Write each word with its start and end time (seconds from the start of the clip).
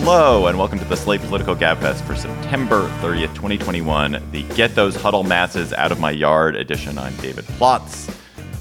Hello, 0.00 0.46
and 0.46 0.56
welcome 0.56 0.78
to 0.78 0.84
the 0.86 0.96
Slate 0.96 1.20
Political 1.20 1.56
Gabfest 1.56 2.00
for 2.06 2.14
September 2.14 2.88
30th, 3.02 3.34
2021, 3.34 4.22
the 4.30 4.44
Get 4.54 4.74
Those 4.74 4.96
Huddle 4.96 5.22
Masses 5.22 5.74
Out 5.74 5.92
of 5.92 6.00
My 6.00 6.12
Yard 6.12 6.56
edition. 6.56 6.96
I'm 6.96 7.14
David 7.16 7.44
Plotz 7.44 8.08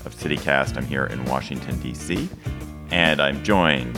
of 0.05 0.13
CityCast. 0.16 0.76
I'm 0.76 0.86
here 0.86 1.05
in 1.05 1.23
Washington, 1.26 1.80
D.C., 1.80 2.27
and 2.91 3.22
I'm 3.22 3.41
joined 3.46 3.98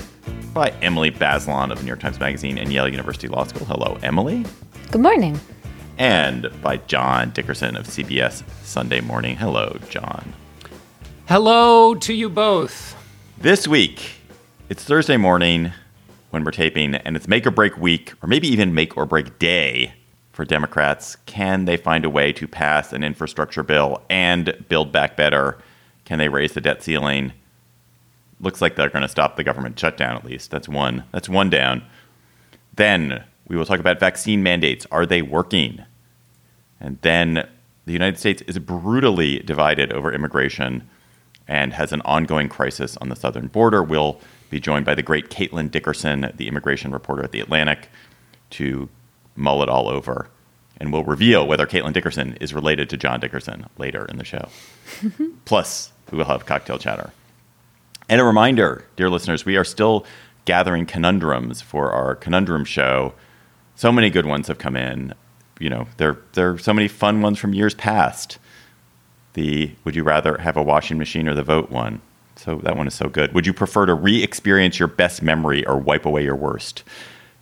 by 0.54 0.70
Emily 0.82 1.10
Bazelon 1.10 1.72
of 1.72 1.78
the 1.78 1.84
New 1.86 1.88
York 1.88 2.02
Times 2.02 2.20
Magazine 2.20 2.60
and 2.60 2.72
Yale 2.72 2.90
University 2.90 3.30
Law 3.30 3.46
School. 3.46 3.66
Hello, 3.66 3.98
Emily. 4.04 4.46
Good 4.92 5.02
morning. 5.02 5.40
And 5.98 6.52
by 6.62 6.78
John 6.78 7.32
Dickerson 7.32 7.76
of 7.78 7.88
CBS 7.88 8.44
Sunday 8.64 9.02
Morning. 9.02 9.38
Hello, 9.38 9.80
John. 9.90 10.34
Hello 11.28 11.96
to 11.96 12.14
you 12.14 12.30
both. 12.30 12.96
This 13.38 13.68
week, 13.68 14.18
it's 14.68 14.84
Thursday 14.84 15.18
morning 15.18 15.72
when 16.30 16.44
we're 16.44 16.52
taping, 16.52 16.96
and 16.96 17.16
it's 17.16 17.28
make 17.28 17.46
or 17.48 17.52
break 17.52 17.78
week, 17.78 18.14
or 18.22 18.28
maybe 18.28 18.48
even 18.48 18.74
make 18.74 18.96
or 18.98 19.06
break 19.06 19.40
day 19.40 19.94
for 20.32 20.46
Democrats. 20.46 21.18
Can 21.26 21.66
they 21.66 21.76
find 21.76 22.06
a 22.06 22.10
way 22.10 22.32
to 22.34 22.48
pass 22.48 22.94
an 22.94 23.04
infrastructure 23.04 23.64
bill 23.64 24.02
and 24.10 24.66
build 24.70 24.92
back 24.92 25.18
better? 25.18 25.58
Can 26.06 26.20
they 26.20 26.30
raise 26.30 26.54
the 26.54 26.62
debt 26.62 26.82
ceiling? 26.82 27.34
Looks 28.40 28.62
like 28.62 28.76
they're 28.76 28.90
going 28.90 29.02
to 29.02 29.10
stop 29.10 29.36
the 29.36 29.44
government 29.44 29.78
shutdown 29.78 30.16
at 30.16 30.24
least. 30.24 30.50
That's 30.50 30.70
one. 30.70 31.04
That's 31.12 31.28
one 31.28 31.50
down. 31.50 31.84
Then 32.76 33.24
we 33.48 33.58
will 33.58 33.66
talk 33.66 33.80
about 33.80 34.00
vaccine 34.00 34.42
mandates. 34.42 34.88
Are 34.92 35.06
they 35.06 35.22
working? 35.22 35.84
And 36.80 36.98
then 37.02 37.48
the 37.86 37.94
United 37.94 38.18
States 38.18 38.42
is 38.44 38.60
brutally 38.60 39.40
divided 39.40 39.92
over 39.92 40.14
immigration 40.14 40.88
and 41.48 41.74
has 41.74 41.92
an 41.92 42.02
ongoing 42.06 42.48
crisis 42.48 42.96
on 42.98 43.10
the 43.10 43.16
southern 43.16 43.48
border. 43.48 43.84
We'll 43.84 44.22
be 44.50 44.60
joined 44.60 44.86
by 44.86 44.96
the 44.96 45.04
great 45.04 45.30
Caitlin 45.30 45.72
Dickerson, 45.72 46.32
the 46.36 46.48
immigration 46.48 46.92
reporter 46.92 47.24
at 47.24 47.32
The 47.32 47.40
Atlantic, 47.40 47.90
to 48.52 48.90
mull 49.36 49.64
it 49.64 49.70
all 49.70 49.88
over. 49.88 50.28
And 50.80 50.94
we'll 50.94 51.04
reveal 51.04 51.46
whether 51.46 51.68
Caitlin 51.68 51.94
Dickerson 51.94 52.38
is 52.40 52.54
related 52.54 52.90
to 52.90 52.98
John 52.98 53.20
Dickerson 53.20 53.66
later 53.78 54.06
in 54.06 54.18
the 54.18 54.24
show. 54.24 54.50
Plus, 55.46 55.92
we 56.12 56.18
will 56.18 56.26
have 56.26 56.46
cocktail 56.46 56.78
chatter. 56.78 57.12
And 58.08 58.20
a 58.20 58.24
reminder, 58.24 58.86
dear 58.96 59.10
listeners, 59.10 59.46
we 59.46 59.58
are 59.58 59.64
still 59.64 60.06
gathering 60.46 60.86
conundrums 60.86 61.62
for 61.62 61.92
our 61.92 62.16
conundrum 62.16 62.66
show. 62.66 63.14
So 63.76 63.92
many 63.92 64.10
good 64.10 64.26
ones 64.26 64.48
have 64.48 64.58
come 64.58 64.76
in. 64.76 65.14
You 65.60 65.70
know, 65.70 65.88
there, 65.98 66.18
there 66.34 66.52
are 66.52 66.58
so 66.58 66.74
many 66.74 66.88
fun 66.88 67.22
ones 67.22 67.38
from 67.38 67.54
years 67.54 67.76
past. 67.76 68.40
The 69.34 69.72
would 69.84 69.96
you 69.96 70.04
rather 70.04 70.38
have 70.38 70.58
a 70.58 70.64
washing 70.64 70.98
machine 70.98 71.28
or 71.28 71.36
the 71.36 71.44
vote 71.44 71.70
one? 71.70 72.02
So 72.40 72.56
that 72.64 72.78
one 72.78 72.88
is 72.88 72.94
so 72.94 73.10
good. 73.10 73.34
Would 73.34 73.46
you 73.46 73.54
prefer 73.54 73.86
to 73.86 73.94
re-experience 73.94 74.80
your 74.80 74.88
best 74.88 75.22
memory 75.22 75.66
or 75.68 75.78
wipe 75.78 76.06
away 76.06 76.24
your 76.24 76.38
worst? 76.38 76.84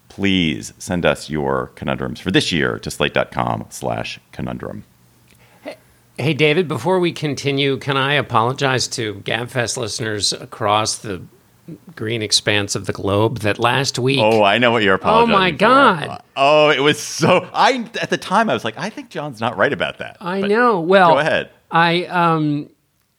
Please 0.10 0.74
send 0.80 1.06
us 1.06 1.30
your 1.30 1.68
conundrums 1.76 2.20
for 2.20 2.32
this 2.32 2.52
year 2.52 2.80
to 2.80 2.90
slate.com 2.90 3.68
slash 3.70 4.20
conundrum. 4.32 4.84
Hey, 6.18 6.34
David, 6.34 6.68
before 6.68 7.00
we 7.00 7.12
continue, 7.12 7.78
can 7.78 7.96
I 7.96 8.14
apologize 8.14 8.88
to 8.90 9.16
GabFest 9.24 9.78
listeners 9.78 10.34
across 10.34 10.98
the 10.98 11.22
green 11.96 12.22
expanse 12.22 12.76
of 12.76 12.86
the 12.86 12.94
globe 12.94 13.40
that 13.40 13.60
last 13.60 14.00
week. 14.00 14.20
Oh, 14.22 14.42
I 14.42 14.58
know 14.58 14.72
what 14.72 14.84
you're 14.84 14.96
apologizing 14.96 15.36
Oh, 15.36 15.38
my 15.38 15.52
for. 15.52 15.58
God. 15.58 16.24
Oh, 16.36 16.70
it 16.70 16.80
was 16.80 16.98
so. 17.00 17.48
I 17.54 17.90
At 18.02 18.10
the 18.10 18.18
time, 18.18 18.50
I 18.50 18.54
was 18.54 18.64
like, 18.64 18.78
I 18.78 18.90
think 18.90 19.10
John's 19.10 19.42
not 19.42 19.58
right 19.58 19.74
about 19.74 19.98
that. 19.98 20.18
I 20.22 20.42
But 20.42 20.50
know. 20.50 20.80
Well, 20.80 21.14
Go 21.14 21.20
ahead. 21.20 21.50
I, 21.70 22.06
um, 22.06 22.70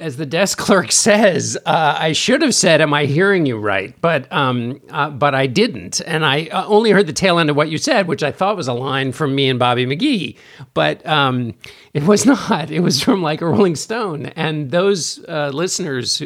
as 0.00 0.16
the 0.16 0.26
desk 0.26 0.59
clerk 0.59 0.92
says, 1.09 1.59
uh, 1.66 1.97
I 1.98 2.12
should 2.12 2.42
have 2.42 2.54
said, 2.54 2.81
"Am 2.81 2.94
I 2.94 3.04
hearing 3.06 3.47
you 3.47 3.59
right?" 3.59 3.94
But, 4.00 4.31
um, 4.32 4.81
uh, 4.91 5.10
but 5.10 5.34
I 5.34 5.47
didn't, 5.47 6.00
and 6.06 6.25
I 6.25 6.47
uh, 6.47 6.66
only 6.66 6.91
heard 6.91 7.06
the 7.06 7.12
tail 7.12 7.38
end 7.38 7.50
of 7.50 7.56
what 7.56 7.69
you 7.69 7.78
said, 7.78 8.06
which 8.08 8.22
I 8.22 8.31
thought 8.31 8.56
was 8.56 8.69
a 8.69 8.75
line 8.75 9.12
from 9.12 9.34
me 9.34 9.48
and 9.48 9.58
Bobby 9.58 9.87
McGee, 9.87 10.37
but 10.75 11.04
um, 11.06 11.54
it 11.94 12.04
was 12.04 12.26
not. 12.50 12.70
It 12.70 12.81
was 12.81 13.03
from 13.03 13.22
like 13.22 13.41
a 13.41 13.47
Rolling 13.47 13.76
Stone, 13.76 14.26
and 14.26 14.70
those 14.70 15.25
uh, 15.28 15.50
listeners. 15.53 16.22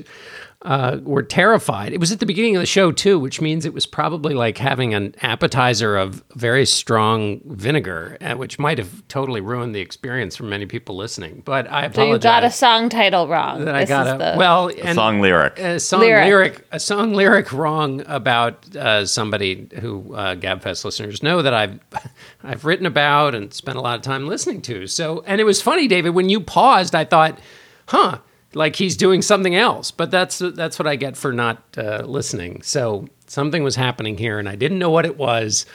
Uh, 0.65 0.99
were 1.03 1.25
terrified. 1.25 1.93
It 1.93 1.99
was 1.99 2.13
at 2.13 2.21
the 2.21 2.27
beginning 2.27 2.55
of 2.55 2.61
the 2.63 2.67
show 2.67 2.93
too, 2.93 3.19
which 3.19 3.41
means 3.41 3.65
it 3.67 3.75
was 3.75 3.85
probably 3.85 4.33
like 4.33 4.59
having 4.59 4.95
an 4.95 5.13
appetizer 5.21 5.97
of 5.97 6.23
very 6.37 6.65
strong 6.67 7.41
vinegar, 7.47 8.17
uh, 8.21 8.35
which 8.37 8.61
might 8.61 8.79
have 8.79 9.03
totally 9.09 9.41
ruined 9.41 9.75
the 9.75 9.81
experience 9.81 10.37
for 10.37 10.45
many 10.45 10.65
people 10.67 10.95
listening. 10.95 11.43
But 11.45 11.69
I 11.69 11.87
apologize. 11.87 11.95
So 11.95 12.13
you 12.13 12.19
got 12.21 12.45
a 12.45 12.51
song 12.53 12.89
title 12.91 13.27
wrong. 13.27 13.65
that 13.65 13.75
I 13.75 13.81
This 13.81 13.89
got 13.89 14.07
is 14.07 14.13
a 14.13 14.17
the- 14.19 14.35
well 14.39 14.69
A 14.69 14.75
and 14.75 14.95
song 14.95 15.21
lyric. 15.21 15.59
a 15.59 15.81
song 15.81 15.99
Lyric. 16.01 16.27
lyric. 16.27 16.67
a 16.71 16.79
song 16.79 17.13
lyric 17.15 17.53
wrong 17.53 18.05
about 18.07 18.77
uh, 18.77 19.05
somebody 19.05 19.67
who 19.81 20.15
uh, 20.15 20.37
Gabfest 20.37 20.85
listeners 20.85 21.25
know 21.25 21.43
that 21.43 21.55
I've 21.55 21.81
I've 22.45 22.65
written 22.65 22.87
about 22.87 23.35
and 23.35 23.53
spent 23.53 23.79
a 23.79 23.81
lot 23.81 23.97
of 23.97 24.03
time 24.03 24.29
listening 24.29 24.63
to. 24.63 24.87
So 24.87 25.25
and 25.27 25.41
it 25.41 25.45
was 25.45 25.61
funny, 25.61 25.89
David, 25.89 26.11
when 26.11 26.29
you 26.29 26.41
paused, 26.41 26.95
I 26.95 27.05
thought, 27.05 27.41
huh. 27.89 28.19
Like 28.55 28.77
he's 28.77 28.97
doing 28.97 29.23
something 29.23 29.55
else, 29.55 29.91
but 29.91 30.11
that's 30.11 30.39
that's 30.39 30.79
what 30.79 30.87
I 30.87 30.97
get 30.97 31.17
for 31.17 31.33
not 31.33 31.63
uh, 31.77 32.03
listening. 32.05 32.63
So 32.63 33.09
something 33.27 33.63
was 33.63 33.77
happening 33.77 34.19
here, 34.19 34.39
and 34.39 34.49
I 34.49 34.57
didn't 34.57 34.79
know 34.79 34.91
what 34.91 35.07
it 35.07 35.17
was. 35.17 35.67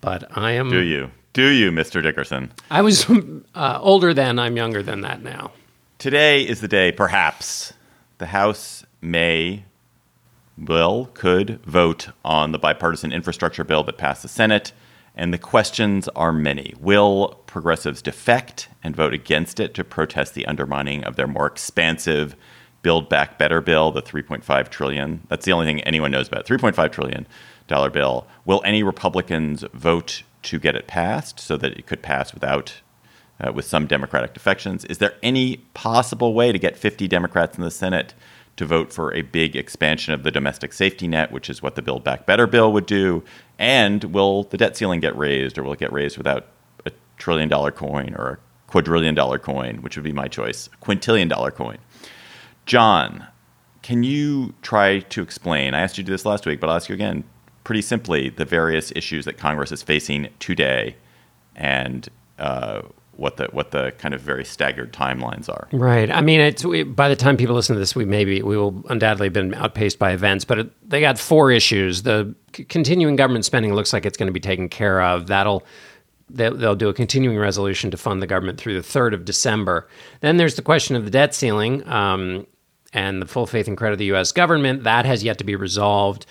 But 0.00 0.36
I 0.36 0.52
am. 0.52 0.70
Do 0.70 0.80
you? 0.80 1.10
Do 1.32 1.48
you, 1.48 1.70
Mr. 1.70 2.02
Dickerson? 2.02 2.52
I 2.70 2.82
was 2.82 3.08
uh, 3.54 3.78
older 3.80 4.12
then. 4.12 4.38
I'm 4.38 4.56
younger 4.56 4.82
than 4.82 5.00
that 5.02 5.22
now. 5.22 5.52
Today 5.98 6.42
is 6.42 6.60
the 6.60 6.68
day, 6.68 6.90
perhaps, 6.90 7.72
the 8.18 8.26
House 8.26 8.84
may, 9.00 9.64
will, 10.58 11.08
could 11.14 11.64
vote 11.64 12.08
on 12.24 12.52
the 12.52 12.58
bipartisan 12.58 13.12
infrastructure 13.12 13.64
bill 13.64 13.84
that 13.84 13.98
passed 13.98 14.22
the 14.22 14.28
Senate. 14.28 14.72
And 15.14 15.32
the 15.32 15.38
questions 15.38 16.08
are 16.08 16.32
many. 16.32 16.74
Will 16.80 17.40
progressives 17.46 18.00
defect 18.00 18.68
and 18.82 18.96
vote 18.96 19.12
against 19.12 19.60
it 19.60 19.74
to 19.74 19.84
protest 19.84 20.34
the 20.34 20.46
undermining 20.46 21.04
of 21.04 21.16
their 21.16 21.26
more 21.26 21.46
expansive 21.46 22.34
Build 22.80 23.08
Back 23.08 23.38
Better 23.38 23.60
bill, 23.60 23.92
the 23.92 24.02
3.5 24.02 24.68
trillion? 24.70 25.26
That's 25.28 25.44
the 25.44 25.52
only 25.52 25.66
thing 25.66 25.80
anyone 25.82 26.10
knows 26.10 26.28
about. 26.28 26.46
3.5 26.46 26.90
trillion 26.92 27.26
dollar 27.68 27.90
bill. 27.90 28.26
Will 28.44 28.60
any 28.64 28.82
Republicans 28.82 29.64
vote 29.72 30.22
to 30.42 30.58
get 30.58 30.74
it 30.74 30.86
passed 30.86 31.38
so 31.38 31.56
that 31.56 31.72
it 31.78 31.86
could 31.86 32.02
pass 32.02 32.34
without 32.34 32.80
uh, 33.40 33.52
with 33.52 33.64
some 33.64 33.86
Democratic 33.86 34.34
defections. 34.34 34.84
Is 34.84 34.98
there 34.98 35.14
any 35.22 35.58
possible 35.74 36.34
way 36.34 36.52
to 36.52 36.58
get 36.58 36.76
50 36.76 37.08
Democrats 37.08 37.56
in 37.56 37.64
the 37.64 37.70
Senate 37.70 38.14
to 38.56 38.66
vote 38.66 38.92
for 38.92 39.14
a 39.14 39.22
big 39.22 39.56
expansion 39.56 40.12
of 40.12 40.22
the 40.22 40.30
domestic 40.30 40.72
safety 40.72 41.08
net, 41.08 41.32
which 41.32 41.48
is 41.48 41.62
what 41.62 41.74
the 41.74 41.82
Build 41.82 42.04
Back 42.04 42.26
Better 42.26 42.46
bill 42.46 42.72
would 42.72 42.86
do? 42.86 43.24
And 43.58 44.04
will 44.04 44.44
the 44.44 44.56
debt 44.56 44.76
ceiling 44.76 45.00
get 45.00 45.16
raised, 45.16 45.58
or 45.58 45.62
will 45.62 45.72
it 45.72 45.78
get 45.78 45.92
raised 45.92 46.18
without 46.18 46.48
a 46.84 46.92
trillion 47.16 47.48
dollar 47.48 47.70
coin 47.70 48.14
or 48.16 48.28
a 48.28 48.38
quadrillion 48.70 49.14
dollar 49.14 49.38
coin, 49.38 49.82
which 49.82 49.96
would 49.96 50.04
be 50.04 50.12
my 50.12 50.28
choice, 50.28 50.68
a 50.72 50.84
quintillion 50.84 51.28
dollar 51.28 51.50
coin? 51.50 51.78
John, 52.66 53.26
can 53.82 54.02
you 54.02 54.54
try 54.62 55.00
to 55.00 55.22
explain? 55.22 55.74
I 55.74 55.80
asked 55.80 55.98
you 55.98 56.04
to 56.04 56.06
do 56.06 56.12
this 56.12 56.24
last 56.24 56.46
week, 56.46 56.60
but 56.60 56.68
I'll 56.68 56.76
ask 56.76 56.88
you 56.88 56.94
again 56.94 57.24
pretty 57.64 57.82
simply 57.82 58.28
the 58.28 58.44
various 58.44 58.92
issues 58.94 59.24
that 59.24 59.38
Congress 59.38 59.72
is 59.72 59.82
facing 59.82 60.28
today 60.38 60.96
and 61.54 62.08
uh, 62.38 62.82
what 63.16 63.36
the 63.36 63.44
what 63.52 63.70
the 63.70 63.92
kind 63.98 64.14
of 64.14 64.20
very 64.20 64.44
staggered 64.44 64.92
timelines 64.92 65.48
are. 65.48 65.68
Right. 65.72 66.10
I 66.10 66.20
mean, 66.20 66.40
it's 66.40 66.64
we, 66.64 66.82
by 66.82 67.08
the 67.08 67.16
time 67.16 67.36
people 67.36 67.54
listen 67.54 67.74
to 67.74 67.80
this, 67.80 67.94
we 67.94 68.04
maybe 68.04 68.42
we 68.42 68.56
will 68.56 68.82
undoubtedly 68.88 69.26
have 69.26 69.32
been 69.32 69.54
outpaced 69.54 69.98
by 69.98 70.12
events. 70.12 70.44
But 70.44 70.58
it, 70.58 70.88
they 70.88 71.00
got 71.00 71.18
four 71.18 71.50
issues. 71.50 72.02
The 72.02 72.34
c- 72.56 72.64
continuing 72.64 73.16
government 73.16 73.44
spending 73.44 73.74
looks 73.74 73.92
like 73.92 74.06
it's 74.06 74.16
going 74.16 74.28
to 74.28 74.32
be 74.32 74.40
taken 74.40 74.68
care 74.68 75.02
of. 75.02 75.26
That'll 75.26 75.64
they'll, 76.30 76.56
they'll 76.56 76.74
do 76.74 76.88
a 76.88 76.94
continuing 76.94 77.38
resolution 77.38 77.90
to 77.90 77.96
fund 77.96 78.22
the 78.22 78.26
government 78.26 78.58
through 78.58 78.74
the 78.74 78.82
third 78.82 79.14
of 79.14 79.24
December. 79.24 79.88
Then 80.20 80.36
there's 80.36 80.56
the 80.56 80.62
question 80.62 80.96
of 80.96 81.04
the 81.04 81.10
debt 81.10 81.34
ceiling. 81.34 81.86
Um, 81.88 82.46
and 82.92 83.22
the 83.22 83.26
full 83.26 83.46
faith 83.46 83.68
and 83.68 83.76
credit 83.76 83.94
of 83.94 83.98
the 83.98 84.06
U.S. 84.06 84.32
government. 84.32 84.84
That 84.84 85.04
has 85.06 85.24
yet 85.24 85.38
to 85.38 85.44
be 85.44 85.56
resolved, 85.56 86.26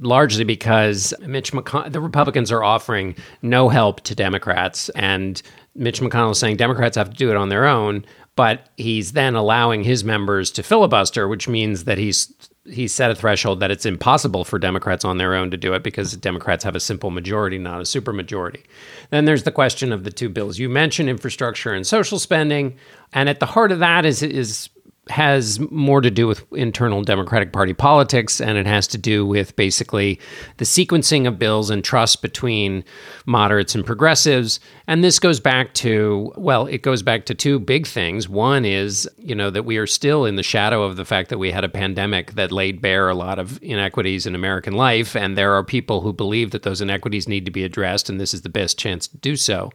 largely 0.00 0.44
because 0.44 1.12
Mitch 1.20 1.52
McConnell, 1.52 1.92
the 1.92 2.00
Republicans 2.00 2.50
are 2.50 2.64
offering 2.64 3.14
no 3.42 3.68
help 3.68 4.00
to 4.02 4.14
Democrats, 4.14 4.88
and 4.90 5.42
Mitch 5.74 6.00
McConnell 6.00 6.32
is 6.32 6.38
saying 6.38 6.56
Democrats 6.56 6.96
have 6.96 7.10
to 7.10 7.16
do 7.16 7.30
it 7.30 7.36
on 7.36 7.48
their 7.48 7.66
own. 7.66 8.04
but 8.36 8.68
he's 8.76 9.12
then 9.12 9.34
allowing 9.34 9.82
his 9.82 10.04
members 10.04 10.50
to 10.52 10.62
filibuster, 10.62 11.26
which 11.26 11.48
means 11.48 11.84
that 11.84 11.98
he's 11.98 12.32
he 12.68 12.88
set 12.88 13.12
a 13.12 13.14
threshold 13.14 13.60
that 13.60 13.70
it's 13.70 13.86
impossible 13.86 14.44
for 14.44 14.58
Democrats 14.58 15.04
on 15.04 15.18
their 15.18 15.36
own 15.36 15.52
to 15.52 15.56
do 15.56 15.72
it 15.72 15.84
because 15.84 16.16
Democrats 16.16 16.64
have 16.64 16.74
a 16.74 16.80
simple 16.80 17.10
majority, 17.10 17.58
not 17.58 17.78
a 17.78 17.84
supermajority. 17.84 18.64
Then 19.10 19.24
there's 19.24 19.44
the 19.44 19.52
question 19.52 19.92
of 19.92 20.02
the 20.02 20.10
two 20.10 20.28
bills. 20.28 20.58
You 20.58 20.68
mentioned 20.68 21.08
infrastructure 21.08 21.72
and 21.72 21.86
social 21.86 22.18
spending, 22.18 22.76
and 23.12 23.28
at 23.28 23.38
the 23.38 23.46
heart 23.46 23.72
of 23.72 23.78
that 23.78 24.04
is 24.04 24.22
is 24.22 24.68
has 25.08 25.60
more 25.70 26.00
to 26.00 26.10
do 26.10 26.26
with 26.26 26.44
internal 26.52 27.00
Democratic 27.02 27.52
Party 27.52 27.72
politics, 27.72 28.40
and 28.40 28.58
it 28.58 28.66
has 28.66 28.88
to 28.88 28.98
do 28.98 29.24
with 29.24 29.54
basically 29.54 30.18
the 30.56 30.64
sequencing 30.64 31.28
of 31.28 31.38
bills 31.38 31.70
and 31.70 31.84
trust 31.84 32.22
between 32.22 32.82
moderates 33.24 33.74
and 33.74 33.86
progressives. 33.86 34.58
And 34.88 35.04
this 35.04 35.18
goes 35.18 35.38
back 35.38 35.74
to, 35.74 36.32
well, 36.36 36.66
it 36.66 36.82
goes 36.82 37.02
back 37.02 37.24
to 37.26 37.34
two 37.34 37.60
big 37.60 37.86
things. 37.86 38.28
One 38.28 38.64
is, 38.64 39.08
you 39.16 39.34
know, 39.34 39.50
that 39.50 39.64
we 39.64 39.76
are 39.76 39.86
still 39.86 40.24
in 40.24 40.36
the 40.36 40.42
shadow 40.42 40.82
of 40.82 40.96
the 40.96 41.04
fact 41.04 41.28
that 41.30 41.38
we 41.38 41.52
had 41.52 41.64
a 41.64 41.68
pandemic 41.68 42.32
that 42.32 42.50
laid 42.50 42.80
bare 42.80 43.08
a 43.08 43.14
lot 43.14 43.38
of 43.38 43.62
inequities 43.62 44.26
in 44.26 44.34
American 44.34 44.74
life. 44.74 45.14
And 45.14 45.38
there 45.38 45.54
are 45.54 45.62
people 45.62 46.00
who 46.00 46.12
believe 46.12 46.50
that 46.50 46.62
those 46.62 46.80
inequities 46.80 47.28
need 47.28 47.44
to 47.44 47.50
be 47.52 47.64
addressed, 47.64 48.08
and 48.08 48.20
this 48.20 48.34
is 48.34 48.42
the 48.42 48.48
best 48.48 48.78
chance 48.78 49.06
to 49.08 49.16
do 49.18 49.36
so. 49.36 49.70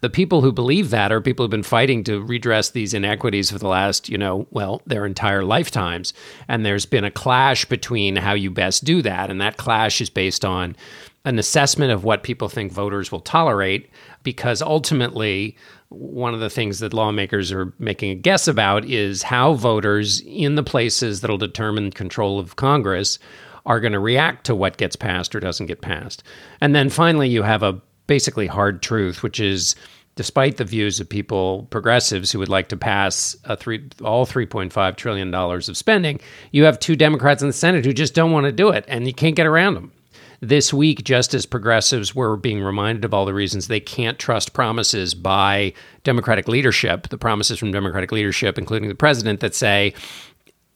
The 0.00 0.10
people 0.10 0.42
who 0.42 0.52
believe 0.52 0.90
that 0.90 1.10
are 1.10 1.20
people 1.20 1.44
who've 1.44 1.50
been 1.50 1.62
fighting 1.64 2.04
to 2.04 2.20
redress 2.20 2.70
these 2.70 2.94
inequities 2.94 3.50
for 3.50 3.58
the 3.58 3.68
last, 3.68 4.08
you 4.08 4.18
know, 4.18 4.46
well, 4.50 4.75
their 4.86 5.06
entire 5.06 5.44
lifetimes. 5.44 6.12
And 6.48 6.64
there's 6.64 6.86
been 6.86 7.04
a 7.04 7.10
clash 7.10 7.64
between 7.64 8.16
how 8.16 8.34
you 8.34 8.50
best 8.50 8.84
do 8.84 9.02
that. 9.02 9.30
And 9.30 9.40
that 9.40 9.56
clash 9.56 10.00
is 10.00 10.10
based 10.10 10.44
on 10.44 10.76
an 11.24 11.38
assessment 11.38 11.90
of 11.92 12.04
what 12.04 12.22
people 12.22 12.48
think 12.48 12.72
voters 12.72 13.10
will 13.10 13.20
tolerate, 13.20 13.90
because 14.22 14.62
ultimately, 14.62 15.56
one 15.88 16.34
of 16.34 16.40
the 16.40 16.50
things 16.50 16.78
that 16.78 16.94
lawmakers 16.94 17.50
are 17.52 17.72
making 17.78 18.10
a 18.10 18.14
guess 18.14 18.46
about 18.48 18.84
is 18.84 19.22
how 19.22 19.54
voters 19.54 20.20
in 20.26 20.54
the 20.54 20.62
places 20.62 21.20
that'll 21.20 21.36
determine 21.36 21.90
control 21.90 22.38
of 22.38 22.56
Congress 22.56 23.18
are 23.66 23.80
going 23.80 23.92
to 23.92 23.98
react 23.98 24.46
to 24.46 24.54
what 24.54 24.76
gets 24.76 24.94
passed 24.94 25.34
or 25.34 25.40
doesn't 25.40 25.66
get 25.66 25.80
passed. 25.80 26.22
And 26.60 26.74
then 26.74 26.88
finally, 26.88 27.28
you 27.28 27.42
have 27.42 27.64
a 27.64 27.80
basically 28.06 28.46
hard 28.46 28.82
truth, 28.82 29.22
which 29.24 29.40
is 29.40 29.74
despite 30.16 30.56
the 30.56 30.64
views 30.64 30.98
of 30.98 31.08
people, 31.08 31.68
progressives, 31.70 32.32
who 32.32 32.38
would 32.38 32.48
like 32.48 32.68
to 32.68 32.76
pass 32.76 33.36
three, 33.58 33.88
all 34.02 34.26
$3.5 34.26 34.96
trillion 34.96 35.32
of 35.32 35.76
spending, 35.76 36.18
you 36.50 36.64
have 36.64 36.80
two 36.80 36.96
Democrats 36.96 37.42
in 37.42 37.48
the 37.48 37.54
Senate 37.54 37.84
who 37.84 37.92
just 37.92 38.14
don't 38.14 38.32
want 38.32 38.44
to 38.44 38.52
do 38.52 38.70
it, 38.70 38.84
and 38.88 39.06
you 39.06 39.14
can't 39.14 39.36
get 39.36 39.46
around 39.46 39.74
them. 39.74 39.92
This 40.40 40.72
week, 40.72 41.04
just 41.04 41.32
as 41.32 41.46
progressives 41.46 42.14
were 42.14 42.36
being 42.36 42.62
reminded 42.62 43.04
of 43.04 43.14
all 43.14 43.24
the 43.24 43.32
reasons 43.32 43.68
they 43.68 43.80
can't 43.80 44.18
trust 44.18 44.52
promises 44.52 45.14
by 45.14 45.72
Democratic 46.04 46.48
leadership, 46.48 47.08
the 47.08 47.18
promises 47.18 47.58
from 47.58 47.72
Democratic 47.72 48.12
leadership, 48.12 48.58
including 48.58 48.88
the 48.88 48.94
president, 48.94 49.40
that 49.40 49.54
say, 49.54 49.94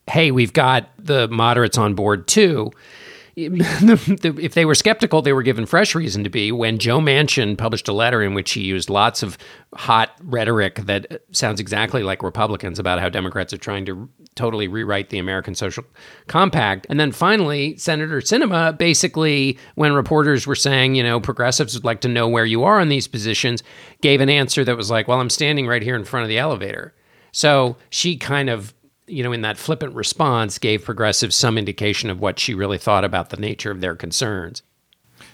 hey, 0.07 0.31
we've 0.31 0.53
got 0.53 0.89
the 0.99 1.29
moderates 1.29 1.77
on 1.77 1.95
board 1.95 2.27
too 2.27 2.71
if 3.37 4.55
they 4.55 4.65
were 4.65 4.75
skeptical, 4.75 5.23
they 5.23 5.32
were 5.32 5.43
given 5.43 5.67
fresh 5.67 5.94
reason 5.94 6.25
to 6.25 6.31
be 6.31 6.53
when 6.53 6.79
Joe 6.79 6.99
Manchin 6.99 7.56
published 7.56 7.88
a 7.88 7.93
letter 7.93 8.23
in 8.23 8.35
which 8.35 8.53
he 8.53 8.61
used 8.62 8.91
lots 8.91 9.23
of 9.23 9.38
hot 9.75 10.11
rhetoric 10.23 10.77
that 10.87 11.23
sounds 11.32 11.61
exactly 11.61 12.03
like 12.03 12.23
Republicans 12.23 12.79
about 12.79 13.00
how 13.00 13.09
Democrats 13.09 13.53
are 13.53 13.59
trying 13.59 13.85
to 13.87 14.09
totally 14.35 14.69
rewrite 14.69 15.11
the 15.11 15.19
American 15.19 15.55
Social 15.55 15.85
Compact. 16.27 16.87
And 16.88 16.99
then 16.99 17.12
finally, 17.12 17.77
Senator 17.77 18.21
Sinema 18.21 18.77
basically, 18.77 19.59
when 19.75 19.93
reporters 19.93 20.47
were 20.47 20.55
saying, 20.55 20.94
you 20.94 21.03
know, 21.03 21.21
progressives 21.21 21.75
would 21.75 21.85
like 21.85 22.00
to 22.03 22.09
know 22.09 22.29
where 22.29 22.47
you 22.47 22.65
are 22.65 22.81
in 22.81 22.88
these 22.88 23.06
positions, 23.06 23.62
gave 24.00 24.21
an 24.21 24.29
answer 24.29 24.65
that 24.65 24.77
was 24.77 24.91
like, 24.91 25.09
well, 25.09 25.21
I'm 25.21 25.31
standing 25.31 25.67
right 25.67 25.82
here 25.82 25.97
in 25.97 26.05
front 26.05 26.25
of 26.25 26.29
the 26.29 26.38
elevator. 26.38 26.94
So 27.32 27.77
she 27.91 28.17
kind 28.17 28.50
of 28.50 28.75
you 29.11 29.23
know, 29.23 29.33
in 29.33 29.43
that 29.43 29.59
flippant 29.59 29.95
response, 29.95 30.59
gave 30.59 30.85
progressives 30.85 31.35
some 31.35 31.59
indication 31.59 32.11
of 32.11 32.21
what 32.21 32.39
she 32.39 32.55
really 32.55 32.79
thought 32.79 33.05
about 33.05 33.31
the 33.31 33.37
nature 33.37 33.71
of 33.71 33.81
their 33.81 33.97
concerns. 33.97 34.62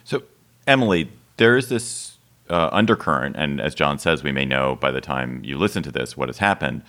So, 0.03 0.23
Emily, 0.65 1.11
there 1.37 1.55
is 1.55 1.69
this 1.69 2.17
uh, 2.49 2.69
undercurrent, 2.71 3.35
and 3.35 3.61
as 3.61 3.75
John 3.75 3.99
says, 3.99 4.23
we 4.23 4.31
may 4.31 4.45
know 4.45 4.75
by 4.75 4.91
the 4.91 5.01
time 5.01 5.43
you 5.43 5.57
listen 5.57 5.83
to 5.83 5.91
this 5.91 6.17
what 6.17 6.29
has 6.29 6.39
happened. 6.39 6.81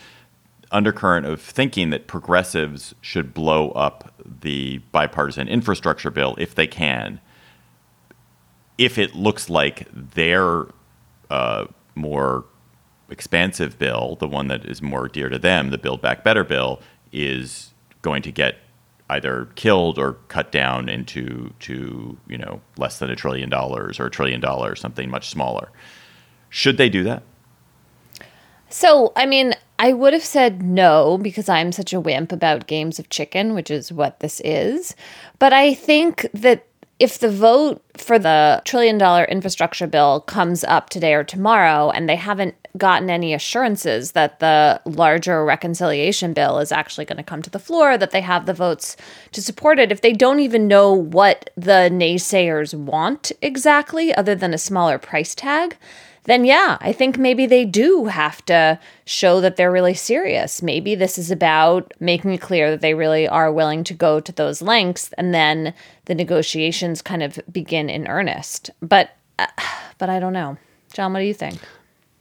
Undercurrent 0.70 1.26
of 1.26 1.40
thinking 1.40 1.90
that 1.90 2.06
progressives 2.06 2.94
should 3.00 3.32
blow 3.32 3.70
up 3.70 4.12
the 4.42 4.78
bipartisan 4.92 5.48
infrastructure 5.48 6.10
bill 6.10 6.34
if 6.38 6.54
they 6.54 6.66
can, 6.66 7.20
if 8.76 8.98
it 8.98 9.14
looks 9.14 9.48
like 9.48 9.88
their 9.92 10.66
uh, 11.30 11.66
more 11.94 12.44
expansive 13.10 13.78
bill, 13.78 14.16
the 14.20 14.28
one 14.28 14.48
that 14.48 14.64
is 14.64 14.82
more 14.82 15.08
dear 15.08 15.28
to 15.28 15.38
them, 15.38 15.70
the 15.70 15.78
Build 15.78 16.00
Back 16.02 16.24
Better 16.24 16.44
bill, 16.44 16.80
is 17.12 17.72
going 18.02 18.22
to 18.22 18.32
get 18.32 18.56
either 19.10 19.48
killed 19.54 19.98
or 19.98 20.14
cut 20.28 20.52
down 20.52 20.88
into 20.88 21.50
to 21.60 22.18
you 22.28 22.38
know 22.38 22.60
less 22.76 22.98
than 22.98 23.10
a 23.10 23.16
trillion 23.16 23.48
dollars 23.48 23.98
or 23.98 24.06
a 24.06 24.10
trillion 24.10 24.40
dollars, 24.40 24.80
something 24.80 25.10
much 25.10 25.30
smaller. 25.30 25.70
Should 26.50 26.76
they 26.76 26.88
do 26.88 27.02
that? 27.04 27.22
So, 28.70 29.12
I 29.16 29.24
mean, 29.24 29.54
I 29.78 29.92
would 29.92 30.12
have 30.12 30.24
said 30.24 30.62
no 30.62 31.18
because 31.18 31.48
I'm 31.48 31.72
such 31.72 31.92
a 31.92 32.00
wimp 32.00 32.32
about 32.32 32.66
games 32.66 32.98
of 32.98 33.08
chicken, 33.08 33.54
which 33.54 33.70
is 33.70 33.90
what 33.92 34.20
this 34.20 34.40
is. 34.44 34.94
But 35.38 35.52
I 35.52 35.72
think 35.72 36.26
that 36.34 36.66
if 36.98 37.18
the 37.18 37.30
vote 37.30 37.82
for 37.96 38.18
the 38.18 38.60
trillion 38.64 38.98
dollar 38.98 39.24
infrastructure 39.24 39.86
bill 39.86 40.20
comes 40.22 40.64
up 40.64 40.90
today 40.90 41.14
or 41.14 41.22
tomorrow 41.22 41.90
and 41.90 42.08
they 42.08 42.16
haven't 42.16 42.54
gotten 42.76 43.08
any 43.08 43.34
assurances 43.34 44.12
that 44.12 44.40
the 44.40 44.80
larger 44.84 45.44
reconciliation 45.44 46.32
bill 46.32 46.58
is 46.58 46.72
actually 46.72 47.04
going 47.04 47.16
to 47.16 47.22
come 47.22 47.42
to 47.42 47.50
the 47.50 47.58
floor, 47.58 47.96
that 47.96 48.10
they 48.10 48.20
have 48.20 48.46
the 48.46 48.54
votes 48.54 48.96
to 49.32 49.42
support 49.42 49.78
it, 49.78 49.90
if 49.90 50.00
they 50.00 50.12
don't 50.12 50.40
even 50.40 50.68
know 50.68 50.92
what 50.92 51.50
the 51.56 51.88
naysayers 51.90 52.74
want 52.74 53.32
exactly, 53.42 54.14
other 54.14 54.34
than 54.34 54.54
a 54.54 54.58
smaller 54.58 54.98
price 54.98 55.34
tag, 55.34 55.76
then 56.28 56.44
yeah, 56.44 56.76
I 56.82 56.92
think 56.92 57.16
maybe 57.16 57.46
they 57.46 57.64
do 57.64 58.04
have 58.04 58.44
to 58.46 58.78
show 59.06 59.40
that 59.40 59.56
they're 59.56 59.72
really 59.72 59.94
serious. 59.94 60.60
Maybe 60.60 60.94
this 60.94 61.16
is 61.16 61.30
about 61.30 61.94
making 62.00 62.34
it 62.34 62.42
clear 62.42 62.70
that 62.70 62.82
they 62.82 62.92
really 62.92 63.26
are 63.26 63.50
willing 63.50 63.82
to 63.84 63.94
go 63.94 64.20
to 64.20 64.30
those 64.32 64.60
lengths 64.60 65.10
and 65.14 65.32
then 65.32 65.72
the 66.04 66.14
negotiations 66.14 67.00
kind 67.00 67.22
of 67.22 67.40
begin 67.50 67.88
in 67.88 68.06
earnest. 68.06 68.68
But 68.82 69.10
uh, 69.38 69.46
but 69.98 70.10
I 70.10 70.20
don't 70.20 70.34
know. 70.34 70.58
John, 70.92 71.14
what 71.14 71.20
do 71.20 71.24
you 71.24 71.32
think? 71.32 71.60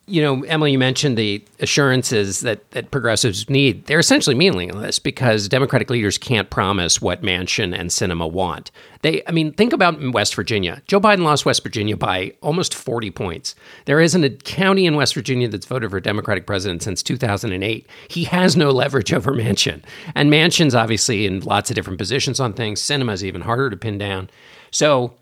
You 0.10 0.22
know, 0.22 0.44
Emily, 0.44 0.72
you 0.72 0.80
mentioned 0.80 1.18
the 1.18 1.44
assurances 1.60 2.40
that, 2.40 2.72
that 2.72 2.92
progressives 2.92 3.50
need. 3.50 3.88
They're 3.88 4.00
essentially 4.00 4.36
meaningless 4.36 5.00
because 5.00 5.50
Democratic 5.50 5.90
leaders 5.90 6.18
can't 6.18 6.50
promise 6.50 7.02
what 7.02 7.24
Manchin 7.24 7.78
and 7.78 7.90
Sinema 7.90 8.32
want. 8.32 8.72
They, 9.02 9.22
I 9.28 9.32
mean, 9.32 9.52
think 9.52 9.74
about 9.74 10.00
West 10.14 10.34
Virginia. 10.34 10.82
Joe 10.88 11.02
Biden 11.02 11.24
lost 11.24 11.46
West 11.46 11.62
Virginia 11.62 11.98
by 11.98 12.34
almost 12.42 12.74
40 12.74 13.12
points. 13.12 13.54
There 13.84 14.00
isn't 14.00 14.24
a 14.24 14.30
county 14.30 14.86
in 14.86 14.96
West 14.96 15.14
Virginia 15.14 15.50
that's 15.50 15.66
voted 15.66 15.92
for 15.92 15.98
a 15.98 16.02
Democratic 16.02 16.48
president 16.48 16.84
since 16.84 17.04
2008. 17.04 17.86
He 18.08 18.24
has 18.24 18.56
no 18.56 18.72
leverage 18.72 19.12
over 19.14 19.34
Manchin, 19.34 19.84
And 20.16 20.32
Manchin's 20.32 20.74
obviously 20.74 21.26
in 21.26 21.42
lots 21.42 21.70
of 21.70 21.76
different 21.76 22.00
positions 22.00 22.40
on 22.40 22.54
things. 22.54 22.82
Sinema's 22.82 23.26
even 23.26 23.42
harder 23.42 23.70
to 23.70 23.76
pin 23.78 23.98
down. 23.98 24.30
So, 24.72 25.16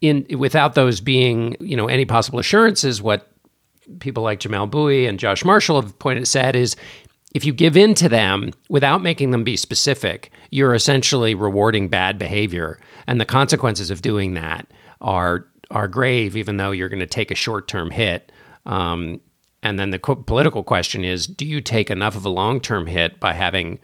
in 0.00 0.26
without 0.38 0.74
those 0.74 1.00
being, 1.00 1.56
you 1.60 1.76
know, 1.76 1.86
any 1.86 2.04
possible 2.04 2.38
assurances, 2.38 3.00
what 3.00 3.31
people 4.00 4.22
like 4.22 4.40
Jamelle 4.40 4.70
Bouie 4.70 5.06
and 5.06 5.18
Josh 5.18 5.44
Marshall 5.44 5.80
have 5.80 5.98
pointed 5.98 6.26
said 6.26 6.56
is 6.56 6.76
if 7.34 7.44
you 7.44 7.52
give 7.52 7.76
in 7.76 7.94
to 7.94 8.08
them 8.08 8.52
without 8.68 9.02
making 9.02 9.30
them 9.30 9.44
be 9.44 9.56
specific, 9.56 10.30
you're 10.50 10.74
essentially 10.74 11.34
rewarding 11.34 11.88
bad 11.88 12.18
behavior, 12.18 12.78
and 13.06 13.20
the 13.20 13.24
consequences 13.24 13.90
of 13.90 14.02
doing 14.02 14.34
that 14.34 14.66
are 15.00 15.46
are 15.70 15.88
grave, 15.88 16.36
even 16.36 16.58
though 16.58 16.70
you're 16.70 16.90
going 16.90 17.00
to 17.00 17.06
take 17.06 17.30
a 17.30 17.34
short 17.34 17.68
term 17.68 17.90
hit. 17.90 18.30
Um, 18.66 19.20
and 19.62 19.78
then 19.78 19.90
the 19.90 19.98
co- 19.98 20.16
political 20.16 20.62
question 20.62 21.04
is: 21.04 21.26
Do 21.26 21.46
you 21.46 21.60
take 21.60 21.90
enough 21.90 22.16
of 22.16 22.26
a 22.26 22.30
long 22.30 22.60
term 22.60 22.86
hit 22.86 23.18
by 23.18 23.32
having 23.32 23.78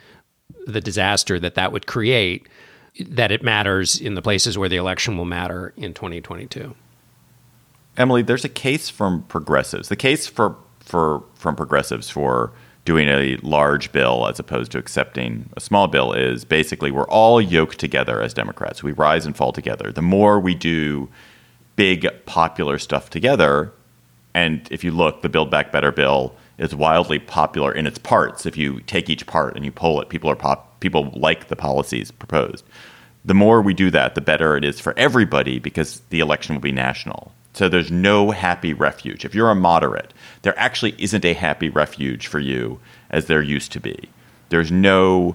the 0.67 0.81
disaster 0.81 1.41
that 1.41 1.55
that 1.55 1.73
would 1.73 1.87
create 1.87 2.49
that 3.09 3.31
it 3.31 3.43
matters 3.43 3.99
in 4.01 4.15
the 4.15 4.23
places 4.23 4.59
where 4.59 4.69
the 4.69 4.77
election 4.77 5.17
will 5.17 5.25
matter 5.25 5.73
in 5.77 5.95
2022? 5.95 6.75
Emily, 7.99 8.23
there's 8.23 8.45
a 8.45 8.49
case 8.49 8.89
from 8.89 9.25
progressives. 9.25 9.89
The 9.89 9.97
case 9.97 10.27
for 10.27 10.57
for 10.81 11.23
from 11.35 11.55
progressives 11.57 12.09
for 12.09 12.53
doing 12.87 13.09
a 13.09 13.37
large 13.43 13.93
bill 13.93 14.27
as 14.27 14.39
opposed 14.39 14.73
to 14.73 14.79
accepting 14.79 15.51
a 15.57 15.61
small 15.61 15.89
bill 15.89 16.15
is 16.15 16.47
basically 16.47 16.91
we're 16.91 17.09
all 17.09 17.43
yoked 17.43 17.79
together 17.79 18.23
as 18.23 18.33
Democrats. 18.33 18.83
We 18.83 18.93
rise 18.93 19.27
and 19.27 19.37
fall 19.37 19.53
together. 19.53 19.93
The 19.93 20.01
more 20.01 20.41
we 20.41 20.55
do 20.55 21.11
big 21.77 22.09
popular 22.25 22.79
stuff 22.79 23.11
together, 23.11 23.73
and 24.33 24.67
if 24.71 24.83
you 24.85 24.93
look, 24.93 25.21
the 25.21 25.29
Build 25.29 25.51
Back 25.51 25.73
Better 25.73 25.93
bill 25.93 26.35
is 26.57 26.75
wildly 26.75 27.19
popular 27.19 27.73
in 27.73 27.87
its 27.87 27.99
parts. 27.99 28.47
If 28.47 28.57
you 28.57 28.81
take 28.81 29.11
each 29.11 29.27
part 29.27 29.57
and 29.57 29.65
you 29.65 29.73
poll 29.73 30.01
it, 30.01 30.09
people 30.09 30.31
are 30.31 30.37
pop, 30.37 30.81
people 30.81 31.13
like 31.15 31.49
the 31.49 31.57
policies 31.57 32.11
proposed. 32.11 32.65
The 33.25 33.35
more 33.35 33.61
we 33.61 33.75
do 33.75 33.91
that, 33.91 34.15
the 34.15 34.21
better 34.21 34.57
it 34.57 34.65
is 34.65 34.81
for 34.81 34.95
everybody 34.97 35.59
because 35.59 36.01
the 36.11 36.21
election 36.21 36.55
will 36.55 36.63
be 36.63 36.73
national. 36.73 37.33
So 37.55 37.69
there's 37.69 37.91
no 37.91 38.31
happy 38.31 38.73
refuge. 38.73 39.25
If 39.25 39.35
you're 39.35 39.51
a 39.51 39.55
moderate, 39.55 40.13
there 40.43 40.59
actually 40.59 40.95
isn't 40.99 41.25
a 41.25 41.33
happy 41.35 41.69
refuge 41.69 42.27
for 42.27 42.39
you 42.39 42.79
as 43.11 43.27
there 43.27 43.43
used 43.43 43.73
to 43.73 43.81
be. 43.81 44.11
There's 44.51 44.71
no 44.71 45.35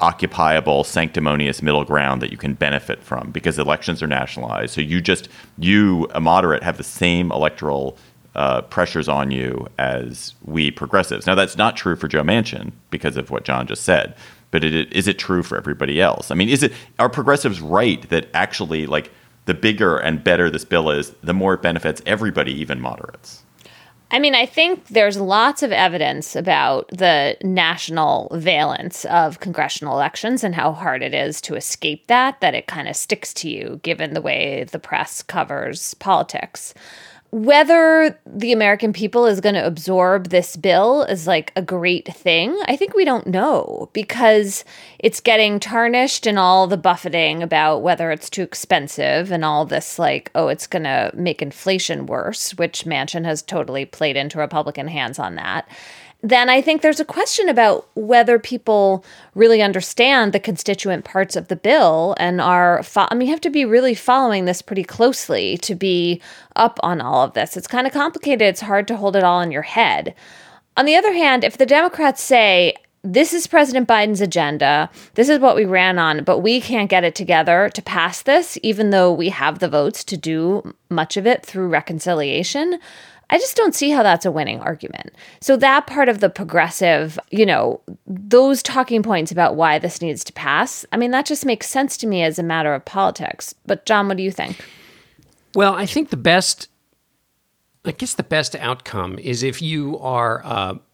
occupiable 0.00 0.84
sanctimonious 0.84 1.62
middle 1.62 1.84
ground 1.84 2.20
that 2.20 2.30
you 2.30 2.36
can 2.36 2.54
benefit 2.54 3.02
from 3.02 3.30
because 3.30 3.58
elections 3.58 4.02
are 4.02 4.06
nationalized 4.06 4.74
so 4.74 4.80
you 4.80 5.00
just 5.00 5.28
you 5.58 6.06
a 6.10 6.20
moderate 6.20 6.62
have 6.62 6.76
the 6.76 6.84
same 6.84 7.32
electoral 7.32 7.96
uh, 8.34 8.60
pressures 8.62 9.08
on 9.08 9.30
you 9.30 9.66
as 9.78 10.34
we 10.44 10.70
progressives 10.70 11.26
now 11.26 11.34
that's 11.34 11.56
not 11.56 11.76
true 11.76 11.96
for 11.96 12.08
joe 12.08 12.22
manchin 12.22 12.72
because 12.90 13.16
of 13.16 13.30
what 13.30 13.44
john 13.44 13.66
just 13.66 13.84
said 13.84 14.14
but 14.50 14.62
it, 14.62 14.92
is 14.92 15.08
it 15.08 15.18
true 15.18 15.42
for 15.42 15.56
everybody 15.56 15.98
else 15.98 16.30
i 16.30 16.34
mean 16.34 16.50
is 16.50 16.62
it 16.62 16.74
are 16.98 17.08
progressives 17.08 17.62
right 17.62 18.10
that 18.10 18.28
actually 18.34 18.84
like 18.84 19.10
the 19.46 19.54
bigger 19.54 19.96
and 19.96 20.22
better 20.22 20.50
this 20.50 20.64
bill 20.64 20.90
is 20.90 21.10
the 21.22 21.34
more 21.34 21.54
it 21.54 21.62
benefits 21.62 22.02
everybody 22.04 22.52
even 22.52 22.80
moderates. 22.80 23.42
I 24.08 24.20
mean, 24.20 24.36
I 24.36 24.46
think 24.46 24.86
there's 24.86 25.18
lots 25.18 25.64
of 25.64 25.72
evidence 25.72 26.36
about 26.36 26.88
the 26.88 27.36
national 27.42 28.28
valence 28.32 29.04
of 29.06 29.40
congressional 29.40 29.94
elections 29.94 30.44
and 30.44 30.54
how 30.54 30.72
hard 30.72 31.02
it 31.02 31.12
is 31.12 31.40
to 31.42 31.56
escape 31.56 32.06
that, 32.06 32.40
that 32.40 32.54
it 32.54 32.68
kind 32.68 32.86
of 32.86 32.94
sticks 32.94 33.34
to 33.34 33.50
you 33.50 33.80
given 33.82 34.14
the 34.14 34.20
way 34.20 34.64
the 34.70 34.78
press 34.78 35.22
covers 35.22 35.94
politics 35.94 36.72
whether 37.30 38.18
the 38.24 38.52
American 38.52 38.92
people 38.92 39.26
is 39.26 39.40
going 39.40 39.54
to 39.54 39.66
absorb 39.66 40.28
this 40.28 40.56
bill 40.56 41.02
is 41.02 41.26
like 41.26 41.52
a 41.56 41.62
great 41.62 42.06
thing, 42.14 42.56
I 42.66 42.76
think 42.76 42.94
we 42.94 43.04
don't 43.04 43.26
know 43.26 43.90
because 43.92 44.64
it's 44.98 45.20
getting 45.20 45.60
tarnished 45.60 46.26
in 46.26 46.38
all 46.38 46.66
the 46.66 46.76
buffeting 46.76 47.42
about 47.42 47.82
whether 47.82 48.10
it's 48.10 48.30
too 48.30 48.42
expensive 48.42 49.32
and 49.32 49.44
all 49.44 49.64
this, 49.64 49.98
like, 49.98 50.30
oh, 50.34 50.48
it's 50.48 50.66
going 50.66 50.84
to 50.84 51.10
make 51.14 51.42
inflation 51.42 52.06
worse, 52.06 52.52
which 52.52 52.84
Manchin 52.84 53.24
has 53.24 53.42
totally 53.42 53.84
played 53.84 54.16
into 54.16 54.38
Republican 54.38 54.88
hands 54.88 55.18
on 55.18 55.34
that 55.34 55.68
then 56.30 56.48
I 56.48 56.60
think 56.60 56.82
there's 56.82 57.00
a 57.00 57.04
question 57.04 57.48
about 57.48 57.88
whether 57.94 58.38
people 58.38 59.04
really 59.34 59.62
understand 59.62 60.32
the 60.32 60.40
constituent 60.40 61.04
parts 61.04 61.36
of 61.36 61.48
the 61.48 61.56
bill 61.56 62.14
and 62.18 62.40
are. 62.40 62.82
Fo- 62.82 63.08
I 63.10 63.14
mean, 63.14 63.28
you 63.28 63.34
have 63.34 63.40
to 63.42 63.50
be 63.50 63.64
really 63.64 63.94
following 63.94 64.44
this 64.44 64.62
pretty 64.62 64.84
closely 64.84 65.56
to 65.58 65.74
be 65.74 66.20
up 66.54 66.78
on 66.82 67.00
all 67.00 67.22
of 67.22 67.34
this. 67.34 67.56
It's 67.56 67.66
kind 67.66 67.86
of 67.86 67.92
complicated. 67.92 68.42
It's 68.42 68.60
hard 68.60 68.88
to 68.88 68.96
hold 68.96 69.16
it 69.16 69.24
all 69.24 69.40
in 69.40 69.50
your 69.50 69.62
head. 69.62 70.14
On 70.76 70.84
the 70.84 70.96
other 70.96 71.12
hand, 71.12 71.44
if 71.44 71.56
the 71.56 71.66
Democrats 71.66 72.22
say, 72.22 72.74
this 73.02 73.32
is 73.32 73.46
President 73.46 73.86
Biden's 73.86 74.20
agenda. 74.20 74.90
This 75.14 75.28
is 75.28 75.38
what 75.38 75.54
we 75.54 75.64
ran 75.64 75.96
on, 75.96 76.24
but 76.24 76.40
we 76.40 76.60
can't 76.60 76.90
get 76.90 77.04
it 77.04 77.14
together 77.14 77.70
to 77.72 77.80
pass 77.80 78.22
this, 78.22 78.58
even 78.64 78.90
though 78.90 79.12
we 79.12 79.28
have 79.28 79.60
the 79.60 79.68
votes 79.68 80.02
to 80.04 80.16
do 80.16 80.74
much 80.90 81.16
of 81.16 81.24
it 81.24 81.46
through 81.46 81.68
reconciliation. 81.68 82.80
I 83.28 83.38
just 83.38 83.56
don't 83.56 83.74
see 83.74 83.90
how 83.90 84.02
that's 84.04 84.24
a 84.24 84.30
winning 84.30 84.60
argument. 84.60 85.12
So, 85.40 85.56
that 85.56 85.86
part 85.86 86.08
of 86.08 86.20
the 86.20 86.30
progressive, 86.30 87.18
you 87.30 87.44
know, 87.44 87.80
those 88.06 88.62
talking 88.62 89.02
points 89.02 89.32
about 89.32 89.56
why 89.56 89.78
this 89.78 90.00
needs 90.00 90.22
to 90.24 90.32
pass, 90.32 90.86
I 90.92 90.96
mean, 90.96 91.10
that 91.10 91.26
just 91.26 91.44
makes 91.44 91.68
sense 91.68 91.96
to 91.98 92.06
me 92.06 92.22
as 92.22 92.38
a 92.38 92.44
matter 92.44 92.72
of 92.72 92.84
politics. 92.84 93.54
But, 93.66 93.84
John, 93.84 94.06
what 94.06 94.16
do 94.16 94.22
you 94.22 94.30
think? 94.30 94.64
Well, 95.54 95.74
I 95.74 95.86
think 95.86 96.10
the 96.10 96.16
best, 96.16 96.68
I 97.84 97.92
guess 97.92 98.14
the 98.14 98.22
best 98.22 98.54
outcome 98.54 99.18
is 99.18 99.42
if 99.42 99.60
you 99.60 99.98
are 99.98 100.42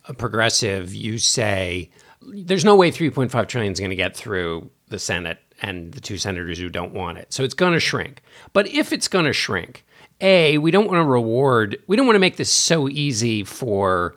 a 0.07 0.15
progressive, 0.15 0.95
you 0.95 1.19
say, 1.19 1.91
there's 2.23 2.65
no 2.65 2.77
way 2.77 2.91
3.5 2.91 3.47
trillion 3.49 3.73
is 3.73 3.81
going 3.81 3.91
to 3.91 3.97
get 3.97 4.17
through 4.17 4.71
the 4.89 4.99
Senate 4.99 5.39
and 5.61 5.93
the 5.93 6.01
two 6.01 6.17
senators 6.17 6.59
who 6.59 6.71
don't 6.71 6.95
want 6.95 7.19
it. 7.19 7.31
So, 7.31 7.45
it's 7.45 7.55
going 7.55 7.75
to 7.75 7.81
shrink. 7.81 8.23
But 8.55 8.69
if 8.69 8.91
it's 8.91 9.09
going 9.09 9.27
to 9.27 9.35
shrink, 9.35 9.85
a, 10.23 10.59
we 10.59 10.71
don't 10.71 10.87
want 10.87 10.99
to 10.99 11.05
reward, 11.05 11.79
we 11.87 11.97
don't 11.97 12.07
want 12.07 12.15
to 12.15 12.21
make 12.21 12.37
this 12.37 12.51
so 12.51 12.89
easy 12.89 13.45
for 13.45 14.15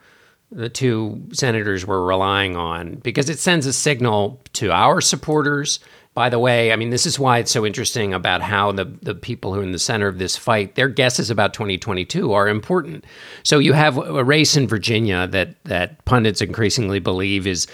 the 0.52 0.70
two 0.70 1.22
senators 1.34 1.86
we're 1.86 2.06
relying 2.06 2.56
on 2.56 2.96
because 2.96 3.30
it 3.30 3.40
sends 3.40 3.66
a 3.66 3.74
signal 3.74 4.42
to 4.54 4.72
our 4.72 5.02
supporters 5.02 5.80
by 6.16 6.30
the 6.30 6.40
way, 6.40 6.72
I 6.72 6.78
mean, 6.78 6.92
this 6.92 7.06
is 7.06 7.20
why 7.20 7.40
it's 7.40 7.52
so 7.52 7.66
interesting 7.66 8.14
about 8.14 8.42
how 8.42 8.72
the, 8.72 8.86
the 8.86 9.14
people 9.14 9.54
who 9.54 9.60
are 9.60 9.64
in 9.64 9.74
the 9.74 9.80
center 9.80 10.08
of 10.08 10.18
this 10.18 10.38
fight, 10.38 10.76
their 10.76 10.88
guesses 10.88 11.30
about 11.30 11.54
2022 11.54 12.32
are 12.32 12.48
important. 12.48 13.04
So 13.44 13.60
you 13.60 13.74
have 13.74 13.98
a 13.98 14.24
race 14.24 14.56
in 14.56 14.66
Virginia 14.66 15.28
that, 15.28 15.62
that 15.66 16.06
pundits 16.06 16.42
increasingly 16.42 17.00
believe 17.00 17.46
is 17.46 17.68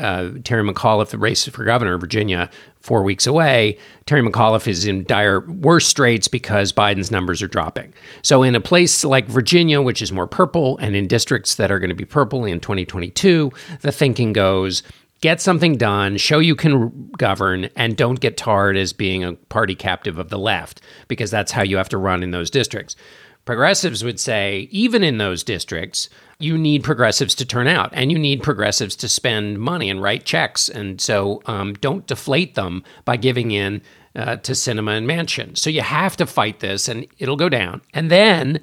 uh, 0.00 0.30
Terry 0.42 0.66
McAuliffe, 0.66 1.10
the 1.10 1.18
race 1.18 1.46
for 1.46 1.64
governor 1.64 1.94
of 1.94 2.00
Virginia, 2.00 2.48
four 2.80 3.02
weeks 3.02 3.26
away. 3.26 3.76
Terry 4.06 4.22
McAuliffe 4.22 4.66
is 4.66 4.86
in 4.86 5.04
dire 5.04 5.40
worse 5.40 5.86
straits 5.86 6.28
because 6.28 6.72
Biden's 6.72 7.10
numbers 7.10 7.42
are 7.42 7.48
dropping. 7.48 7.92
So 8.22 8.42
in 8.42 8.54
a 8.54 8.60
place 8.60 9.04
like 9.04 9.26
Virginia, 9.26 9.82
which 9.82 10.00
is 10.00 10.12
more 10.12 10.26
purple, 10.26 10.78
and 10.78 10.96
in 10.96 11.06
districts 11.06 11.56
that 11.56 11.70
are 11.70 11.78
going 11.78 11.90
to 11.90 11.94
be 11.94 12.06
purple 12.06 12.46
in 12.46 12.58
2022, 12.58 13.52
the 13.82 13.92
thinking 13.92 14.32
goes 14.32 14.82
get 15.20 15.40
something 15.40 15.76
done, 15.76 16.16
show 16.16 16.38
you 16.38 16.54
can 16.54 17.10
govern, 17.18 17.68
and 17.76 17.96
don't 17.96 18.20
get 18.20 18.36
tarred 18.36 18.76
as 18.76 18.92
being 18.92 19.24
a 19.24 19.32
party 19.34 19.74
captive 19.74 20.18
of 20.18 20.28
the 20.28 20.38
left, 20.38 20.80
because 21.08 21.30
that's 21.30 21.52
how 21.52 21.62
you 21.62 21.76
have 21.76 21.88
to 21.88 21.98
run 21.98 22.22
in 22.22 22.30
those 22.30 22.50
districts. 22.50 22.96
Progressives 23.44 24.02
would 24.02 24.18
say, 24.18 24.68
even 24.72 25.04
in 25.04 25.18
those 25.18 25.44
districts, 25.44 26.08
you 26.38 26.58
need 26.58 26.82
progressives 26.82 27.34
to 27.36 27.46
turn 27.46 27.68
out 27.68 27.90
and 27.92 28.10
you 28.10 28.18
need 28.18 28.42
progressives 28.42 28.96
to 28.96 29.08
spend 29.08 29.60
money 29.60 29.88
and 29.88 30.02
write 30.02 30.24
checks. 30.24 30.68
And 30.68 31.00
so 31.00 31.42
um, 31.46 31.74
don't 31.74 32.06
deflate 32.06 32.56
them 32.56 32.82
by 33.04 33.16
giving 33.16 33.52
in 33.52 33.82
uh, 34.16 34.36
to 34.36 34.52
sinema 34.52 34.98
and 34.98 35.08
manchin. 35.08 35.56
So 35.56 35.70
you 35.70 35.82
have 35.82 36.16
to 36.16 36.26
fight 36.26 36.58
this 36.58 36.88
and 36.88 37.06
it'll 37.18 37.36
go 37.36 37.48
down. 37.48 37.82
And 37.94 38.10
then 38.10 38.60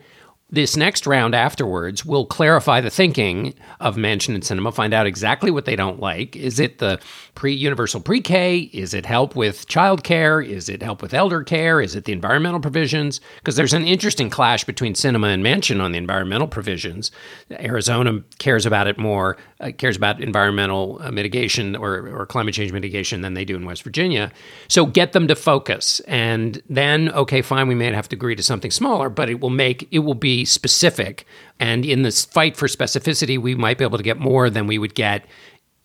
this 0.54 0.78
next 0.78 1.08
round 1.08 1.34
afterwards 1.34 2.06
will 2.06 2.28
clarify 2.28 2.80
the 2.80 2.92
thinking 2.92 3.56
of 3.80 3.96
Manchin 3.96 4.36
and 4.36 4.44
Sinema, 4.44 4.72
find 4.72 4.94
out 4.94 5.08
exactly 5.08 5.50
what 5.50 5.66
they 5.66 5.76
don't 5.76 6.00
like. 6.00 6.36
Is 6.36 6.60
it 6.60 6.78
the 6.78 7.00
pre 7.34 7.52
universal 7.54 8.00
pre 8.00 8.22
K? 8.22 8.70
Is 8.72 8.94
it 8.94 9.04
help 9.04 9.36
with 9.36 9.68
childcare? 9.68 10.46
Is 10.46 10.70
it 10.70 10.84
help 10.84 11.02
with 11.02 11.12
elder 11.12 11.44
care? 11.44 11.82
Is 11.82 11.96
it 11.96 12.06
the 12.06 12.14
environmental 12.14 12.60
provisions? 12.60 13.20
Because 13.38 13.56
there's 13.56 13.74
an 13.74 13.88
interesting 13.88 14.30
clash 14.30 14.64
between 14.64 14.94
Sinema 14.94 15.34
and 15.34 15.44
Manchin 15.44 15.82
on 15.82 15.92
the 15.92 15.98
environmental 15.98 16.48
provisions. 16.48 17.10
Arizona 17.50 18.22
cares 18.38 18.68
about 18.68 18.86
it 18.86 19.00
more, 19.00 19.38
uh, 19.60 19.72
cares 19.76 19.98
about 19.98 20.22
environmental 20.22 21.00
uh, 21.02 21.10
mitigation 21.10 21.76
or, 21.76 22.08
or 22.10 22.28
climate 22.28 22.54
change 22.54 22.72
mitigation 22.72 23.22
than 23.22 23.34
they 23.34 23.44
do 23.44 23.56
in 23.56 23.66
West 23.66 23.82
Virginia. 23.82 24.32
So 24.68 24.86
get 24.86 25.14
them 25.14 25.28
to 25.30 25.36
focus. 25.36 26.00
And 26.02 26.62
then, 26.70 27.10
okay, 27.10 27.42
fine, 27.42 27.68
we 27.68 27.74
may 27.74 27.92
have 27.92 28.10
to 28.10 28.16
agree 28.16 28.36
to 28.36 28.44
something 28.44 28.70
smaller, 28.70 29.10
but 29.10 29.30
it 29.30 29.40
will 29.40 29.50
make, 29.50 29.88
it 29.92 30.00
will 30.00 30.14
be 30.14 30.43
specific. 30.46 31.26
And 31.60 31.86
in 31.86 32.04
this 32.04 32.26
fight 32.26 32.58
for 32.58 32.68
specificity, 32.68 33.38
we 33.40 33.56
might 33.56 33.78
be 33.78 33.84
able 33.84 33.98
to 33.98 34.04
get 34.04 34.20
more 34.20 34.50
than 34.50 34.68
we 34.68 34.78
would 34.78 34.96
get 34.96 35.26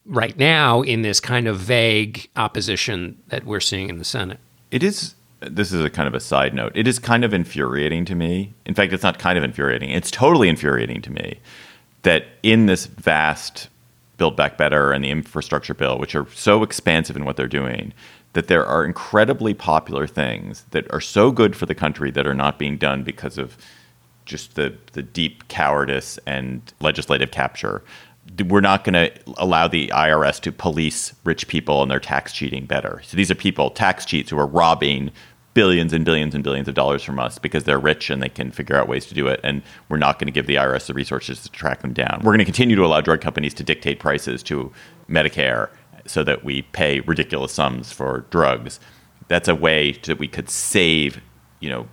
right 0.07 0.37
now 0.39 0.83
in 0.83 1.03
this 1.03 1.21
kind 1.21 1.47
of 1.47 1.59
vague 1.59 2.29
opposition 2.37 3.19
that 3.29 3.45
we're 3.45 3.61
seeing 3.61 3.89
in 3.89 3.99
the 3.99 4.05
Senate. 4.05 4.39
It 4.71 4.83
is. 4.83 5.15
This 5.41 5.73
is 5.73 5.85
a 5.85 5.91
kind 5.91 6.09
of 6.09 6.15
a 6.15 6.21
side 6.21 6.53
note. 6.53 6.73
It 6.75 6.89
is 6.89 6.99
kind 6.99 7.25
of 7.25 7.33
infuriating 7.33 8.05
to 8.07 8.17
me. 8.17 8.55
In 8.67 8.75
fact, 8.75 8.93
it's 8.93 9.05
not 9.05 9.21
kind 9.21 9.39
of 9.39 9.45
infuriating. 9.45 9.91
It's 9.91 10.11
totally 10.11 10.49
infuriating 10.49 11.01
to 11.03 11.13
me 11.13 11.39
that 12.03 12.25
in 12.43 12.67
this 12.67 12.87
vast 12.87 13.69
Build 14.17 14.37
Back 14.37 14.59
Better 14.59 14.91
and 14.91 15.05
the 15.05 15.11
infrastructure 15.11 15.75
bill, 15.75 15.99
which 15.99 16.17
are 16.17 16.27
so 16.35 16.65
expansive 16.65 17.17
in 17.17 17.25
what 17.25 17.37
they're 17.37 17.47
doing, 17.47 17.93
that 18.33 18.49
there 18.49 18.67
are 18.67 18.85
incredibly 18.85 19.55
popular 19.55 20.07
things 20.07 20.65
that 20.73 20.91
are 20.93 21.01
so 21.01 21.31
good 21.31 21.57
for 21.57 21.67
the 21.67 21.75
country 21.75 22.11
that 22.11 22.27
are 22.27 22.35
not 22.35 22.59
being 22.59 22.77
done 22.77 23.03
because 23.05 23.39
of 23.39 23.57
just 24.29 24.55
the 24.55 24.77
the 24.93 25.03
deep 25.03 25.49
cowardice 25.49 26.19
and 26.27 26.73
legislative 26.81 27.31
capture. 27.31 27.83
We're 28.47 28.61
not 28.61 28.85
going 28.85 28.93
to 28.93 29.11
allow 29.39 29.69
the 29.69 29.89
IRS 29.89 30.39
to 30.43 30.53
police 30.53 31.15
rich 31.25 31.49
people 31.49 31.83
and 31.83 31.91
their 31.91 31.99
tax 31.99 32.33
cheating 32.33 32.67
better. 32.67 33.01
So 33.03 33.17
these 33.17 33.31
are 33.31 33.35
people, 33.35 33.71
tax 33.71 34.05
cheats, 34.05 34.29
who 34.29 34.39
are 34.39 34.47
robbing 34.47 35.11
billions 35.55 35.93
and 35.93 36.05
billions 36.05 36.35
and 36.35 36.45
billions 36.45 36.69
of 36.69 36.75
dollars 36.75 37.03
from 37.03 37.19
us 37.19 37.39
because 37.39 37.65
they're 37.65 37.81
rich 37.81 38.11
and 38.11 38.23
they 38.23 38.29
can 38.29 38.51
figure 38.51 38.77
out 38.77 38.87
ways 38.87 39.07
to 39.07 39.15
do 39.15 39.27
it. 39.27 39.41
And 39.43 39.63
we're 39.89 39.97
not 39.97 40.19
going 40.19 40.27
to 40.27 40.33
give 40.33 40.47
the 40.47 40.57
IRS 40.57 40.87
the 40.87 40.95
resources 40.95 41.43
to 41.43 41.51
track 41.51 41.81
them 41.81 41.95
down. 41.95 42.21
We're 42.23 42.33
going 42.33 42.39
to 42.39 42.45
continue 42.45 42.77
to 42.77 42.85
allow 42.85 43.01
drug 43.01 43.21
companies 43.23 43.55
to 43.55 43.65
dictate 43.65 43.99
prices 43.99 44.43
to 44.45 44.71
Medicare 45.09 45.71
so 46.07 46.23
that 46.23 46.45
we 46.45 46.63
pay 46.63 47.01
ridiculous 47.01 47.53
sums 47.53 47.93
for 47.93 48.27
drugs. 48.31 48.79
That's 49.29 49.49
a 49.49 49.55
way 49.55 49.93
that 50.05 50.19
we 50.19 50.29
could 50.29 50.49
save, 50.49 51.21
you 51.61 51.71
know, 51.71 51.89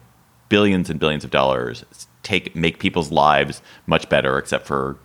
billions 0.50 0.90
and 0.90 1.00
billions 1.00 1.24
of 1.24 1.32
dollars 1.32 1.86
take 2.26 2.56
make 2.56 2.80
people's 2.80 3.12
lives 3.12 3.62
much 3.88 4.10
better, 4.10 4.38
except 4.38 4.68
for 4.68 4.98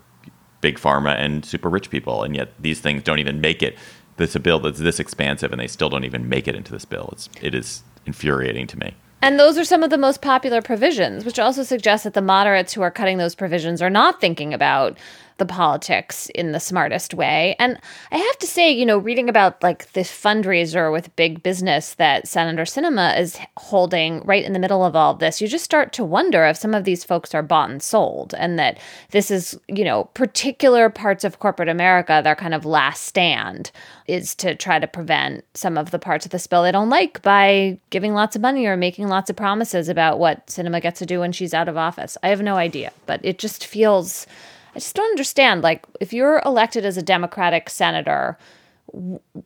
big 0.60 0.78
pharma 0.78 1.14
and 1.16 1.44
super 1.44 1.68
rich 1.68 1.90
people. 1.90 2.24
And 2.24 2.34
yet 2.34 2.52
these 2.58 2.80
things 2.80 3.02
don't 3.02 3.20
even 3.20 3.40
make 3.40 3.62
it. 3.62 3.78
This 4.16 4.34
a 4.34 4.40
bill 4.40 4.58
that's 4.58 4.80
this 4.80 4.98
expansive, 4.98 5.52
and 5.52 5.60
they 5.60 5.68
still 5.68 5.88
don't 5.88 6.04
even 6.04 6.28
make 6.28 6.48
it 6.48 6.54
into 6.54 6.72
this 6.72 6.84
bill. 6.84 7.10
It's 7.12 7.30
it 7.40 7.54
is 7.54 7.82
infuriating 8.04 8.66
to 8.66 8.78
me. 8.78 8.94
And 9.22 9.38
those 9.38 9.58
are 9.58 9.64
some 9.64 9.82
of 9.82 9.90
the 9.90 9.98
most 9.98 10.22
popular 10.22 10.62
provisions, 10.62 11.24
which 11.24 11.38
also 11.38 11.62
suggests 11.62 12.04
that 12.04 12.14
the 12.14 12.22
moderates 12.22 12.72
who 12.72 12.80
are 12.80 12.90
cutting 12.90 13.18
those 13.18 13.34
provisions 13.34 13.82
are 13.82 13.90
not 13.90 14.20
thinking 14.20 14.54
about 14.54 14.96
the 15.40 15.47
politics 15.47 16.28
in 16.35 16.52
the 16.52 16.61
smartest 16.61 17.14
way. 17.14 17.56
And 17.59 17.80
I 18.12 18.18
have 18.18 18.38
to 18.38 18.47
say, 18.47 18.70
you 18.70 18.85
know, 18.85 18.99
reading 18.99 19.30
about 19.30 19.61
like 19.62 19.90
this 19.92 20.12
fundraiser 20.12 20.92
with 20.92 21.16
big 21.16 21.42
business 21.42 21.94
that 21.94 22.28
Senator 22.28 22.64
Sinema 22.64 23.18
is 23.18 23.38
holding 23.56 24.20
right 24.25 24.44
in 24.44 24.52
the 24.52 24.59
middle 24.59 24.85
of 24.85 24.94
all 24.94 25.14
this, 25.14 25.40
you 25.40 25.49
just 25.49 25.64
start 25.64 25.94
to 25.94 26.04
wonder 26.04 26.44
if 26.44 26.59
some 26.59 26.75
of 26.75 26.85
these 26.85 27.04
folks 27.04 27.35
are 27.35 27.42
bought 27.42 27.70
and 27.70 27.82
sold 27.82 28.35
and 28.35 28.59
that 28.59 28.78
this 29.12 29.30
is, 29.30 29.59
you 29.66 29.82
know, 29.82 30.04
particular 30.12 30.90
parts 30.90 31.25
of 31.25 31.38
corporate 31.38 31.70
America, 31.70 32.20
their 32.23 32.37
kind 32.37 32.52
of 32.52 32.66
last 32.66 33.04
stand 33.04 33.70
is 34.06 34.35
to 34.35 34.54
try 34.54 34.78
to 34.78 34.87
prevent 34.87 35.42
some 35.54 35.78
of 35.78 35.90
the 35.90 35.99
parts 35.99 36.26
of 36.26 36.32
this 36.32 36.47
bill 36.47 36.64
they 36.64 36.73
don't 36.73 36.90
like 36.90 37.23
by 37.23 37.78
giving 37.88 38.12
lots 38.12 38.37
of 38.37 38.42
money 38.42 38.66
or 38.66 38.76
making 38.76 39.09
lots 39.09 39.30
of 39.30 39.37
promises 39.37 39.88
about 39.88 40.18
what 40.18 40.47
Sinema 40.49 40.82
gets 40.82 40.99
to 40.99 41.06
do 41.06 41.20
when 41.20 41.32
she's 41.32 41.54
out 41.54 41.68
of 41.68 41.78
office. 41.78 42.18
I 42.23 42.28
have 42.28 42.42
no 42.42 42.56
idea, 42.56 42.92
but 43.06 43.20
it 43.23 43.38
just 43.38 43.64
feels 43.64 44.26
I 44.74 44.78
just 44.78 44.94
don't 44.94 45.10
understand. 45.10 45.62
Like, 45.62 45.84
if 46.00 46.12
you're 46.12 46.40
elected 46.44 46.84
as 46.84 46.96
a 46.96 47.02
Democratic 47.02 47.68
senator, 47.70 48.38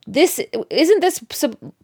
this 0.06 0.40
isn't 0.70 1.00
this 1.00 1.24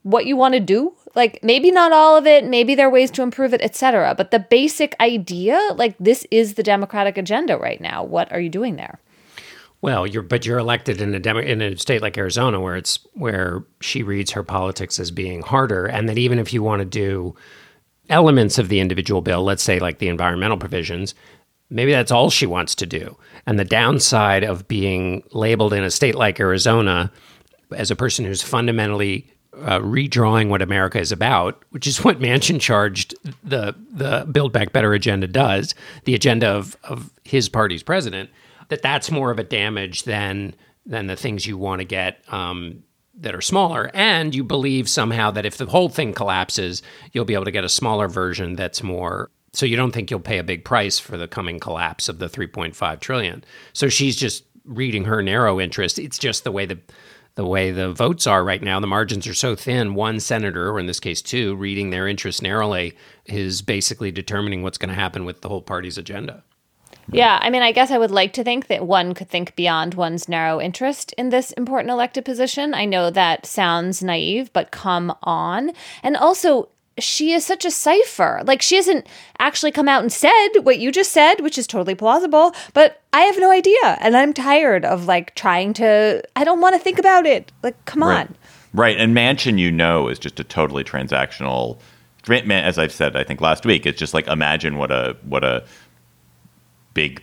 what 0.02 0.26
you 0.26 0.36
want 0.36 0.54
to 0.54 0.60
do 0.60 0.94
like 1.14 1.38
maybe 1.42 1.70
not 1.70 1.92
all 1.92 2.16
of 2.16 2.26
it 2.26 2.44
maybe 2.46 2.74
there 2.74 2.86
are 2.86 2.90
ways 2.90 3.10
to 3.10 3.22
improve 3.22 3.52
it 3.52 3.60
etc 3.60 4.14
but 4.16 4.30
the 4.30 4.38
basic 4.38 4.94
idea 5.00 5.60
like 5.74 5.94
this 5.98 6.26
is 6.30 6.54
the 6.54 6.62
democratic 6.62 7.18
agenda 7.18 7.56
right 7.58 7.80
now 7.80 8.02
what 8.02 8.30
are 8.32 8.40
you 8.40 8.48
doing 8.48 8.76
there 8.76 8.98
well 9.82 10.06
you're 10.06 10.22
but 10.22 10.46
you're 10.46 10.58
elected 10.58 11.00
in 11.00 11.14
a 11.14 11.18
Demo- 11.18 11.40
in 11.40 11.60
a 11.60 11.76
state 11.76 12.00
like 12.00 12.16
arizona 12.16 12.60
where 12.60 12.76
it's 12.76 12.98
where 13.12 13.64
she 13.80 14.02
reads 14.02 14.30
her 14.30 14.42
politics 14.42 14.98
as 14.98 15.10
being 15.10 15.42
harder 15.42 15.86
and 15.86 16.08
that 16.08 16.18
even 16.18 16.38
if 16.38 16.52
you 16.52 16.62
want 16.62 16.80
to 16.80 16.86
do 16.86 17.34
elements 18.08 18.58
of 18.58 18.68
the 18.68 18.80
individual 18.80 19.20
bill 19.20 19.42
let's 19.42 19.62
say 19.62 19.78
like 19.78 19.98
the 19.98 20.08
environmental 20.08 20.56
provisions 20.56 21.14
maybe 21.70 21.92
that's 21.92 22.10
all 22.10 22.30
she 22.30 22.46
wants 22.46 22.74
to 22.74 22.86
do 22.86 23.16
and 23.46 23.58
the 23.58 23.64
downside 23.64 24.44
of 24.44 24.68
being 24.68 25.22
labeled 25.32 25.72
in 25.72 25.82
a 25.82 25.90
state 25.90 26.14
like 26.14 26.38
arizona 26.38 27.10
as 27.76 27.90
a 27.90 27.96
person 27.96 28.24
who's 28.24 28.42
fundamentally 28.42 29.26
uh, 29.62 29.80
redrawing 29.80 30.48
what 30.48 30.62
America 30.62 30.98
is 30.98 31.12
about, 31.12 31.62
which 31.70 31.86
is 31.86 32.04
what 32.04 32.20
Manchin 32.20 32.60
charged 32.60 33.14
the 33.42 33.74
the 33.90 34.26
Build 34.30 34.52
Back 34.52 34.72
Better 34.72 34.92
agenda 34.94 35.26
does, 35.26 35.74
the 36.04 36.14
agenda 36.14 36.48
of 36.48 36.76
of 36.84 37.10
his 37.24 37.48
party's 37.48 37.82
president, 37.82 38.30
that 38.68 38.82
that's 38.82 39.10
more 39.10 39.30
of 39.30 39.38
a 39.38 39.44
damage 39.44 40.04
than 40.04 40.54
than 40.86 41.06
the 41.06 41.16
things 41.16 41.46
you 41.46 41.58
want 41.58 41.80
to 41.80 41.84
get 41.84 42.22
um, 42.32 42.82
that 43.14 43.34
are 43.34 43.42
smaller. 43.42 43.90
And 43.92 44.34
you 44.34 44.42
believe 44.42 44.88
somehow 44.88 45.30
that 45.32 45.44
if 45.44 45.58
the 45.58 45.66
whole 45.66 45.88
thing 45.88 46.14
collapses, 46.14 46.82
you'll 47.12 47.26
be 47.26 47.34
able 47.34 47.44
to 47.44 47.50
get 47.50 47.64
a 47.64 47.68
smaller 47.68 48.08
version 48.08 48.56
that's 48.56 48.82
more. 48.82 49.30
So 49.52 49.66
you 49.66 49.76
don't 49.76 49.92
think 49.92 50.10
you'll 50.10 50.20
pay 50.20 50.38
a 50.38 50.44
big 50.44 50.64
price 50.64 50.98
for 50.98 51.16
the 51.16 51.26
coming 51.26 51.58
collapse 51.58 52.08
of 52.08 52.18
the 52.18 52.28
3.5 52.28 53.00
trillion. 53.00 53.44
So 53.72 53.88
she's 53.88 54.16
just 54.16 54.44
reading 54.64 55.04
her 55.04 55.22
narrow 55.22 55.60
interest. 55.60 55.98
It's 55.98 56.18
just 56.18 56.44
the 56.44 56.52
way 56.52 56.66
the 56.66 56.78
the 57.36 57.46
way 57.46 57.70
the 57.70 57.92
votes 57.92 58.26
are 58.26 58.44
right 58.44 58.62
now, 58.62 58.80
the 58.80 58.86
margins 58.86 59.26
are 59.26 59.34
so 59.34 59.54
thin. 59.54 59.94
One 59.94 60.20
senator, 60.20 60.70
or 60.70 60.80
in 60.80 60.86
this 60.86 61.00
case 61.00 61.22
two, 61.22 61.54
reading 61.54 61.90
their 61.90 62.08
interest 62.08 62.42
narrowly 62.42 62.96
is 63.24 63.62
basically 63.62 64.10
determining 64.10 64.62
what's 64.62 64.78
going 64.78 64.88
to 64.88 64.94
happen 64.94 65.24
with 65.24 65.40
the 65.40 65.48
whole 65.48 65.62
party's 65.62 65.96
agenda. 65.96 66.42
Yeah, 67.12 67.38
I 67.40 67.50
mean, 67.50 67.62
I 67.62 67.72
guess 67.72 67.90
I 67.90 67.98
would 67.98 68.10
like 68.10 68.32
to 68.34 68.44
think 68.44 68.68
that 68.68 68.86
one 68.86 69.14
could 69.14 69.28
think 69.28 69.56
beyond 69.56 69.94
one's 69.94 70.28
narrow 70.28 70.60
interest 70.60 71.12
in 71.14 71.30
this 71.30 71.50
important 71.52 71.90
elected 71.90 72.24
position. 72.24 72.74
I 72.74 72.84
know 72.84 73.10
that 73.10 73.46
sounds 73.46 74.02
naive, 74.02 74.52
but 74.52 74.70
come 74.70 75.14
on. 75.22 75.72
And 76.02 76.16
also, 76.16 76.68
she 76.98 77.32
is 77.32 77.44
such 77.44 77.64
a 77.64 77.70
cipher. 77.70 78.42
Like 78.44 78.62
she 78.62 78.76
hasn't 78.76 79.06
actually 79.38 79.72
come 79.72 79.88
out 79.88 80.02
and 80.02 80.12
said 80.12 80.48
what 80.62 80.78
you 80.78 80.92
just 80.92 81.12
said, 81.12 81.40
which 81.40 81.58
is 81.58 81.66
totally 81.66 81.94
plausible, 81.94 82.54
but 82.74 83.02
I 83.12 83.22
have 83.22 83.38
no 83.38 83.50
idea. 83.50 83.98
And 84.00 84.16
I'm 84.16 84.32
tired 84.32 84.84
of 84.84 85.06
like 85.06 85.34
trying 85.34 85.72
to 85.74 86.22
I 86.36 86.44
don't 86.44 86.60
want 86.60 86.74
to 86.74 86.80
think 86.80 86.98
about 86.98 87.26
it. 87.26 87.52
Like 87.62 87.82
come 87.84 88.02
right. 88.02 88.28
on. 88.28 88.34
Right. 88.72 88.96
And 88.98 89.16
Manchin 89.16 89.58
you 89.58 89.70
know 89.70 90.08
is 90.08 90.18
just 90.18 90.38
a 90.40 90.44
totally 90.44 90.84
transactional 90.84 91.78
as 92.28 92.78
I've 92.78 92.92
said 92.92 93.16
I 93.16 93.24
think 93.24 93.40
last 93.40 93.64
week, 93.64 93.86
it's 93.86 93.98
just 93.98 94.14
like 94.14 94.26
imagine 94.26 94.76
what 94.76 94.90
a 94.90 95.16
what 95.22 95.42
a 95.42 95.64
big 96.94 97.22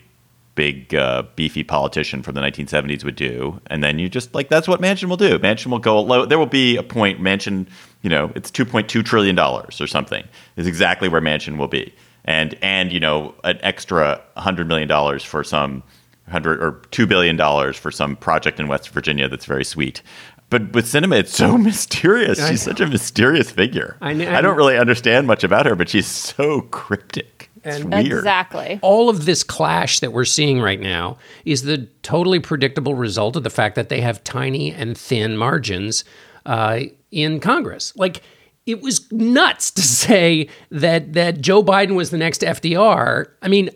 big 0.58 0.96
uh, 0.96 1.24
beefy 1.36 1.64
politician 1.64 2.24
from 2.24 2.34
the 2.34 2.42
1970s 2.42 3.04
would 3.04 3.16
do 3.16 3.62
and 3.68 3.84
then 3.84 4.00
you 4.00 4.10
just 4.10 4.34
like 4.34 4.50
that's 4.50 4.68
what 4.68 4.82
manchin 4.82 5.08
will 5.08 5.16
do 5.16 5.38
manchin 5.38 5.68
will 5.68 5.80
go 5.80 6.02
low 6.02 6.26
there 6.26 6.40
will 6.40 6.48
be 6.48 6.76
a 6.76 6.84
point 6.84 7.22
manchin 7.22 7.68
you 8.02 8.10
know 8.10 8.32
it's 8.36 8.50
2.2 8.50 9.06
trillion 9.06 9.36
dollars 9.36 9.80
or 9.80 9.86
something 9.86 10.28
is 10.56 10.66
exactly 10.66 11.08
where 11.08 11.22
manchin 11.22 11.58
will 11.58 11.68
be 11.68 11.94
and 12.26 12.58
and 12.64 12.92
you 12.92 13.00
know 13.00 13.36
an 13.44 13.60
extra 13.62 14.20
100 14.34 14.68
million 14.68 14.88
dollars 14.88 15.24
for 15.24 15.44
some 15.44 15.84
100 16.26 16.62
or 16.62 16.82
2 16.90 17.06
billion 17.06 17.38
dollars 17.38 17.78
for 17.78 17.92
some 17.92 18.16
project 18.16 18.60
in 18.60 18.68
West 18.68 18.90
Virginia 18.90 19.30
that's 19.30 19.46
very 19.46 19.64
sweet 19.64 20.02
but 20.50 20.74
with 20.74 20.86
sinema 20.86 21.20
it's 21.20 21.36
so 21.36 21.58
mysterious. 21.70 22.46
She's 22.48 22.64
such 22.64 22.80
a 22.80 22.88
mysterious 22.88 23.52
figure. 23.52 23.98
I, 24.02 24.14
know, 24.14 24.34
I 24.34 24.42
don't 24.42 24.56
really 24.56 24.78
understand 24.78 25.28
much 25.28 25.44
about 25.44 25.66
her, 25.66 25.76
but 25.76 25.90
she's 25.90 26.08
so 26.08 26.62
cryptic. 26.72 27.37
It's 27.64 27.78
and 27.78 27.94
weird. 27.94 28.20
Exactly. 28.20 28.80
All 28.82 29.10
of 29.10 29.26
this 29.26 29.44
clash 29.44 30.00
that 30.00 30.14
we're 30.14 30.26
seeing 30.26 30.62
right 30.62 30.80
now 30.80 31.18
is 31.46 31.64
the 31.64 31.88
totally 32.04 32.40
predictable 32.40 32.96
result 32.96 33.36
of 33.36 33.44
the 33.44 33.50
fact 33.50 33.76
that 33.76 33.90
they 33.90 34.02
have 34.02 34.24
tiny 34.24 34.74
and 34.74 34.98
thin 34.98 35.38
margins 35.38 36.04
uh, 36.46 36.80
in 37.12 37.40
Congress. 37.40 37.94
Like, 37.96 38.22
it 38.66 38.82
was 38.82 39.12
nuts 39.12 39.72
to 39.72 39.82
say 40.02 40.50
that 40.70 41.14
that 41.14 41.42
Joe 41.42 41.64
Biden 41.64 41.96
was 41.96 42.10
the 42.12 42.18
next 42.18 42.42
FDR. 42.42 43.28
I 43.42 43.48
mean, 43.48 43.70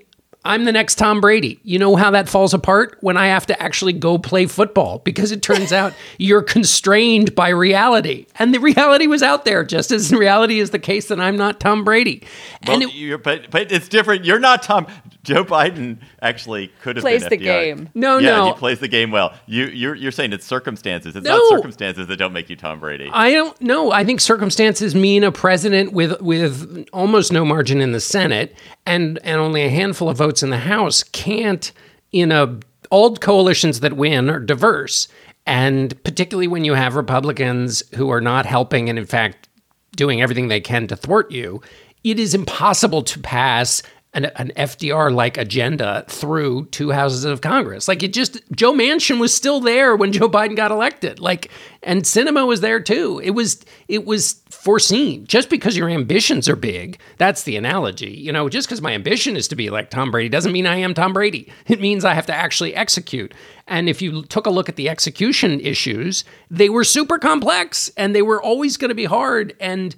I'm 0.43 0.65
the 0.65 0.71
next 0.71 0.95
Tom 0.95 1.21
Brady. 1.21 1.59
You 1.63 1.77
know 1.77 1.95
how 1.95 2.11
that 2.11 2.27
falls 2.27 2.53
apart? 2.53 2.97
When 3.01 3.15
I 3.15 3.27
have 3.27 3.45
to 3.47 3.61
actually 3.61 3.93
go 3.93 4.17
play 4.17 4.47
football 4.47 4.99
because 4.99 5.31
it 5.31 5.43
turns 5.43 5.71
out 5.71 5.93
you're 6.17 6.41
constrained 6.41 7.35
by 7.35 7.49
reality. 7.49 8.25
And 8.39 8.53
the 8.53 8.59
reality 8.59 9.05
was 9.05 9.21
out 9.21 9.45
there, 9.45 9.63
just 9.63 9.91
as 9.91 10.11
reality 10.11 10.59
is 10.59 10.71
the 10.71 10.79
case 10.79 11.09
that 11.09 11.19
I'm 11.19 11.37
not 11.37 11.59
Tom 11.59 11.83
Brady. 11.83 12.23
Well, 12.67 12.81
it, 12.81 13.23
but, 13.23 13.51
but 13.51 13.71
it's 13.71 13.87
different. 13.87 14.25
You're 14.25 14.39
not 14.39 14.63
Tom. 14.63 14.87
Joe 15.23 15.43
Biden 15.43 15.99
actually 16.21 16.69
could 16.81 16.95
have 16.95 17.03
plays 17.03 17.21
been 17.21 17.29
the 17.29 17.37
game. 17.37 17.89
No, 17.93 18.17
yeah, 18.17 18.37
no, 18.37 18.45
he 18.47 18.53
plays 18.53 18.79
the 18.79 18.87
game 18.87 19.11
well. 19.11 19.33
You, 19.45 19.65
you're 19.65 19.93
you're 19.93 20.11
saying 20.11 20.33
it's 20.33 20.45
circumstances. 20.45 21.15
It's 21.15 21.25
no. 21.25 21.37
not 21.37 21.49
circumstances 21.49 22.07
that 22.07 22.17
don't 22.17 22.33
make 22.33 22.49
you 22.49 22.55
Tom 22.55 22.79
Brady. 22.79 23.09
I 23.11 23.31
don't 23.31 23.59
know. 23.61 23.91
I 23.91 24.03
think 24.03 24.19
circumstances 24.19 24.95
mean 24.95 25.23
a 25.23 25.31
president 25.31 25.93
with 25.93 26.19
with 26.21 26.87
almost 26.91 27.31
no 27.31 27.45
margin 27.45 27.81
in 27.81 27.91
the 27.91 27.99
Senate 27.99 28.55
and 28.85 29.19
and 29.23 29.39
only 29.39 29.63
a 29.63 29.69
handful 29.69 30.09
of 30.09 30.17
votes 30.17 30.41
in 30.41 30.49
the 30.49 30.57
House 30.57 31.03
can't 31.03 31.71
in 32.11 32.31
a 32.31 32.59
old 32.89 33.21
coalitions 33.21 33.81
that 33.81 33.93
win 33.93 34.29
are 34.29 34.39
diverse. 34.39 35.07
And 35.45 36.01
particularly 36.03 36.47
when 36.47 36.65
you 36.65 36.73
have 36.73 36.95
Republicans 36.95 37.83
who 37.95 38.09
are 38.09 38.21
not 38.21 38.45
helping 38.45 38.89
and 38.89 38.97
in 38.97 39.05
fact 39.05 39.49
doing 39.95 40.21
everything 40.21 40.47
they 40.47 40.61
can 40.61 40.87
to 40.87 40.95
thwart 40.95 41.31
you, 41.31 41.61
it 42.03 42.19
is 42.19 42.33
impossible 42.33 43.03
to 43.03 43.19
pass 43.19 43.83
an, 44.13 44.25
an 44.25 44.51
FDR 44.57 45.13
like 45.13 45.37
agenda 45.37 46.03
through 46.09 46.65
two 46.65 46.91
houses 46.91 47.23
of 47.23 47.41
Congress. 47.41 47.87
Like 47.87 48.03
it 48.03 48.13
just, 48.13 48.39
Joe 48.51 48.73
Manchin 48.73 49.19
was 49.19 49.33
still 49.33 49.61
there 49.61 49.95
when 49.95 50.11
Joe 50.11 50.27
Biden 50.29 50.55
got 50.55 50.71
elected. 50.71 51.19
Like, 51.19 51.49
and 51.81 52.03
Sinema 52.03 52.45
was 52.45 52.59
there 52.59 52.81
too. 52.81 53.21
It 53.23 53.31
was, 53.31 53.63
it 53.87 54.05
was 54.05 54.41
foreseen. 54.49 55.25
Just 55.27 55.49
because 55.49 55.77
your 55.77 55.89
ambitions 55.89 56.49
are 56.49 56.57
big, 56.57 56.99
that's 57.17 57.43
the 57.43 57.55
analogy. 57.55 58.11
You 58.11 58.33
know, 58.33 58.49
just 58.49 58.67
because 58.67 58.81
my 58.81 58.93
ambition 58.93 59.37
is 59.37 59.47
to 59.47 59.55
be 59.55 59.69
like 59.69 59.89
Tom 59.89 60.11
Brady 60.11 60.29
doesn't 60.29 60.51
mean 60.51 60.67
I 60.67 60.75
am 60.77 60.93
Tom 60.93 61.13
Brady. 61.13 61.51
It 61.67 61.79
means 61.79 62.03
I 62.03 62.13
have 62.13 62.25
to 62.25 62.35
actually 62.35 62.75
execute. 62.75 63.33
And 63.65 63.87
if 63.87 64.01
you 64.01 64.23
took 64.23 64.45
a 64.45 64.51
look 64.51 64.67
at 64.67 64.75
the 64.75 64.89
execution 64.89 65.61
issues, 65.61 66.25
they 66.49 66.67
were 66.67 66.83
super 66.83 67.17
complex 67.17 67.89
and 67.95 68.13
they 68.13 68.21
were 68.21 68.41
always 68.41 68.75
going 68.75 68.89
to 68.89 68.95
be 68.95 69.05
hard. 69.05 69.55
And 69.61 69.95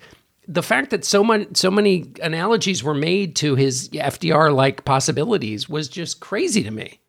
the 0.48 0.64
fact 0.64 0.90
that 0.90 1.06
so 1.06 1.24
many 1.24 1.48
so 1.54 1.72
many 1.72 2.12
analogies 2.22 2.84
were 2.84 2.94
made 2.94 3.36
to 3.38 3.56
his 3.56 3.90
FDR 3.90 4.54
like 4.54 4.86
possibilities 4.86 5.70
was 5.70 5.88
just 5.88 6.20
crazy 6.20 6.64
to 6.64 6.72
me. 6.72 7.00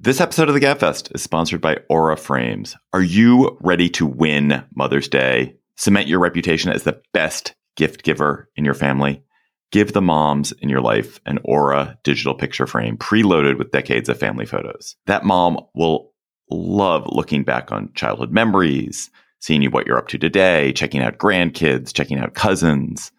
This 0.00 0.20
episode 0.20 0.48
of 0.48 0.54
the 0.54 0.60
Gabfest 0.60 1.14
is 1.14 1.22
sponsored 1.22 1.60
by 1.60 1.78
Aura 1.88 2.16
Frames. 2.16 2.76
Are 2.92 3.02
you 3.02 3.58
ready 3.60 3.88
to 3.90 4.06
win 4.06 4.64
Mother's 4.74 5.08
Day? 5.08 5.56
Cement 5.76 6.06
your 6.06 6.20
reputation 6.20 6.70
as 6.70 6.84
the 6.84 7.00
best 7.12 7.54
gift 7.76 8.04
giver 8.04 8.48
in 8.56 8.64
your 8.64 8.74
family. 8.74 9.22
Give 9.70 9.92
the 9.92 10.00
moms 10.00 10.52
in 10.52 10.68
your 10.68 10.80
life 10.80 11.20
an 11.26 11.38
Aura 11.44 11.98
digital 12.04 12.34
picture 12.34 12.66
frame 12.66 12.96
preloaded 12.96 13.58
with 13.58 13.70
decades 13.70 14.08
of 14.08 14.18
family 14.18 14.46
photos. 14.46 14.96
That 15.06 15.24
mom 15.24 15.58
will 15.74 16.12
love 16.50 17.06
looking 17.06 17.44
back 17.44 17.70
on 17.70 17.92
childhood 17.94 18.32
memories 18.32 19.10
seeing 19.40 19.62
you 19.62 19.70
what 19.70 19.86
you're 19.86 19.98
up 19.98 20.08
to 20.08 20.18
today, 20.18 20.72
checking 20.72 21.02
out 21.02 21.18
grandkids, 21.18 21.92
checking 21.92 22.18
out 22.18 22.34
cousins. 22.34 23.12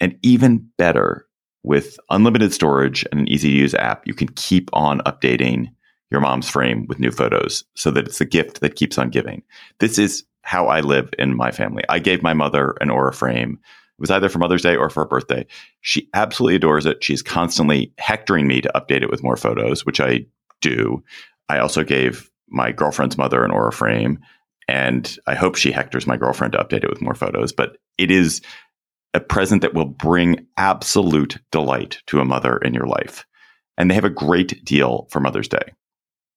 And 0.00 0.18
even 0.22 0.68
better, 0.78 1.26
with 1.62 1.98
unlimited 2.10 2.52
storage 2.52 3.04
and 3.12 3.20
an 3.20 3.28
easy 3.28 3.50
to 3.50 3.56
use 3.56 3.74
app, 3.74 4.06
you 4.06 4.14
can 4.14 4.28
keep 4.28 4.68
on 4.72 5.00
updating 5.00 5.68
your 6.10 6.20
mom's 6.20 6.48
frame 6.48 6.86
with 6.88 6.98
new 6.98 7.10
photos 7.10 7.64
so 7.74 7.90
that 7.90 8.06
it's 8.06 8.20
a 8.20 8.26
gift 8.26 8.60
that 8.60 8.76
keeps 8.76 8.98
on 8.98 9.10
giving. 9.10 9.42
This 9.78 9.98
is 9.98 10.24
how 10.42 10.66
I 10.66 10.80
live 10.80 11.10
in 11.18 11.36
my 11.36 11.50
family. 11.50 11.84
I 11.88 12.00
gave 12.00 12.22
my 12.22 12.34
mother 12.34 12.74
an 12.80 12.90
Aura 12.90 13.12
frame. 13.12 13.58
It 13.62 14.00
was 14.00 14.10
either 14.10 14.28
for 14.28 14.38
Mother's 14.38 14.62
Day 14.62 14.76
or 14.76 14.90
for 14.90 15.04
her 15.04 15.08
birthday. 15.08 15.46
She 15.80 16.08
absolutely 16.14 16.56
adores 16.56 16.84
it. 16.84 17.02
She's 17.02 17.22
constantly 17.22 17.92
hectoring 17.98 18.48
me 18.48 18.60
to 18.60 18.72
update 18.74 19.02
it 19.02 19.10
with 19.10 19.22
more 19.22 19.36
photos, 19.36 19.86
which 19.86 20.00
I 20.00 20.26
do. 20.60 21.02
I 21.48 21.58
also 21.58 21.84
gave 21.84 22.30
my 22.48 22.72
girlfriend's 22.72 23.16
mother 23.16 23.44
an 23.44 23.50
Aura 23.50 23.72
frame, 23.72 24.18
and 24.72 25.18
I 25.26 25.34
hope 25.34 25.56
she 25.56 25.70
hectors 25.70 26.06
my 26.06 26.16
girlfriend 26.16 26.54
to 26.54 26.58
update 26.58 26.82
it 26.82 26.88
with 26.88 27.02
more 27.02 27.14
photos. 27.14 27.52
But 27.52 27.76
it 27.98 28.10
is 28.10 28.40
a 29.12 29.20
present 29.20 29.60
that 29.60 29.74
will 29.74 29.84
bring 29.84 30.46
absolute 30.56 31.38
delight 31.50 31.98
to 32.06 32.20
a 32.20 32.24
mother 32.24 32.56
in 32.56 32.72
your 32.72 32.86
life. 32.86 33.26
And 33.76 33.90
they 33.90 33.94
have 33.94 34.06
a 34.06 34.10
great 34.10 34.64
deal 34.64 35.08
for 35.10 35.20
Mother's 35.20 35.48
Day. 35.48 35.74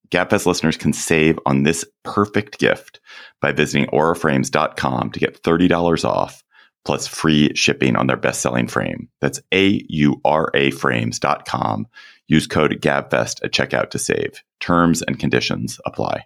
GabFest 0.10 0.46
listeners 0.46 0.76
can 0.76 0.92
save 0.92 1.40
on 1.46 1.64
this 1.64 1.86
perfect 2.04 2.60
gift 2.60 3.00
by 3.42 3.54
visiting 3.54 3.88
auraframes.com 3.92 5.12
to 5.12 5.20
get 5.20 5.42
$30 5.42 6.04
off 6.04 6.44
plus 6.84 7.08
free 7.08 7.56
shipping 7.56 7.96
on 7.96 8.08
their 8.08 8.18
best-selling 8.18 8.68
frame. 8.68 9.08
That's 9.22 9.40
A-U-R-A 9.54 10.72
frames.com. 10.72 11.88
Use 12.28 12.48
code 12.48 12.82
GABFEST 12.82 13.46
at 13.46 13.54
checkout 13.54 13.92
to 13.92 14.00
save. 14.00 14.44
Terms 14.60 15.02
and 15.02 15.18
conditions 15.18 15.80
apply. 15.86 16.26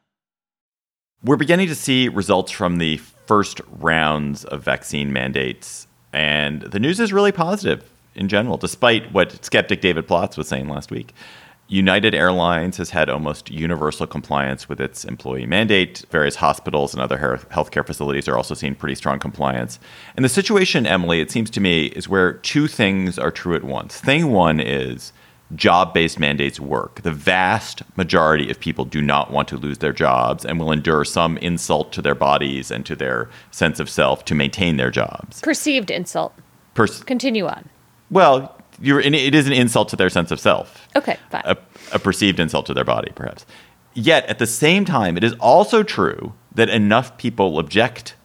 We're 1.23 1.37
beginning 1.37 1.67
to 1.67 1.75
see 1.75 2.07
results 2.07 2.51
from 2.51 2.79
the 2.79 2.97
first 2.97 3.61
rounds 3.69 4.43
of 4.43 4.63
vaccine 4.63 5.13
mandates, 5.13 5.85
and 6.11 6.63
the 6.63 6.79
news 6.79 6.99
is 6.99 7.13
really 7.13 7.31
positive 7.31 7.87
in 8.15 8.27
general, 8.27 8.57
despite 8.57 9.13
what 9.13 9.45
skeptic 9.45 9.81
David 9.81 10.07
Plotz 10.07 10.35
was 10.35 10.47
saying 10.47 10.67
last 10.67 10.89
week. 10.89 11.13
United 11.67 12.15
Airlines 12.15 12.77
has 12.77 12.89
had 12.89 13.07
almost 13.07 13.51
universal 13.51 14.07
compliance 14.07 14.67
with 14.67 14.81
its 14.81 15.05
employee 15.05 15.45
mandate. 15.45 16.03
Various 16.09 16.37
hospitals 16.37 16.95
and 16.95 17.03
other 17.03 17.19
healthcare 17.51 17.85
facilities 17.85 18.27
are 18.27 18.35
also 18.35 18.55
seeing 18.55 18.73
pretty 18.73 18.95
strong 18.95 19.19
compliance. 19.19 19.79
And 20.15 20.25
the 20.25 20.29
situation, 20.29 20.87
Emily, 20.87 21.21
it 21.21 21.29
seems 21.29 21.51
to 21.51 21.61
me, 21.61 21.85
is 21.85 22.09
where 22.09 22.33
two 22.33 22.67
things 22.67 23.19
are 23.19 23.31
true 23.31 23.55
at 23.55 23.63
once. 23.63 24.01
Thing 24.01 24.31
one 24.31 24.59
is 24.59 25.13
job 25.55 25.93
based 25.93 26.19
mandates 26.19 26.59
work. 26.59 27.01
The 27.01 27.11
vast 27.11 27.83
majority 27.97 28.49
of 28.49 28.59
people 28.59 28.85
do 28.85 29.01
not 29.01 29.31
want 29.31 29.47
to 29.49 29.57
lose 29.57 29.79
their 29.79 29.93
jobs 29.93 30.45
and 30.45 30.59
will 30.59 30.71
endure 30.71 31.03
some 31.03 31.37
insult 31.37 31.91
to 31.93 32.01
their 32.01 32.15
bodies 32.15 32.71
and 32.71 32.85
to 32.85 32.95
their 32.95 33.29
sense 33.51 33.79
of 33.79 33.89
self 33.89 34.25
to 34.25 34.35
maintain 34.35 34.77
their 34.77 34.91
jobs. 34.91 35.41
Perceived 35.41 35.91
insult. 35.91 36.33
Pers- 36.73 37.03
Continue 37.03 37.47
on. 37.47 37.69
Well, 38.09 38.57
you're, 38.79 38.99
it 38.99 39.35
is 39.35 39.47
an 39.47 39.53
insult 39.53 39.89
to 39.89 39.95
their 39.95 40.09
sense 40.09 40.31
of 40.31 40.39
self. 40.39 40.87
Okay, 40.95 41.17
fine. 41.29 41.43
A, 41.45 41.57
a 41.93 41.99
perceived 41.99 42.39
insult 42.39 42.65
to 42.67 42.73
their 42.73 42.85
body, 42.85 43.11
perhaps. 43.13 43.45
Yet, 43.93 44.25
at 44.27 44.39
the 44.39 44.47
same 44.47 44.85
time, 44.85 45.17
it 45.17 45.23
is 45.23 45.33
also 45.33 45.83
true 45.83 46.33
that 46.55 46.69
enough 46.69 47.17
people 47.17 47.59
object 47.59 48.15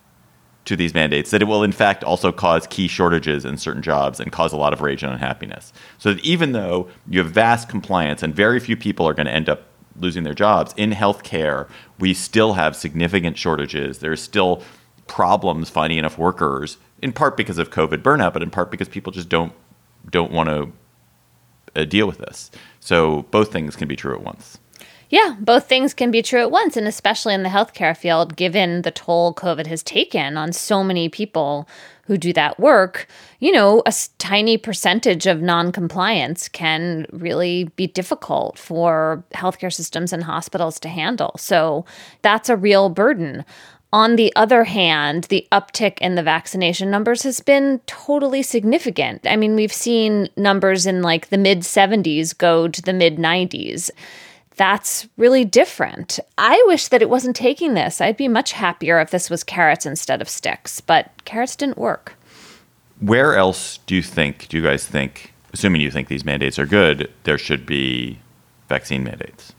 to 0.67 0.77
these 0.77 0.95
mandates 0.95 1.31
that 1.31 1.41
it 1.41 1.47
will, 1.47 1.63
in 1.63 1.73
fact, 1.73 2.05
also 2.05 2.31
cause 2.31 2.67
key 2.67 2.89
shortages 2.89 3.45
in 3.45 3.57
certain 3.57 3.83
jobs 3.83 4.21
and 4.21 4.31
cause 4.31 4.53
a 4.53 4.57
lot 4.57 4.73
of 4.73 4.83
rage 4.83 5.03
and 5.03 5.13
unhappiness. 5.13 5.73
So 5.99 6.13
that 6.13 6.25
even 6.25 6.53
though 6.53 6.89
you 7.09 7.21
have 7.21 7.31
vast 7.31 7.69
compliance 7.69 8.23
and 8.23 8.35
very 8.35 8.61
few 8.61 8.77
people 8.77 9.09
are 9.09 9.15
going 9.15 9.27
to 9.27 9.33
end 9.33 9.49
up 9.49 9.63
losing 9.99 10.25
their 10.25 10.35
jobs 10.35 10.75
in 10.77 10.91
healthcare, 10.91 11.69
we 11.99 12.13
still 12.13 12.53
have 12.55 12.77
significant 12.77 13.39
shortages. 13.39 13.99
There's 13.99 14.21
still 14.21 14.63
problems 15.07 15.71
finding 15.71 15.99
enough 15.99 16.19
workers, 16.19 16.79
in 17.01 17.13
part 17.13 17.37
because 17.37 17.59
of 17.59 17.71
COVID 17.71 18.03
burnout, 18.03 18.33
but 18.33 18.43
in 18.43 18.51
part 18.51 18.71
because 18.71 18.89
people 18.89 19.13
just 19.13 19.29
don't 19.29 19.53
don't 20.11 20.31
want 20.31 20.49
to 20.49 20.73
uh, 21.81 21.85
deal 21.85 22.07
with 22.07 22.19
this. 22.19 22.51
So 22.81 23.23
both 23.31 23.53
things 23.53 23.75
can 23.75 23.89
be 23.89 23.97
true 23.97 24.15
at 24.15 24.23
once. 24.23 24.59
Yeah, 25.09 25.37
both 25.39 25.69
things 25.69 25.95
can 25.95 26.11
be 26.11 26.21
true 26.21 26.41
at 26.41 26.51
once, 26.51 26.77
and 26.77 26.89
especially 26.89 27.33
in 27.35 27.45
the 27.45 27.49
healthcare 27.49 27.97
field, 27.97 28.37
given 28.37 28.83
the 28.83 28.91
toll 28.91 29.33
COVID 29.33 29.67
has 29.69 29.83
taken 29.83 30.37
on 30.37 30.53
so 30.53 30.83
many 30.83 31.09
people 31.09 31.69
who 32.07 32.17
do 32.17 32.33
that 32.33 32.59
work, 32.59 33.07
you 33.39 33.53
know, 33.53 33.83
a 33.87 33.95
tiny 34.19 34.57
percentage 34.57 35.27
of 35.27 35.43
non-compliance 35.43 36.49
can 36.49 37.07
really 37.13 37.65
be 37.77 37.87
difficult 37.87 38.59
for 38.59 39.25
healthcare 39.35 39.73
systems 39.73 40.13
and 40.13 40.25
hospitals 40.25 40.81
to 40.81 40.89
handle. 40.89 41.35
So 41.39 41.85
that's 42.23 42.49
a 42.49 42.57
real 42.57 42.89
burden. 42.89 43.45
On 43.93 44.17
the 44.17 44.35
other 44.37 44.65
hand, 44.65 45.25
the 45.25 45.47
uptick 45.53 45.99
in 46.01 46.17
the 46.17 46.23
vaccination 46.23 46.91
numbers 46.91 47.23
has 47.23 47.41
been 47.41 47.81
totally 47.87 48.43
significant. 48.43 49.27
I 49.27 49.37
mean, 49.37 49.55
we've 49.55 49.73
seen 49.73 50.29
numbers 50.37 50.87
in 50.87 51.03
like 51.03 51.29
the 51.29 51.39
mid 51.39 51.61
70s 51.61 52.37
go 52.37 52.69
to 52.69 52.83
the 52.83 52.93
mid 52.93 53.17
90s. 53.17 53.91
That's 54.57 55.07
really 55.17 55.45
different. 55.45 56.19
I 56.39 56.63
wish 56.67 56.89
that 56.89 57.03
it 57.03 57.11
wasn't 57.11 57.37
taking 57.37 57.75
this. 57.75 58.01
I'd 58.01 58.17
be 58.17 58.29
much 58.29 58.53
happier 58.53 59.01
if 59.01 59.11
this 59.11 59.29
was 59.29 59.45
carrots 59.45 59.85
instead 59.85 60.23
of 60.23 60.29
sticks, 60.29 60.81
but 60.81 61.11
carrots 61.25 61.57
didn't 61.57 61.79
work. 61.79 62.15
Where 62.99 63.37
else 63.37 63.79
do 63.87 63.95
you 63.95 64.03
think, 64.03 64.49
do 64.49 64.57
you 64.57 64.63
guys 64.63 64.87
think, 64.87 65.35
assuming 65.53 65.83
you 65.83 65.91
think 65.91 66.09
these 66.09 66.25
mandates 66.25 66.59
are 66.59 66.65
good, 66.67 67.13
there 67.25 67.37
should 67.37 67.67
be 67.67 68.19
vaccine 68.69 69.05
mandates? 69.05 69.53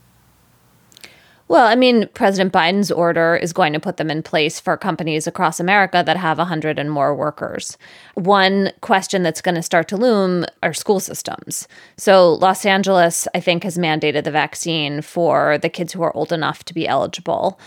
Well, 1.48 1.66
I 1.66 1.76
mean, 1.76 2.08
President 2.12 2.52
Biden's 2.52 2.90
order 2.90 3.34
is 3.34 3.54
going 3.54 3.72
to 3.72 3.80
put 3.80 3.96
them 3.96 4.10
in 4.10 4.22
place 4.22 4.60
for 4.60 4.76
companies 4.76 5.26
across 5.26 5.58
America 5.58 6.02
that 6.04 6.18
have 6.18 6.36
100 6.36 6.78
and 6.78 6.90
more 6.90 7.14
workers. 7.14 7.78
One 8.14 8.70
question 8.82 9.22
that's 9.22 9.40
going 9.40 9.54
to 9.54 9.62
start 9.62 9.88
to 9.88 9.96
loom 9.96 10.44
are 10.62 10.74
school 10.74 11.00
systems. 11.00 11.66
So, 11.96 12.34
Los 12.34 12.66
Angeles, 12.66 13.26
I 13.34 13.40
think, 13.40 13.64
has 13.64 13.78
mandated 13.78 14.24
the 14.24 14.30
vaccine 14.30 15.00
for 15.00 15.56
the 15.56 15.70
kids 15.70 15.94
who 15.94 16.02
are 16.02 16.14
old 16.14 16.32
enough 16.32 16.64
to 16.64 16.74
be 16.74 16.86
eligible 16.86 17.58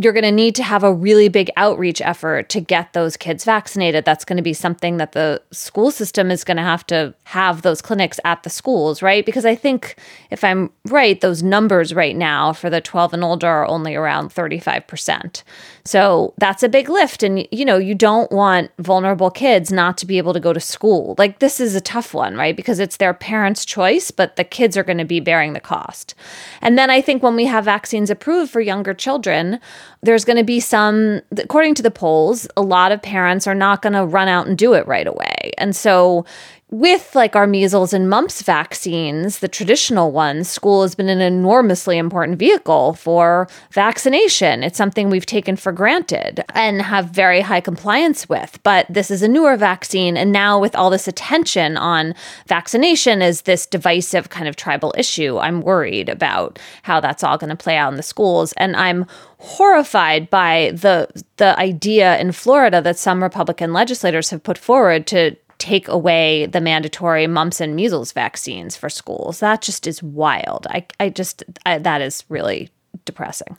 you're 0.00 0.12
going 0.12 0.24
to 0.24 0.32
need 0.32 0.54
to 0.54 0.62
have 0.62 0.84
a 0.84 0.92
really 0.92 1.28
big 1.28 1.50
outreach 1.56 2.02
effort 2.02 2.50
to 2.50 2.60
get 2.60 2.92
those 2.92 3.16
kids 3.16 3.44
vaccinated. 3.44 4.04
That's 4.04 4.26
going 4.26 4.36
to 4.36 4.42
be 4.42 4.52
something 4.52 4.98
that 4.98 5.12
the 5.12 5.42
school 5.52 5.90
system 5.90 6.30
is 6.30 6.44
going 6.44 6.58
to 6.58 6.62
have 6.62 6.86
to 6.88 7.14
have 7.24 7.62
those 7.62 7.80
clinics 7.80 8.20
at 8.24 8.42
the 8.42 8.50
schools, 8.50 9.00
right? 9.00 9.24
Because 9.24 9.46
I 9.46 9.54
think 9.54 9.96
if 10.30 10.44
I'm 10.44 10.70
right, 10.88 11.18
those 11.20 11.42
numbers 11.42 11.94
right 11.94 12.14
now 12.14 12.52
for 12.52 12.68
the 12.68 12.82
12 12.82 13.14
and 13.14 13.24
older 13.24 13.46
are 13.46 13.66
only 13.66 13.94
around 13.94 14.34
35%. 14.34 15.42
So 15.86 16.34
that's 16.36 16.62
a 16.62 16.68
big 16.68 16.88
lift. 16.88 17.22
And, 17.22 17.46
you 17.50 17.64
know, 17.64 17.78
you 17.78 17.94
don't 17.94 18.30
want 18.32 18.70
vulnerable 18.78 19.30
kids 19.30 19.72
not 19.72 19.96
to 19.98 20.06
be 20.06 20.18
able 20.18 20.34
to 20.34 20.40
go 20.40 20.52
to 20.52 20.60
school. 20.60 21.14
Like, 21.16 21.38
this 21.38 21.60
is 21.60 21.74
a 21.74 21.80
tough 21.80 22.12
one, 22.12 22.34
right? 22.34 22.56
Because 22.56 22.80
it's 22.80 22.96
their 22.96 23.14
parents' 23.14 23.64
choice, 23.64 24.10
but 24.10 24.36
the 24.36 24.44
kids 24.44 24.76
are 24.76 24.82
going 24.82 24.98
to 24.98 25.04
be 25.04 25.20
bearing 25.20 25.52
the 25.52 25.60
cost. 25.60 26.14
And 26.60 26.76
then 26.76 26.90
I 26.90 27.00
think 27.00 27.22
when 27.22 27.36
we 27.36 27.46
have 27.46 27.64
vaccines 27.64 28.10
approved 28.10 28.52
for 28.52 28.60
younger 28.60 28.92
children, 28.92 29.60
there's 30.02 30.24
going 30.24 30.38
to 30.38 30.44
be 30.44 30.60
some, 30.60 31.22
according 31.38 31.76
to 31.76 31.82
the 31.82 31.90
polls, 31.90 32.48
a 32.56 32.62
lot 32.62 32.92
of 32.92 33.00
parents 33.00 33.46
are 33.46 33.54
not 33.54 33.80
going 33.80 33.92
to 33.92 34.04
run 34.04 34.28
out 34.28 34.46
and 34.46 34.58
do 34.58 34.74
it 34.74 34.86
right 34.86 35.06
away. 35.06 35.52
And 35.56 35.74
so 35.74 36.26
with 36.70 37.14
like 37.14 37.36
our 37.36 37.46
measles 37.46 37.92
and 37.92 38.10
mumps 38.10 38.42
vaccines, 38.42 39.38
the 39.38 39.46
traditional 39.46 40.10
ones, 40.10 40.50
school 40.50 40.82
has 40.82 40.96
been 40.96 41.08
an 41.08 41.20
enormously 41.20 41.96
important 41.96 42.40
vehicle 42.40 42.94
for 42.94 43.46
vaccination. 43.70 44.64
It's 44.64 44.76
something 44.76 45.08
we've 45.08 45.24
taken 45.24 45.54
for 45.54 45.70
granted 45.70 46.44
and 46.54 46.82
have 46.82 47.10
very 47.10 47.40
high 47.40 47.60
compliance 47.60 48.28
with. 48.28 48.58
But 48.64 48.86
this 48.90 49.12
is 49.12 49.22
a 49.22 49.28
newer 49.28 49.56
vaccine. 49.56 50.16
And 50.16 50.32
now, 50.32 50.58
with 50.58 50.74
all 50.74 50.90
this 50.90 51.06
attention 51.06 51.76
on 51.76 52.14
vaccination 52.48 53.22
as 53.22 53.42
this 53.42 53.64
divisive 53.64 54.30
kind 54.30 54.48
of 54.48 54.56
tribal 54.56 54.92
issue, 54.98 55.38
I'm 55.38 55.60
worried 55.60 56.08
about 56.08 56.58
how 56.82 56.98
that's 56.98 57.22
all 57.22 57.38
going 57.38 57.50
to 57.50 57.56
play 57.56 57.76
out 57.76 57.92
in 57.92 57.96
the 57.96 58.02
schools. 58.02 58.52
And 58.56 58.74
I'm 58.74 59.06
horrified 59.38 60.30
by 60.30 60.72
the 60.74 61.08
the 61.36 61.56
idea 61.60 62.18
in 62.18 62.32
Florida 62.32 62.80
that 62.80 62.98
some 62.98 63.22
Republican 63.22 63.72
legislators 63.72 64.30
have 64.30 64.42
put 64.42 64.58
forward 64.58 65.06
to 65.08 65.36
take 65.66 65.88
away 65.88 66.46
the 66.46 66.60
mandatory 66.60 67.26
mumps 67.26 67.60
and 67.60 67.74
measles 67.74 68.12
vaccines 68.12 68.76
for 68.76 68.88
schools. 68.88 69.40
That 69.40 69.62
just 69.62 69.88
is 69.88 70.00
wild. 70.00 70.68
I, 70.70 70.86
I 71.00 71.08
just, 71.08 71.42
I, 71.66 71.78
that 71.78 72.00
is 72.00 72.24
really 72.28 72.70
depressing. 73.04 73.58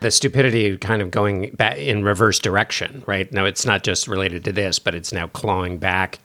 The 0.00 0.10
stupidity 0.10 0.76
kind 0.76 1.00
of 1.00 1.10
going 1.10 1.52
back 1.52 1.78
in 1.78 2.04
reverse 2.04 2.38
direction, 2.38 3.02
right? 3.06 3.32
Now, 3.32 3.46
it's 3.46 3.64
not 3.64 3.84
just 3.84 4.06
related 4.06 4.44
to 4.44 4.52
this, 4.52 4.78
but 4.78 4.94
it's 4.94 5.14
now 5.14 5.28
clawing 5.28 5.78
back 5.78 6.18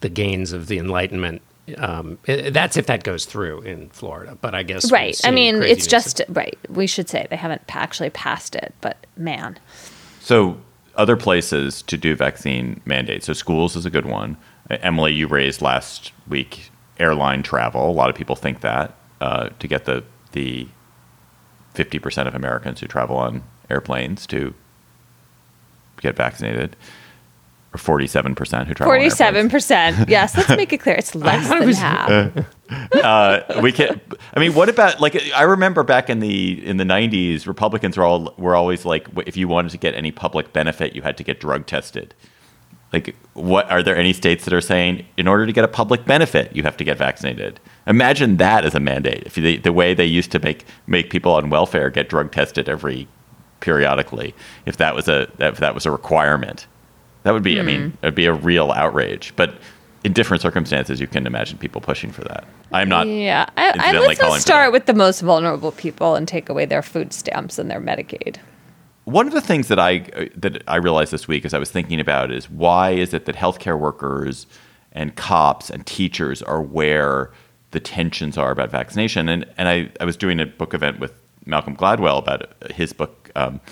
the 0.00 0.10
gains 0.10 0.52
of 0.52 0.66
the 0.66 0.78
Enlightenment 0.78 1.40
um, 1.76 2.18
that's 2.26 2.78
if 2.78 2.86
that 2.86 3.04
goes 3.04 3.26
through 3.26 3.60
in 3.60 3.90
Florida. 3.90 4.38
But 4.40 4.54
I 4.54 4.62
guess 4.62 4.90
right. 4.90 5.18
I 5.22 5.30
mean, 5.30 5.62
it's 5.62 5.86
just 5.86 6.22
right. 6.30 6.58
We 6.70 6.86
should 6.86 7.10
say 7.10 7.26
they 7.28 7.36
haven't 7.36 7.60
actually 7.68 8.08
passed 8.08 8.54
it, 8.54 8.74
but 8.80 9.06
man. 9.18 9.58
So 10.20 10.58
other 10.98 11.16
places 11.16 11.80
to 11.82 11.96
do 11.96 12.14
vaccine 12.16 12.80
mandates. 12.84 13.26
So 13.26 13.32
schools 13.32 13.76
is 13.76 13.86
a 13.86 13.90
good 13.90 14.04
one. 14.04 14.36
Emily, 14.70 15.12
you 15.12 15.26
raised 15.26 15.62
last 15.62 16.12
week 16.28 16.70
airline 16.98 17.42
travel. 17.42 17.90
A 17.90 17.92
lot 17.92 18.10
of 18.10 18.16
people 18.16 18.36
think 18.36 18.60
that 18.60 18.94
uh, 19.20 19.48
to 19.58 19.66
get 19.68 19.84
the 19.84 20.04
the 20.32 20.68
50% 21.74 22.26
of 22.26 22.34
Americans 22.34 22.80
who 22.80 22.86
travel 22.86 23.16
on 23.16 23.42
airplanes 23.70 24.26
to 24.26 24.52
get 26.00 26.16
vaccinated, 26.16 26.76
or 27.72 27.78
47% 27.78 28.66
who 28.66 28.74
travel 28.74 28.92
on 28.92 28.98
Forty-seven 28.98 29.48
percent. 29.48 30.08
Yes, 30.08 30.36
let's 30.36 30.50
make 30.50 30.72
it 30.72 30.78
clear. 30.78 30.96
It's 30.96 31.14
less 31.14 31.48
than 31.48 31.64
was- 31.66 31.78
half. 31.78 32.44
uh, 32.94 33.60
we 33.62 33.72
can. 33.72 34.00
I 34.34 34.40
mean, 34.40 34.54
what 34.54 34.68
about 34.68 35.00
like? 35.00 35.20
I 35.34 35.42
remember 35.42 35.82
back 35.82 36.10
in 36.10 36.20
the 36.20 36.64
in 36.66 36.76
the 36.76 36.84
'90s, 36.84 37.46
Republicans 37.46 37.96
were 37.96 38.04
all 38.04 38.34
were 38.36 38.54
always 38.54 38.84
like, 38.84 39.06
if 39.26 39.36
you 39.36 39.48
wanted 39.48 39.70
to 39.70 39.78
get 39.78 39.94
any 39.94 40.10
public 40.10 40.52
benefit, 40.52 40.94
you 40.94 41.02
had 41.02 41.16
to 41.16 41.24
get 41.24 41.40
drug 41.40 41.66
tested. 41.66 42.14
Like, 42.92 43.14
what 43.34 43.70
are 43.70 43.82
there 43.82 43.96
any 43.96 44.14
states 44.14 44.44
that 44.44 44.54
are 44.54 44.62
saying 44.62 45.06
in 45.18 45.28
order 45.28 45.44
to 45.44 45.52
get 45.52 45.62
a 45.62 45.68
public 45.68 46.06
benefit, 46.06 46.54
you 46.56 46.62
have 46.62 46.76
to 46.78 46.84
get 46.84 46.96
vaccinated? 46.96 47.60
Imagine 47.86 48.38
that 48.38 48.64
as 48.64 48.74
a 48.74 48.80
mandate. 48.80 49.24
If 49.26 49.36
you, 49.36 49.58
the 49.58 49.72
way 49.72 49.92
they 49.92 50.06
used 50.06 50.32
to 50.32 50.38
make 50.38 50.64
make 50.86 51.10
people 51.10 51.32
on 51.32 51.50
welfare 51.50 51.90
get 51.90 52.08
drug 52.08 52.32
tested 52.32 52.68
every 52.68 53.06
periodically, 53.60 54.34
if 54.64 54.78
that 54.78 54.94
was 54.94 55.08
a 55.08 55.30
if 55.38 55.58
that 55.58 55.74
was 55.74 55.84
a 55.84 55.90
requirement, 55.90 56.66
that 57.24 57.32
would 57.32 57.42
be. 57.42 57.60
I 57.60 57.62
mean, 57.62 57.80
mm-hmm. 57.80 57.96
it 58.04 58.06
would 58.06 58.14
be 58.14 58.26
a 58.26 58.32
real 58.32 58.72
outrage. 58.72 59.34
But 59.36 59.58
in 60.04 60.12
different 60.14 60.40
circumstances, 60.40 61.00
you 61.00 61.06
can 61.06 61.26
imagine 61.26 61.58
people 61.58 61.80
pushing 61.80 62.10
for 62.10 62.22
that. 62.22 62.46
I'm 62.72 62.88
not. 62.88 63.06
Yeah, 63.06 63.46
I, 63.56 63.72
I, 63.76 63.92
let's 63.92 64.18
calling 64.18 64.18
not 64.18 64.36
for 64.36 64.40
start 64.40 64.72
with 64.72 64.86
the 64.86 64.94
most 64.94 65.20
vulnerable 65.20 65.72
people 65.72 66.14
and 66.14 66.26
take 66.26 66.48
away 66.48 66.64
their 66.64 66.82
food 66.82 67.12
stamps 67.12 67.58
and 67.58 67.70
their 67.70 67.80
Medicaid. 67.80 68.36
One 69.08 69.26
of 69.26 69.32
the 69.32 69.40
things 69.40 69.68
that 69.68 69.78
I 69.78 70.04
uh, 70.14 70.26
that 70.36 70.62
I 70.68 70.76
realized 70.76 71.14
this 71.14 71.26
week 71.26 71.46
as 71.46 71.54
I 71.54 71.58
was 71.58 71.70
thinking 71.70 71.98
about 71.98 72.30
is 72.30 72.50
why 72.50 72.90
is 72.90 73.14
it 73.14 73.24
that 73.24 73.36
healthcare 73.36 73.78
workers 73.78 74.46
and 74.92 75.16
cops 75.16 75.70
and 75.70 75.86
teachers 75.86 76.42
are 76.42 76.60
where 76.60 77.30
the 77.70 77.80
tensions 77.80 78.36
are 78.36 78.50
about 78.50 78.70
vaccination? 78.70 79.30
And 79.30 79.46
and 79.56 79.66
I, 79.66 79.90
I 79.98 80.04
was 80.04 80.18
doing 80.18 80.40
a 80.40 80.44
book 80.44 80.74
event 80.74 81.00
with 81.00 81.14
Malcolm 81.46 81.74
Gladwell 81.74 82.18
about 82.18 82.52
his 82.70 82.92
book 82.92 83.30
um, 83.34 83.62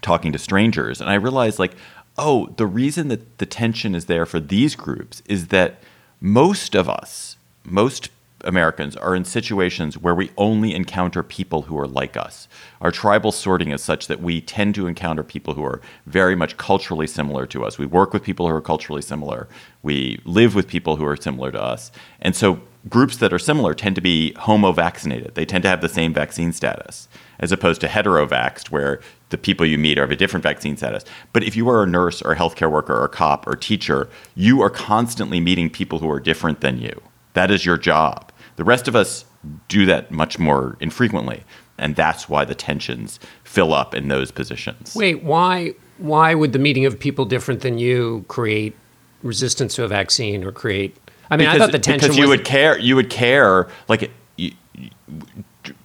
talking 0.00 0.30
to 0.30 0.38
strangers, 0.38 1.00
and 1.00 1.10
I 1.10 1.14
realized 1.14 1.58
like, 1.58 1.74
oh, 2.16 2.54
the 2.56 2.66
reason 2.66 3.08
that 3.08 3.38
the 3.38 3.46
tension 3.46 3.96
is 3.96 4.04
there 4.04 4.26
for 4.26 4.38
these 4.38 4.76
groups 4.76 5.24
is 5.26 5.48
that 5.48 5.82
most 6.20 6.76
of 6.76 6.88
us, 6.88 7.36
most 7.64 8.10
Americans, 8.44 8.96
are 8.96 9.14
in 9.14 9.24
situations 9.24 9.98
where 9.98 10.14
we 10.14 10.30
only 10.36 10.74
encounter 10.74 11.22
people 11.22 11.62
who 11.62 11.78
are 11.78 11.86
like 11.86 12.16
us. 12.16 12.48
Our 12.80 12.90
tribal 12.90 13.32
sorting 13.32 13.70
is 13.70 13.82
such 13.82 14.06
that 14.06 14.20
we 14.20 14.40
tend 14.40 14.74
to 14.76 14.86
encounter 14.86 15.22
people 15.22 15.54
who 15.54 15.64
are 15.64 15.80
very 16.06 16.34
much 16.34 16.56
culturally 16.56 17.06
similar 17.06 17.46
to 17.46 17.64
us. 17.64 17.78
We 17.78 17.86
work 17.86 18.12
with 18.12 18.22
people 18.22 18.48
who 18.48 18.54
are 18.54 18.60
culturally 18.60 19.02
similar. 19.02 19.48
We 19.82 20.20
live 20.24 20.54
with 20.54 20.68
people 20.68 20.96
who 20.96 21.06
are 21.06 21.16
similar 21.16 21.50
to 21.52 21.62
us. 21.62 21.92
And 22.20 22.34
so 22.34 22.60
groups 22.88 23.18
that 23.18 23.32
are 23.32 23.38
similar 23.38 23.74
tend 23.74 23.94
to 23.94 24.00
be 24.00 24.32
homo 24.34 24.72
vaccinated. 24.72 25.34
They 25.34 25.44
tend 25.44 25.62
to 25.62 25.68
have 25.68 25.82
the 25.82 25.88
same 25.88 26.14
vaccine 26.14 26.52
status, 26.52 27.08
as 27.38 27.52
opposed 27.52 27.80
to 27.82 27.88
heterovaxed, 27.88 28.70
where 28.70 29.00
the 29.28 29.38
people 29.38 29.66
you 29.66 29.78
meet 29.78 29.98
are 29.98 30.04
of 30.04 30.10
a 30.10 30.16
different 30.16 30.42
vaccine 30.42 30.76
status. 30.76 31.04
But 31.32 31.44
if 31.44 31.56
you 31.56 31.68
are 31.68 31.82
a 31.82 31.86
nurse 31.86 32.22
or 32.22 32.32
a 32.32 32.36
healthcare 32.36 32.70
worker 32.70 32.94
or 32.94 33.04
a 33.04 33.08
cop 33.08 33.46
or 33.46 33.54
teacher, 33.54 34.08
you 34.34 34.62
are 34.62 34.70
constantly 34.70 35.40
meeting 35.40 35.68
people 35.68 35.98
who 35.98 36.10
are 36.10 36.20
different 36.20 36.60
than 36.60 36.80
you. 36.80 37.02
That 37.34 37.50
is 37.50 37.64
your 37.64 37.76
job. 37.76 38.29
The 38.60 38.64
rest 38.64 38.88
of 38.88 38.94
us 38.94 39.24
do 39.68 39.86
that 39.86 40.10
much 40.10 40.38
more 40.38 40.76
infrequently. 40.80 41.44
And 41.78 41.96
that's 41.96 42.28
why 42.28 42.44
the 42.44 42.54
tensions 42.54 43.18
fill 43.42 43.72
up 43.72 43.94
in 43.94 44.08
those 44.08 44.30
positions. 44.30 44.94
Wait, 44.94 45.22
why 45.22 45.72
why 45.96 46.34
would 46.34 46.52
the 46.52 46.58
meeting 46.58 46.84
of 46.84 47.00
people 47.00 47.24
different 47.24 47.62
than 47.62 47.78
you 47.78 48.22
create 48.28 48.76
resistance 49.22 49.74
to 49.76 49.84
a 49.84 49.88
vaccine 49.88 50.44
or 50.44 50.52
create? 50.52 50.94
I 51.30 51.38
mean, 51.38 51.48
I 51.48 51.56
thought 51.56 51.72
the 51.72 51.78
tension 51.78 52.08
because 52.08 52.18
you 52.18 52.28
was 52.28 52.40
would 52.40 52.44
care. 52.44 52.78
You 52.78 52.96
would 52.96 53.08
care 53.08 53.66
like 53.88 54.10
you, 54.36 54.52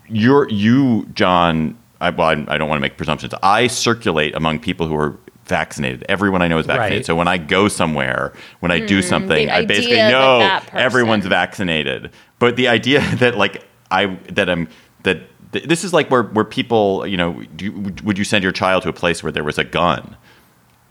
you're 0.10 0.50
you, 0.50 1.06
John. 1.14 1.78
I, 2.02 2.10
well, 2.10 2.28
I, 2.28 2.46
I 2.50 2.58
don't 2.58 2.68
want 2.68 2.80
to 2.80 2.82
make 2.82 2.98
presumptions. 2.98 3.34
I 3.42 3.68
circulate 3.68 4.36
among 4.36 4.60
people 4.60 4.86
who 4.86 4.98
are 4.98 5.18
vaccinated. 5.46 6.04
Everyone 6.10 6.42
I 6.42 6.48
know 6.48 6.58
is 6.58 6.66
vaccinated. 6.66 6.98
Right. 6.98 7.06
So 7.06 7.16
when 7.16 7.28
I 7.28 7.38
go 7.38 7.68
somewhere, 7.68 8.34
when 8.60 8.72
I 8.72 8.80
do 8.80 9.02
hmm, 9.02 9.08
something, 9.08 9.50
I 9.50 9.66
basically 9.66 9.94
idea 9.94 10.06
that 10.06 10.12
know 10.12 10.40
that 10.40 10.70
everyone's 10.74 11.26
vaccinated. 11.26 12.12
But 12.40 12.56
the 12.56 12.68
idea 12.68 13.02
that 13.16 13.38
like 13.38 13.66
I 13.92 14.18
that 14.32 14.50
I'm 14.50 14.68
that 15.04 15.22
th- 15.52 15.66
this 15.66 15.84
is 15.84 15.94
like 15.94 16.10
where 16.10 16.24
where 16.24 16.46
people 16.46 17.06
you 17.08 17.18
know 17.18 17.44
do, 17.56 17.72
would 18.04 18.18
you 18.18 18.24
send 18.24 18.44
your 18.44 18.54
child 18.54 18.84
to 18.84 18.90
a 18.90 18.94
place 18.94 19.24
where 19.24 19.32
there 19.32 19.44
was 19.44 19.58
a 19.58 19.64
gun? 19.64 20.18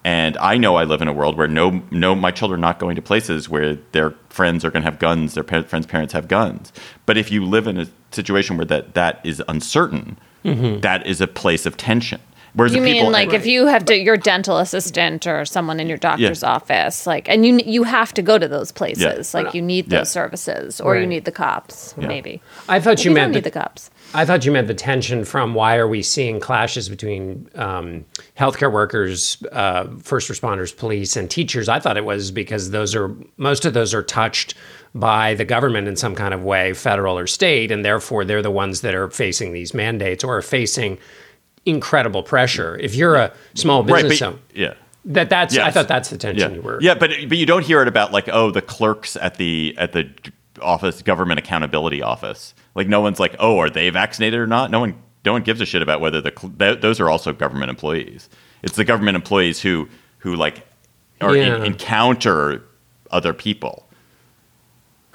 And 0.07 0.37
I 0.37 0.59
know 0.59 0.76
I 0.76 0.85
live 0.85 1.00
in 1.00 1.09
a 1.09 1.14
world 1.14 1.38
where 1.38 1.48
no, 1.48 1.83
no, 1.90 2.14
my 2.14 2.30
children 2.30 2.61
are 2.61 2.66
not 2.66 2.78
going 2.78 2.94
to 2.96 3.02
places 3.02 3.48
where 3.48 3.76
their 3.92 4.11
friends 4.28 4.62
are 4.62 4.70
going 4.70 4.83
to 4.83 4.90
have 4.90 4.98
guns, 4.98 5.33
their 5.33 5.44
friends' 5.44 5.87
parents 5.87 6.12
have 6.12 6.28
guns. 6.28 6.74
But 7.07 7.16
if 7.16 7.33
you 7.33 7.42
live 7.42 7.66
in 7.66 7.80
a 7.80 7.87
situation 8.11 8.59
where 8.59 8.66
that, 8.66 8.92
that 8.92 9.20
is 9.24 9.42
uncertain, 9.48 10.18
mm-hmm. 10.44 10.80
that 10.80 11.07
is 11.07 11.22
a 11.22 11.26
place 11.26 11.64
of 11.64 11.78
tension. 11.78 12.20
Whereas 12.54 12.72
You 12.72 12.80
the 12.82 12.86
people, 12.86 13.04
mean 13.06 13.12
like 13.12 13.32
if 13.32 13.46
you 13.46 13.66
have 13.66 13.84
to, 13.86 13.96
your 13.98 14.16
dental 14.16 14.58
assistant 14.58 15.26
or 15.26 15.44
someone 15.44 15.80
in 15.80 15.88
your 15.88 15.98
doctor's 15.98 16.42
Yeah. 16.42 16.52
office, 16.52 17.04
like, 17.04 17.28
and 17.28 17.44
you 17.44 17.58
you 17.64 17.82
have 17.82 18.14
to 18.14 18.22
go 18.22 18.38
to 18.38 18.46
those 18.46 18.70
places, 18.70 19.34
Yeah. 19.34 19.40
like 19.40 19.54
you 19.54 19.60
need 19.62 19.90
those 19.90 19.98
Yeah. 20.14 20.20
services, 20.22 20.80
or 20.80 20.96
you 20.96 21.04
need 21.06 21.24
the 21.24 21.32
cops, 21.32 21.94
maybe. 21.96 22.40
I 22.68 22.78
thought 22.78 23.04
you 23.04 23.10
we 23.10 23.16
meant 23.16 23.32
don't 23.32 23.34
need 23.42 23.44
the, 23.44 23.50
the 23.50 23.58
cops. 23.58 23.90
I 24.14 24.24
thought 24.24 24.44
you 24.44 24.52
meant 24.52 24.68
the 24.68 24.74
tension 24.74 25.24
from 25.24 25.54
why 25.54 25.76
are 25.76 25.88
we 25.88 26.00
seeing 26.00 26.38
clashes 26.38 26.88
between 26.88 27.48
um, 27.56 28.04
healthcare 28.38 28.70
workers, 28.70 29.38
uh, 29.50 29.86
first 30.00 30.30
responders, 30.30 30.76
police, 30.76 31.16
and 31.16 31.28
teachers? 31.28 31.68
I 31.68 31.80
thought 31.80 31.96
it 31.96 32.04
was 32.04 32.30
because 32.30 32.70
those 32.70 32.94
are 32.94 33.10
most 33.36 33.64
of 33.64 33.74
those 33.74 33.92
are 33.92 34.02
touched 34.04 34.54
by 34.94 35.34
the 35.34 35.44
government 35.44 35.88
in 35.88 35.96
some 35.96 36.14
kind 36.14 36.32
of 36.32 36.44
way, 36.44 36.72
federal 36.72 37.18
or 37.18 37.26
state, 37.26 37.72
and 37.72 37.84
therefore 37.84 38.24
they're 38.24 38.42
the 38.42 38.50
ones 38.52 38.82
that 38.82 38.94
are 38.94 39.10
facing 39.10 39.52
these 39.52 39.74
mandates 39.74 40.22
or 40.22 40.36
are 40.36 40.42
facing 40.42 40.98
incredible 41.66 42.22
pressure. 42.22 42.77
If 42.79 42.94
you're 42.94 43.14
a 43.16 43.33
small 43.55 43.85
right, 43.85 44.03
business 44.03 44.20
but, 44.20 44.27
owner, 44.27 44.38
yeah. 44.55 44.74
that 45.07 45.31
that's 45.31 45.57
I 45.57 45.70
thought 45.70 45.88
that's 45.88 46.11
the 46.11 46.18
tension 46.18 46.50
yeah. 46.50 46.57
you 46.57 46.62
were. 46.62 46.79
Yeah, 46.81 46.94
but 46.94 47.11
but 47.29 47.38
you 47.38 47.46
don't 47.46 47.64
hear 47.64 47.83
it 47.83 47.88
about 47.88 48.12
like 48.12 48.29
oh 48.29 48.50
the 48.50 48.62
clerks 48.62 49.16
at 49.16 49.37
the 49.37 49.74
at 49.79 49.92
the 49.92 50.11
office 50.62 51.03
government 51.03 51.38
accountability 51.38 52.03
office. 52.03 52.55
Like 52.74 52.88
no 52.88 53.00
one's 53.00 53.20
like 53.20 53.37
oh 53.38 53.59
are 53.59 53.70
they 53.70 53.90
vaccinated 53.90 54.38
or 54.38 54.46
not? 54.46 54.70
No 54.70 54.81
one 54.81 54.94
no 55.24 55.33
one 55.33 55.42
gives 55.42 55.61
a 55.61 55.66
shit 55.66 55.83
about 55.83 56.00
whether 56.00 56.20
the 56.20 56.31
th- 56.31 56.81
those 56.81 57.00
are 57.00 57.09
also 57.09 57.33
government 57.33 57.70
employees. 57.70 58.29
It's 58.62 58.77
the 58.77 58.85
government 58.85 59.16
employees 59.16 59.61
who 59.61 59.88
who 60.18 60.37
like 60.37 60.66
or 61.20 61.37
Yeah. 61.37 61.57
en- 61.57 61.64
encounter 61.64 62.62
other 63.11 63.33
people. 63.33 63.88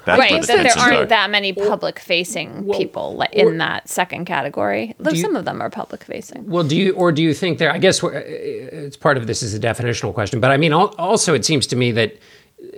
That's 0.04 0.18
right, 0.18 0.40
the 0.40 0.46
that 0.46 0.62
there 0.62 0.78
aren't 0.78 0.96
are. 0.96 1.06
that 1.06 1.30
many 1.30 1.52
public 1.52 1.98
facing 1.98 2.70
people 2.72 3.16
like, 3.16 3.32
in 3.34 3.58
that 3.58 3.88
second 3.88 4.24
category. 4.24 4.94
Though 4.98 5.10
you- 5.10 5.22
some 5.22 5.36
of 5.36 5.44
them 5.44 5.60
are 5.60 5.70
public 5.70 6.04
facing. 6.04 6.46
Well, 6.48 6.64
do 6.64 6.76
you 6.76 6.92
or 6.92 7.12
do 7.12 7.22
you 7.22 7.34
think 7.34 7.58
there? 7.58 7.72
I 7.72 7.78
guess 7.78 8.02
we're- 8.02 8.16
it's 8.24 8.96
part 8.96 9.16
of 9.16 9.26
this 9.26 9.42
is 9.42 9.54
a 9.54 9.60
definitional 9.60 10.14
question, 10.14 10.40
but 10.40 10.50
I 10.50 10.56
mean, 10.56 10.72
also 10.72 11.34
it 11.34 11.44
seems 11.44 11.66
to 11.68 11.76
me 11.76 11.92
that 11.92 12.16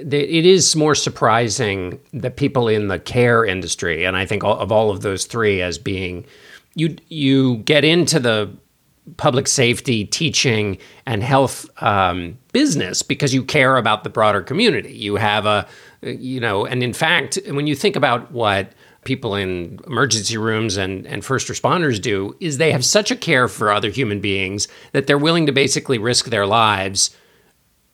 that 0.03 0.37
it 0.37 0.47
is 0.47 0.77
more 0.77 0.95
surprising 0.95 1.99
that 2.13 2.37
people 2.37 2.69
in 2.69 2.89
the 2.89 2.99
care 2.99 3.45
industry, 3.45 4.05
and 4.05 4.17
I 4.17 4.27
think 4.27 4.45
of 4.45 4.71
all 4.71 4.91
of 4.91 5.01
those 5.03 5.25
three 5.27 5.61
as 5.61 5.79
being, 5.79 6.25
you 6.75 6.97
you 7.09 7.57
get 7.59 7.85
into 7.85 8.21
the 8.21 8.51
public 9.17 9.49
safety, 9.49 10.05
teaching, 10.05 10.79
and 11.07 11.25
health 11.25 11.69
um, 11.83 12.39
business 12.53 13.03
because 13.03 13.35
you 13.35 13.43
care 13.45 13.77
about 13.77 14.05
the 14.05 14.11
broader 14.11 14.41
community. 14.43 14.93
You 14.93 15.17
have 15.17 15.45
a, 15.45 15.67
you 16.03 16.41
know, 16.41 16.67
and 16.67 16.83
in 16.83 16.93
fact, 16.93 17.39
when 17.49 17.67
you 17.67 17.75
think 17.75 17.97
about 17.97 18.33
what 18.33 18.73
people 19.05 19.35
in 19.35 19.81
emergency 19.87 20.37
rooms 20.37 20.77
and, 20.77 21.07
and 21.07 21.25
first 21.25 21.49
responders 21.49 22.01
do, 22.01 22.37
is 22.41 22.59
they 22.59 22.73
have 22.73 22.85
such 22.85 23.11
a 23.11 23.17
care 23.17 23.49
for 23.49 23.73
other 23.73 23.91
human 23.91 24.21
beings 24.21 24.69
that 24.93 25.07
they're 25.07 25.19
willing 25.19 25.47
to 25.47 25.53
basically 25.53 25.99
risk 25.99 26.27
their 26.27 26.47
lives 26.47 27.17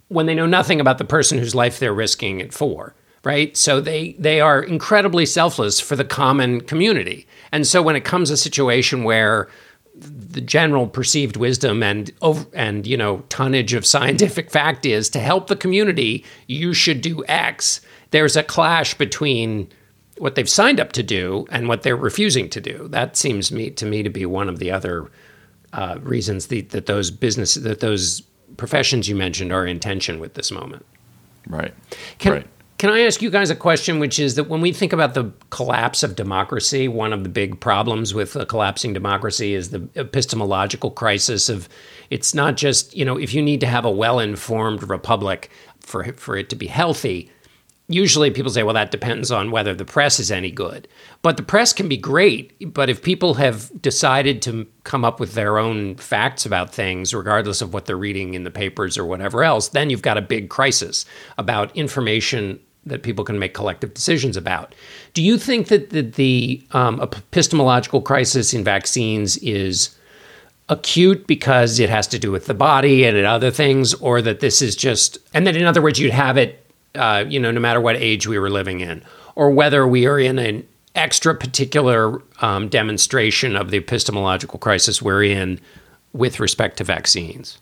when 0.09 0.27
they 0.27 0.35
know 0.35 0.47
nothing 0.47 0.81
about 0.81 0.99
the 0.99 1.05
person 1.05 1.38
whose 1.38 1.55
life 1.55 1.79
they're 1.79 1.94
risking 1.94 2.40
it 2.40 2.53
for 2.53 2.94
right? 3.25 3.57
So 3.57 3.81
they 3.81 4.12
they 4.12 4.40
are 4.40 4.62
incredibly 4.62 5.27
selfless 5.27 5.81
for 5.81 5.97
the 5.97 6.05
common 6.05 6.61
community. 6.62 7.27
And 7.53 7.66
so 7.66 7.83
when 7.83 7.97
it 7.97 8.05
comes 8.05 8.31
a 8.31 8.37
situation 8.37 9.05
where 9.05 9.49
the 9.94 10.40
general 10.40 10.87
perceived 10.87 11.37
wisdom 11.37 11.83
and 11.83 12.12
and 12.55 12.87
you 12.87 12.97
know 12.97 13.25
tonnage 13.29 13.75
of 13.75 13.85
scientific 13.85 14.51
fact 14.59 14.87
is 14.87 15.11
to 15.11 15.18
help 15.18 15.49
the 15.49 15.57
community 15.57 16.25
you 16.47 16.73
should 16.73 17.01
do 17.01 17.25
x 17.27 17.81
there's 18.11 18.37
a 18.37 18.42
clash 18.42 18.94
between 18.94 19.68
what 20.18 20.35
they've 20.35 20.49
signed 20.49 20.81
up 20.81 20.92
to 20.92 21.03
do 21.03 21.47
and 21.51 21.68
what 21.68 21.83
they're 21.83 21.97
refusing 21.97 22.49
to 22.51 22.61
do 22.61 22.88
that 22.88 23.16
seems 23.16 23.53
me 23.53 23.71
to 23.71 23.87
me 23.87 24.03
to 24.03 24.11
be 24.11 24.27
one 24.27 24.49
of 24.49 24.59
the 24.59 24.71
other 24.71 25.11
uh, 25.73 25.99
reasons 26.03 26.49
the, 26.49 26.62
that 26.62 26.87
those 26.87 27.11
business 27.11 27.55
that 27.55 27.81
those 27.81 28.23
professions 28.57 29.09
you 29.09 29.14
mentioned 29.14 29.53
are 29.53 29.66
in 29.66 29.79
tension 29.79 30.18
with 30.18 30.35
this 30.35 30.51
moment. 30.51 30.85
right. 31.47 31.75
Can, 32.18 32.33
right. 32.33 32.47
can 32.79 32.90
I 32.90 33.01
ask 33.03 33.21
you 33.23 33.31
guys 33.31 33.51
a 33.51 33.57
question, 33.57 33.99
which 33.99 34.18
is 34.18 34.35
that 34.37 34.44
when 34.44 34.61
we 34.61 34.73
think 34.73 34.92
about 34.92 35.14
the 35.14 35.31
collapse 35.51 36.03
of 36.03 36.16
democracy, 36.16 36.88
one 36.88 37.12
of 37.12 37.23
the 37.23 37.29
big 37.29 37.61
problems 37.61 38.14
with 38.14 38.35
a 38.37 38.47
collapsing 38.47 38.92
democracy 38.92 39.55
is 39.55 39.71
the 39.71 39.87
epistemological 39.97 40.90
crisis 40.90 41.49
of 41.49 41.68
it's 42.11 42.35
not 42.35 42.57
just, 42.57 42.97
you 42.97 43.05
know, 43.05 43.18
if 43.18 43.35
you 43.35 43.42
need 43.42 43.61
to 43.61 43.66
have 43.66 43.85
a 43.85 43.90
well 43.90 44.18
informed 44.18 44.88
republic 44.88 45.51
for, 45.81 46.12
for 46.14 46.37
it 46.37 46.49
to 46.51 46.57
be 46.57 46.66
healthy, 46.66 47.31
usually 47.88 48.31
people 48.31 48.53
say, 48.53 48.62
well, 48.62 48.74
that 48.74 48.90
depends 48.90 49.31
on 49.31 49.51
whether 49.51 49.74
the 49.74 49.85
press 49.85 50.20
is 50.20 50.31
any 50.31 50.51
good. 50.51 50.87
But 51.22 51.37
the 51.37 51.42
press 51.42 51.72
can 51.72 51.88
be 51.88 51.96
great. 51.96 52.72
But 52.72 52.90
if 52.90 53.03
people 53.03 53.35
have 53.35 53.70
decided 53.81 54.42
to 54.42 54.66
come 54.85 55.05
up 55.05 55.18
with 55.18 55.33
their 55.33 55.59
own 55.59 55.96
facts 55.96 56.44
about 56.44 56.72
things, 56.72 57.14
regardless 57.14 57.62
of 57.62 57.72
what 57.72 57.87
they're 57.87 57.96
reading 57.96 58.35
in 58.35 58.44
the 58.44 58.51
papers 58.51 58.98
or 58.98 59.07
whatever 59.07 59.42
else, 59.42 59.68
then 59.68 59.88
you've 59.88 60.03
got 60.03 60.18
a 60.18 60.22
big 60.22 60.51
crisis 60.51 61.07
about 61.38 61.74
information 61.74 62.61
that 62.85 63.03
people 63.03 63.24
can 63.24 63.38
make 63.38 63.55
collective 63.55 63.94
decisions 63.94 64.37
about. 64.37 64.74
Do 65.14 65.22
you 65.22 65.38
think 65.38 65.68
that 65.68 65.90
the, 65.90 66.03
the 66.03 66.66
um, 66.72 67.01
epistemological 67.01 68.03
crisis 68.03 68.55
in 68.55 68.64
vaccines 68.64 69.37
is 69.38 69.94
acute 70.68 71.27
because 71.27 71.81
it 71.81 71.88
has 71.88 72.07
to 72.09 72.18
do 72.18 72.31
with 72.31 72.46
the 72.46 72.55
body 72.55 73.05
and 73.05 73.16
other 73.24 73.51
things, 73.51 73.94
or 73.94 74.20
that 74.22 74.40
this 74.40 74.61
is 74.61 74.77
just, 74.77 75.18
and 75.33 75.46
that 75.46 75.57
in 75.57 75.64
other 75.64 75.81
words, 75.81 75.98
you'd 75.98 76.12
have 76.12 76.37
it 76.37 76.67
uh, 76.94 77.24
you 77.29 77.38
know, 77.40 77.51
no 77.51 77.61
matter 77.61 77.81
what 77.81 77.96
age 77.96 78.27
we 78.27 78.38
were 78.38 78.51
living 78.51 78.81
in, 78.81 79.03
or 79.35 79.51
whether 79.51 79.87
we 79.87 80.07
are 80.07 80.18
in 80.18 80.38
an 80.38 80.66
extra 80.94 81.35
particular 81.35 82.22
um, 82.40 82.68
demonstration 82.68 83.57
of 83.57 83.70
the 83.70 83.79
epistemological 83.79 84.59
crisis 84.59 85.01
we're 85.01 85.22
in 85.22 85.61
with 86.12 86.40
respect 86.40 86.79
to 86.79 86.85
vaccines? 86.85 87.59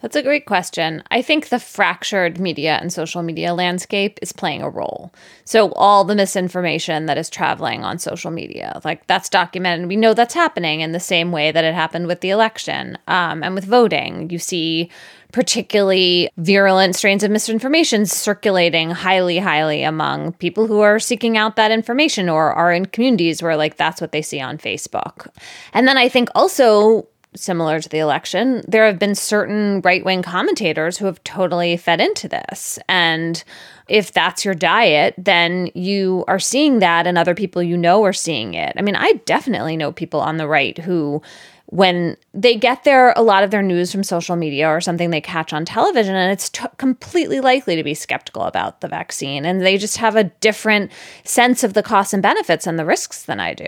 That's 0.00 0.14
a 0.14 0.22
great 0.22 0.46
question. 0.46 1.02
I 1.10 1.22
think 1.22 1.48
the 1.48 1.58
fractured 1.58 2.38
media 2.38 2.78
and 2.80 2.92
social 2.92 3.22
media 3.22 3.52
landscape 3.52 4.18
is 4.22 4.32
playing 4.32 4.62
a 4.62 4.70
role. 4.70 5.12
So, 5.44 5.72
all 5.72 6.04
the 6.04 6.14
misinformation 6.14 7.06
that 7.06 7.18
is 7.18 7.28
traveling 7.28 7.82
on 7.82 7.98
social 7.98 8.30
media, 8.30 8.80
like 8.84 9.06
that's 9.08 9.28
documented. 9.28 9.88
We 9.88 9.96
know 9.96 10.14
that's 10.14 10.34
happening 10.34 10.80
in 10.80 10.92
the 10.92 11.00
same 11.00 11.32
way 11.32 11.50
that 11.50 11.64
it 11.64 11.74
happened 11.74 12.06
with 12.06 12.20
the 12.20 12.30
election 12.30 12.96
um, 13.08 13.42
and 13.42 13.56
with 13.56 13.64
voting. 13.64 14.30
You 14.30 14.38
see 14.38 14.88
particularly 15.32 16.30
virulent 16.38 16.96
strains 16.96 17.22
of 17.22 17.30
misinformation 17.30 18.06
circulating 18.06 18.90
highly, 18.90 19.38
highly 19.38 19.82
among 19.82 20.32
people 20.34 20.66
who 20.66 20.80
are 20.80 20.98
seeking 20.98 21.36
out 21.36 21.56
that 21.56 21.70
information 21.70 22.28
or 22.28 22.52
are 22.52 22.72
in 22.72 22.86
communities 22.86 23.42
where, 23.42 23.56
like, 23.56 23.76
that's 23.76 24.00
what 24.00 24.12
they 24.12 24.22
see 24.22 24.40
on 24.40 24.56
Facebook. 24.56 25.28
And 25.74 25.86
then 25.86 25.98
I 25.98 26.08
think 26.08 26.30
also, 26.34 27.06
similar 27.34 27.80
to 27.80 27.88
the 27.88 27.98
election, 27.98 28.62
there 28.66 28.86
have 28.86 28.98
been 28.98 29.14
certain 29.14 29.80
right 29.82 30.04
wing 30.04 30.22
commentators 30.22 30.98
who 30.98 31.06
have 31.06 31.22
totally 31.24 31.76
fed 31.76 32.00
into 32.00 32.28
this. 32.28 32.78
And 32.88 33.42
if 33.88 34.12
that's 34.12 34.44
your 34.44 34.54
diet, 34.54 35.14
then 35.16 35.70
you 35.74 36.24
are 36.28 36.38
seeing 36.38 36.80
that, 36.80 37.06
and 37.06 37.16
other 37.16 37.34
people 37.34 37.62
you 37.62 37.76
know 37.76 38.04
are 38.04 38.12
seeing 38.12 38.54
it. 38.54 38.74
I 38.76 38.82
mean, 38.82 38.96
I 38.96 39.14
definitely 39.24 39.76
know 39.76 39.92
people 39.92 40.20
on 40.20 40.36
the 40.36 40.48
right 40.48 40.76
who 40.78 41.22
when 41.70 42.16
they 42.32 42.56
get 42.56 42.84
their 42.84 43.12
a 43.12 43.20
lot 43.20 43.42
of 43.42 43.50
their 43.50 43.62
news 43.62 43.92
from 43.92 44.02
social 44.02 44.36
media 44.36 44.66
or 44.66 44.80
something 44.80 45.10
they 45.10 45.20
catch 45.20 45.52
on 45.52 45.66
television 45.66 46.14
and 46.14 46.32
it's 46.32 46.48
t- 46.48 46.64
completely 46.78 47.40
likely 47.40 47.76
to 47.76 47.84
be 47.84 47.92
skeptical 47.92 48.44
about 48.44 48.80
the 48.80 48.88
vaccine 48.88 49.44
and 49.44 49.60
they 49.60 49.76
just 49.76 49.98
have 49.98 50.16
a 50.16 50.24
different 50.24 50.90
sense 51.24 51.62
of 51.62 51.74
the 51.74 51.82
costs 51.82 52.14
and 52.14 52.22
benefits 52.22 52.66
and 52.66 52.78
the 52.78 52.86
risks 52.86 53.22
than 53.24 53.38
I 53.38 53.52
do. 53.52 53.66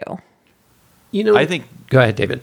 You 1.11 1.25
know, 1.25 1.37
I 1.37 1.45
think 1.45 1.67
Go 1.91 2.01
ahead, 2.01 2.17
David. 2.17 2.41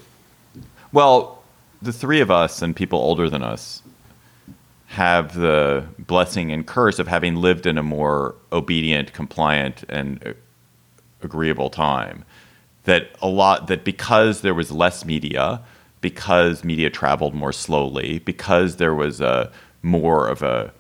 Well, 0.91 1.43
the 1.82 1.93
three 1.93 2.21
of 2.21 2.32
us 2.32 2.62
and 2.62 2.76
people 2.76 3.00
older 3.00 3.30
than 3.30 3.43
us 3.43 3.84
have 4.88 5.36
the 5.36 5.86
blessing 6.00 6.52
and 6.52 6.65
curse 6.65 6.97
of 6.97 7.08
having 7.08 7.36
lived 7.36 7.65
in 7.65 7.78
a 7.78 7.84
more 7.84 8.36
obedient, 8.52 9.13
compliant, 9.13 9.84
and 9.89 10.26
uh, 10.26 10.34
agreeable 11.21 11.69
time. 11.69 12.23
That 12.86 13.10
a 13.21 13.28
lot 13.28 13.67
that 13.67 13.84
because 13.84 14.41
there 14.41 14.54
was 14.54 14.71
less 14.71 15.04
media, 15.04 15.62
because 16.00 16.63
media 16.63 16.89
traveled 16.89 17.36
more 17.36 17.52
slowly, 17.52 18.19
because 18.19 18.78
there 18.78 18.95
was 18.95 19.19
a 19.19 19.52
more 19.82 20.28
of 20.28 20.41
a 20.41 20.71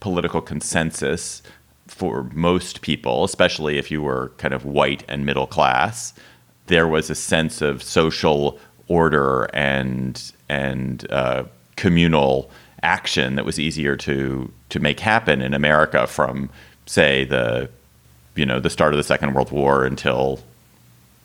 political 0.00 0.42
consensus 0.42 1.42
for 1.86 2.24
most 2.34 2.82
people, 2.82 3.24
especially 3.24 3.78
if 3.78 3.90
you 3.90 4.02
were 4.02 4.32
kind 4.36 4.52
of 4.52 4.66
white 4.66 5.04
and 5.08 5.24
middle 5.24 5.46
class, 5.46 6.12
there 6.66 6.86
was 6.86 7.08
a 7.08 7.14
sense 7.14 7.62
of 7.62 7.82
social 7.82 8.58
order 8.88 9.44
and 9.54 10.32
and 10.48 11.10
uh, 11.10 11.44
communal 11.76 12.50
action 12.82 13.36
that 13.36 13.44
was 13.44 13.58
easier 13.58 13.96
to 13.96 14.52
to 14.68 14.80
make 14.80 15.00
happen 15.00 15.40
in 15.40 15.54
America 15.54 16.06
from 16.06 16.50
say 16.86 17.24
the 17.24 17.68
you 18.34 18.46
know 18.46 18.60
the 18.60 18.70
start 18.70 18.92
of 18.92 18.98
the 18.98 19.04
Second 19.04 19.34
World 19.34 19.50
War 19.50 19.84
until 19.84 20.40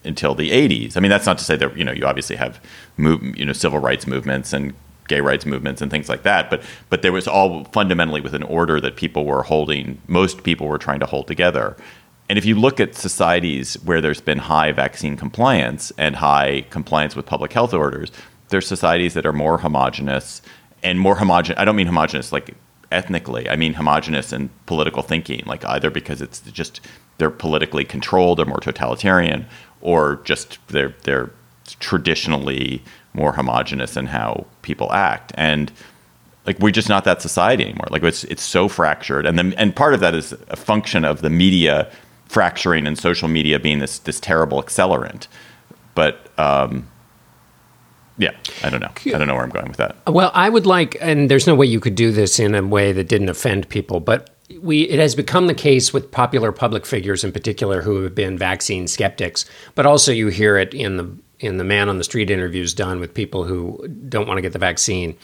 until 0.05 0.33
the 0.33 0.51
80s. 0.51 0.95
I 0.95 1.01
mean, 1.01 1.11
that's 1.11 1.25
not 1.25 1.37
to 1.39 1.43
say 1.43 1.55
that 1.57 1.75
you 1.77 1.83
know 1.83 1.91
you 1.91 2.05
obviously 2.05 2.35
have 2.35 2.59
move, 2.97 3.21
you 3.37 3.45
know 3.45 3.53
civil 3.53 3.79
rights 3.79 4.07
movements 4.07 4.53
and 4.53 4.73
gay 5.07 5.21
rights 5.21 5.45
movements 5.45 5.81
and 5.81 5.89
things 5.89 6.07
like 6.07 6.23
that, 6.23 6.49
but 6.49 6.63
but 6.89 7.01
there 7.01 7.11
was 7.11 7.27
all 7.27 7.65
fundamentally 7.65 8.21
with 8.21 8.33
an 8.33 8.43
order 8.43 8.79
that 8.79 8.95
people 8.95 9.25
were 9.25 9.43
holding. 9.43 9.99
Most 10.07 10.43
people 10.43 10.67
were 10.67 10.77
trying 10.77 10.99
to 10.99 11.05
hold 11.05 11.27
together. 11.27 11.75
And 12.29 12.37
if 12.37 12.45
you 12.45 12.55
look 12.55 12.79
at 12.79 12.93
societies 12.95 13.73
where 13.83 14.01
there's 14.01 14.21
been 14.21 14.37
high 14.37 14.71
vaccine 14.71 15.17
compliance 15.17 15.91
and 15.97 16.15
high 16.15 16.65
compliance 16.69 17.15
with 17.15 17.25
public 17.25 17.51
health 17.51 17.73
orders, 17.73 18.11
there's 18.49 18.67
societies 18.67 19.15
that 19.15 19.25
are 19.25 19.33
more 19.33 19.57
homogenous 19.57 20.41
and 20.83 20.99
more 20.99 21.15
homogenous. 21.15 21.59
I 21.59 21.65
don't 21.65 21.75
mean 21.75 21.87
homogenous 21.87 22.31
like 22.31 22.55
ethnically. 22.91 23.49
I 23.49 23.55
mean 23.55 23.73
homogenous 23.73 24.31
in 24.31 24.49
political 24.67 25.01
thinking, 25.01 25.43
like 25.47 25.65
either 25.65 25.89
because 25.89 26.21
it's 26.21 26.39
just 26.41 26.81
they're 27.17 27.31
politically 27.31 27.83
controlled 27.83 28.39
or 28.39 28.45
more 28.45 28.59
totalitarian, 28.59 29.47
or 29.81 30.21
just 30.23 30.59
they're 30.67 30.95
they're 31.03 31.31
traditionally 31.79 32.83
more 33.13 33.33
homogenous 33.33 33.97
in 33.97 34.05
how 34.05 34.45
people 34.61 34.91
act 34.91 35.31
and 35.35 35.71
like 36.45 36.57
we're 36.59 36.71
just 36.71 36.89
not 36.89 37.03
that 37.03 37.21
society 37.21 37.63
anymore 37.63 37.87
like 37.91 38.01
it's 38.01 38.23
it's 38.25 38.41
so 38.41 38.67
fractured 38.67 39.25
and 39.25 39.37
then 39.37 39.53
and 39.53 39.75
part 39.75 39.93
of 39.93 39.99
that 39.99 40.15
is 40.15 40.33
a 40.49 40.55
function 40.55 41.05
of 41.05 41.21
the 41.21 41.29
media 41.29 41.91
fracturing 42.29 42.87
and 42.87 42.97
social 42.97 43.27
media 43.27 43.59
being 43.59 43.79
this 43.79 43.99
this 43.99 44.19
terrible 44.19 44.63
accelerant 44.63 45.27
but 45.93 46.29
um 46.39 46.87
yeah, 48.19 48.31
I 48.63 48.69
don't 48.69 48.81
know. 48.81 48.91
I 49.05 49.17
don't 49.17 49.27
know 49.27 49.33
where 49.33 49.45
I'm 49.45 49.49
going 49.49 49.69
with 49.69 49.77
that. 49.77 49.95
Well, 50.05 50.29
I 50.33 50.49
would 50.49 50.65
like, 50.65 50.97
and 50.99 51.31
there's 51.31 51.47
no 51.47 51.55
way 51.55 51.65
you 51.65 51.79
could 51.79 51.95
do 51.95 52.11
this 52.11 52.37
in 52.37 52.53
a 52.53 52.61
way 52.61 52.91
that 52.91 53.07
didn't 53.07 53.29
offend 53.29 53.69
people, 53.69 54.01
but 54.01 54.35
we 54.61 54.81
it 54.83 54.99
has 54.99 55.15
become 55.15 55.47
the 55.47 55.53
case 55.53 55.93
with 55.93 56.11
popular 56.11 56.51
public 56.51 56.85
figures 56.85 57.23
in 57.23 57.31
particular 57.31 57.81
who 57.81 58.03
have 58.03 58.15
been 58.15 58.37
vaccine 58.37 58.87
skeptics, 58.87 59.45
but 59.73 59.85
also 59.85 60.11
you 60.11 60.27
hear 60.27 60.57
it 60.57 60.73
in 60.73 60.97
the 60.97 61.09
in 61.39 61.57
the 61.57 61.63
man 61.63 61.87
on 61.87 61.97
the 61.97 62.03
street 62.03 62.29
interviews 62.29 62.73
done 62.73 62.99
with 62.99 63.13
people 63.13 63.45
who 63.45 63.87
don't 64.09 64.27
want 64.27 64.37
to 64.37 64.41
get 64.41 64.51
the 64.51 64.59
vaccine. 64.59 65.15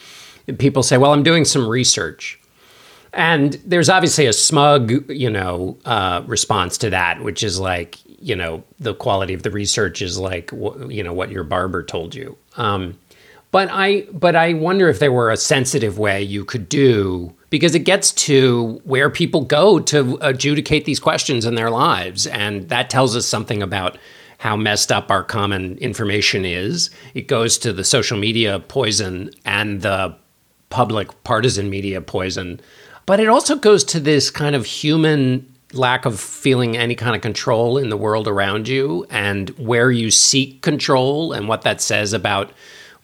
People 0.58 0.82
say, 0.82 0.96
"Well, 0.96 1.12
I'm 1.12 1.22
doing 1.22 1.44
some 1.44 1.68
research." 1.68 2.40
And 3.16 3.54
there's 3.64 3.88
obviously 3.88 4.26
a 4.26 4.32
smug, 4.34 5.10
you 5.10 5.30
know, 5.30 5.78
uh, 5.86 6.22
response 6.26 6.76
to 6.78 6.90
that, 6.90 7.22
which 7.22 7.42
is 7.42 7.58
like, 7.58 7.98
you 8.20 8.36
know, 8.36 8.62
the 8.78 8.94
quality 8.94 9.32
of 9.32 9.42
the 9.42 9.50
research 9.50 10.02
is 10.02 10.18
like, 10.18 10.52
you 10.52 11.02
know, 11.02 11.14
what 11.14 11.30
your 11.30 11.42
barber 11.42 11.82
told 11.82 12.14
you. 12.14 12.36
Um, 12.58 12.98
but 13.52 13.70
I, 13.72 14.02
but 14.12 14.36
I 14.36 14.52
wonder 14.52 14.90
if 14.90 14.98
there 14.98 15.12
were 15.12 15.30
a 15.30 15.38
sensitive 15.38 15.98
way 15.98 16.22
you 16.22 16.44
could 16.44 16.68
do 16.68 17.34
because 17.48 17.74
it 17.74 17.80
gets 17.80 18.12
to 18.12 18.82
where 18.84 19.08
people 19.08 19.46
go 19.46 19.80
to 19.80 20.18
adjudicate 20.20 20.84
these 20.84 21.00
questions 21.00 21.46
in 21.46 21.54
their 21.54 21.70
lives. 21.70 22.26
And 22.26 22.68
that 22.68 22.90
tells 22.90 23.16
us 23.16 23.24
something 23.24 23.62
about 23.62 23.96
how 24.36 24.56
messed 24.56 24.92
up 24.92 25.10
our 25.10 25.24
common 25.24 25.78
information 25.78 26.44
is. 26.44 26.90
It 27.14 27.28
goes 27.28 27.56
to 27.58 27.72
the 27.72 27.84
social 27.84 28.18
media 28.18 28.60
poison 28.60 29.30
and 29.46 29.80
the 29.80 30.14
public 30.68 31.24
partisan 31.24 31.70
media 31.70 32.02
poison. 32.02 32.60
But 33.06 33.20
it 33.20 33.28
also 33.28 33.54
goes 33.54 33.84
to 33.84 34.00
this 34.00 34.30
kind 34.30 34.56
of 34.56 34.66
human 34.66 35.52
lack 35.72 36.04
of 36.04 36.18
feeling 36.18 36.76
any 36.76 36.94
kind 36.94 37.14
of 37.14 37.22
control 37.22 37.78
in 37.78 37.88
the 37.88 37.96
world 37.96 38.28
around 38.28 38.68
you 38.68 39.06
and 39.10 39.50
where 39.50 39.90
you 39.90 40.10
seek 40.10 40.62
control 40.62 41.32
and 41.32 41.48
what 41.48 41.62
that 41.62 41.80
says 41.80 42.12
about 42.12 42.52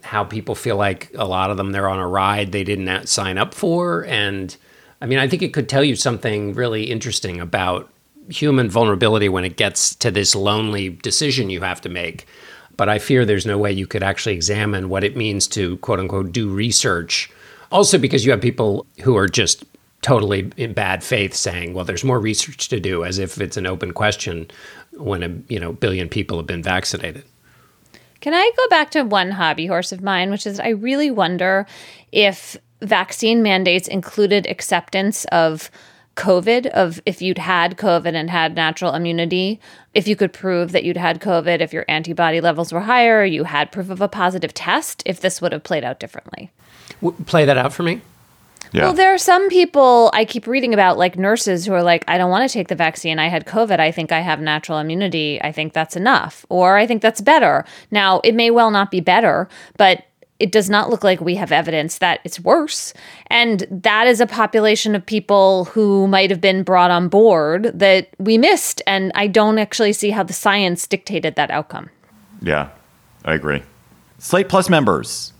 how 0.02 0.24
people 0.24 0.54
feel 0.54 0.76
like 0.76 1.10
a 1.14 1.24
lot 1.24 1.50
of 1.50 1.56
them 1.56 1.72
they're 1.72 1.88
on 1.88 1.98
a 1.98 2.06
ride 2.06 2.50
they 2.52 2.64
didn't 2.64 3.06
sign 3.06 3.38
up 3.38 3.54
for. 3.54 4.04
And 4.06 4.56
i 5.00 5.06
mean 5.06 5.18
i 5.18 5.28
think 5.28 5.42
it 5.42 5.52
could 5.52 5.68
tell 5.68 5.84
you 5.84 5.96
something 5.96 6.54
really 6.54 6.84
interesting 6.84 7.40
about 7.40 7.90
human 8.28 8.70
vulnerability 8.70 9.28
when 9.28 9.44
it 9.44 9.56
gets 9.56 9.94
to 9.96 10.10
this 10.10 10.34
lonely 10.34 10.88
decision 10.88 11.50
you 11.50 11.60
have 11.60 11.80
to 11.80 11.88
make. 11.88 12.26
But 12.76 12.88
i 12.88 12.98
fear 12.98 13.24
there's 13.24 13.46
no 13.46 13.58
way 13.58 13.72
you 13.72 13.86
could 13.86 14.02
actually 14.02 14.34
examine 14.34 14.88
what 14.88 15.04
it 15.04 15.16
means 15.16 15.46
to 15.48 15.76
quote 15.78 16.00
unquote 16.00 16.32
do 16.32 16.48
research. 16.48 17.30
Also 17.70 17.98
because 17.98 18.24
you 18.24 18.30
have 18.30 18.40
people 18.40 18.86
who 19.02 19.16
are 19.16 19.28
just 19.28 19.64
totally 20.02 20.50
in 20.56 20.72
bad 20.72 21.02
faith 21.02 21.32
saying 21.34 21.74
well 21.74 21.84
there's 21.84 22.04
more 22.04 22.20
research 22.20 22.68
to 22.68 22.78
do 22.78 23.04
as 23.04 23.18
if 23.18 23.40
it's 23.40 23.56
an 23.56 23.66
open 23.66 23.92
question 23.92 24.50
when 24.92 25.22
a 25.22 25.52
you 25.52 25.58
know 25.58 25.72
billion 25.72 26.08
people 26.08 26.36
have 26.36 26.46
been 26.46 26.62
vaccinated 26.62 27.24
can 28.22 28.34
I 28.34 28.52
go 28.56 28.68
back 28.68 28.92
to 28.92 29.02
one 29.02 29.32
hobby 29.32 29.66
horse 29.66 29.90
of 29.90 30.00
mine, 30.00 30.30
which 30.30 30.46
is 30.46 30.60
I 30.60 30.68
really 30.68 31.10
wonder 31.10 31.66
if 32.12 32.56
vaccine 32.80 33.42
mandates 33.42 33.88
included 33.88 34.46
acceptance 34.46 35.24
of 35.32 35.72
COVID, 36.14 36.66
of 36.66 37.02
if 37.04 37.20
you'd 37.20 37.38
had 37.38 37.76
COVID 37.76 38.14
and 38.14 38.30
had 38.30 38.54
natural 38.54 38.94
immunity, 38.94 39.60
if 39.92 40.06
you 40.06 40.14
could 40.14 40.32
prove 40.32 40.70
that 40.70 40.84
you'd 40.84 40.96
had 40.96 41.20
COVID, 41.20 41.60
if 41.60 41.72
your 41.72 41.84
antibody 41.88 42.40
levels 42.40 42.72
were 42.72 42.80
higher, 42.80 43.24
you 43.24 43.42
had 43.42 43.72
proof 43.72 43.90
of 43.90 44.00
a 44.00 44.08
positive 44.08 44.54
test, 44.54 45.02
if 45.04 45.20
this 45.20 45.42
would 45.42 45.50
have 45.50 45.64
played 45.64 45.82
out 45.82 45.98
differently. 45.98 46.52
Play 47.26 47.44
that 47.44 47.58
out 47.58 47.72
for 47.72 47.82
me. 47.82 48.02
Yeah. 48.72 48.84
Well, 48.84 48.94
there 48.94 49.12
are 49.12 49.18
some 49.18 49.48
people 49.48 50.10
I 50.14 50.24
keep 50.24 50.46
reading 50.46 50.72
about, 50.72 50.96
like 50.96 51.18
nurses, 51.18 51.66
who 51.66 51.74
are 51.74 51.82
like, 51.82 52.04
I 52.08 52.16
don't 52.16 52.30
want 52.30 52.48
to 52.48 52.52
take 52.52 52.68
the 52.68 52.74
vaccine. 52.74 53.18
I 53.18 53.28
had 53.28 53.44
COVID. 53.44 53.78
I 53.80 53.92
think 53.92 54.12
I 54.12 54.20
have 54.20 54.40
natural 54.40 54.78
immunity. 54.78 55.40
I 55.42 55.52
think 55.52 55.72
that's 55.72 55.96
enough. 55.96 56.46
Or 56.48 56.76
I 56.76 56.86
think 56.86 57.02
that's 57.02 57.20
better. 57.20 57.64
Now, 57.90 58.20
it 58.24 58.34
may 58.34 58.50
well 58.50 58.70
not 58.70 58.90
be 58.90 59.00
better, 59.00 59.48
but 59.76 60.04
it 60.38 60.50
does 60.50 60.68
not 60.68 60.90
look 60.90 61.04
like 61.04 61.20
we 61.20 61.36
have 61.36 61.52
evidence 61.52 61.98
that 61.98 62.20
it's 62.24 62.40
worse. 62.40 62.94
And 63.28 63.66
that 63.70 64.06
is 64.08 64.20
a 64.20 64.26
population 64.26 64.94
of 64.96 65.06
people 65.06 65.66
who 65.66 66.08
might 66.08 66.30
have 66.30 66.40
been 66.40 66.64
brought 66.64 66.90
on 66.90 67.08
board 67.08 67.70
that 67.78 68.08
we 68.18 68.38
missed. 68.38 68.82
And 68.86 69.12
I 69.14 69.28
don't 69.28 69.58
actually 69.58 69.92
see 69.92 70.10
how 70.10 70.24
the 70.24 70.32
science 70.32 70.86
dictated 70.86 71.36
that 71.36 71.50
outcome. 71.50 71.90
Yeah, 72.40 72.70
I 73.24 73.34
agree. 73.34 73.62
Slate 74.18 74.48
Plus 74.48 74.68
members, 74.68 75.32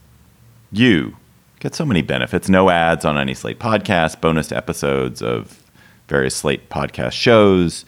you 0.71 1.17
get 1.63 1.77
so 1.77 1.87
many 1.87 2.03
benefits. 2.03 2.49
No 2.49 2.71
ads 2.71 3.05
on 3.05 3.17
any 3.17 3.35
Slate 3.35 3.61
podcast, 3.61 4.21
bonus 4.21 4.51
episodes 4.51 5.23
of 5.23 5.63
various 6.09 6.35
Slate 6.35 6.69
podcast 6.69 7.13
shows, 7.13 7.85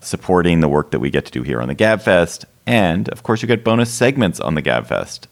supporting 0.00 0.58
the 0.58 0.68
work 0.68 0.90
that 0.90 0.98
we 0.98 1.08
get 1.08 1.24
to 1.24 1.30
do 1.30 1.44
here 1.44 1.62
on 1.62 1.68
the 1.68 1.74
GabFest, 1.76 2.46
and 2.66 3.08
of 3.10 3.22
course, 3.22 3.42
you 3.42 3.46
get 3.48 3.62
bonus 3.62 3.94
segments 3.94 4.40
on 4.40 4.56
the 4.56 4.62
GabFest. 4.62 5.28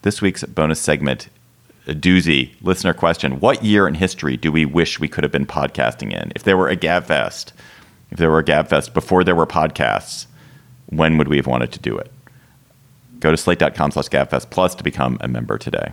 This 0.00 0.22
week's 0.22 0.42
bonus 0.44 0.80
segment, 0.80 1.28
a 1.86 1.92
doozy 1.92 2.52
listener 2.62 2.94
question: 2.94 3.40
What 3.40 3.62
year 3.62 3.86
in 3.86 3.94
history 3.94 4.38
do 4.38 4.50
we 4.50 4.64
wish 4.64 4.98
we 4.98 5.08
could 5.08 5.22
have 5.22 5.32
been 5.32 5.46
podcasting 5.46 6.14
in? 6.14 6.32
If 6.34 6.44
there 6.44 6.56
were 6.56 6.70
a 6.70 6.78
GabFest, 6.78 7.52
if 8.10 8.16
there 8.16 8.30
were 8.30 8.38
a 8.38 8.44
GabFest 8.44 8.94
before 8.94 9.22
there 9.22 9.36
were 9.36 9.46
podcasts, 9.46 10.28
when 10.86 11.18
would 11.18 11.28
we 11.28 11.36
have 11.36 11.46
wanted 11.46 11.72
to 11.72 11.78
do 11.78 11.98
it? 11.98 12.10
Go 13.20 13.30
to 13.30 13.36
slate.com 13.36 13.90
slash 13.90 14.08
gabfest 14.08 14.48
plus 14.48 14.74
to 14.76 14.82
become 14.82 15.18
a 15.20 15.28
member 15.28 15.58
today. 15.58 15.92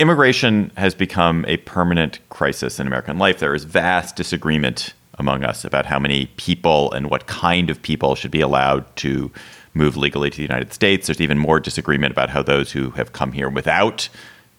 Immigration 0.00 0.72
has 0.78 0.94
become 0.94 1.44
a 1.46 1.58
permanent 1.58 2.20
crisis 2.30 2.80
in 2.80 2.86
American 2.86 3.18
life. 3.18 3.38
There 3.38 3.54
is 3.54 3.64
vast 3.64 4.16
disagreement 4.16 4.94
among 5.18 5.44
us 5.44 5.62
about 5.62 5.84
how 5.84 5.98
many 5.98 6.24
people 6.38 6.90
and 6.92 7.10
what 7.10 7.26
kind 7.26 7.68
of 7.68 7.82
people 7.82 8.14
should 8.14 8.30
be 8.30 8.40
allowed 8.40 8.96
to 8.96 9.30
move 9.74 9.98
legally 9.98 10.30
to 10.30 10.36
the 10.38 10.42
United 10.42 10.72
States. 10.72 11.06
There's 11.06 11.20
even 11.20 11.36
more 11.36 11.60
disagreement 11.60 12.12
about 12.12 12.30
how 12.30 12.42
those 12.42 12.72
who 12.72 12.92
have 12.92 13.12
come 13.12 13.32
here 13.32 13.50
without 13.50 14.08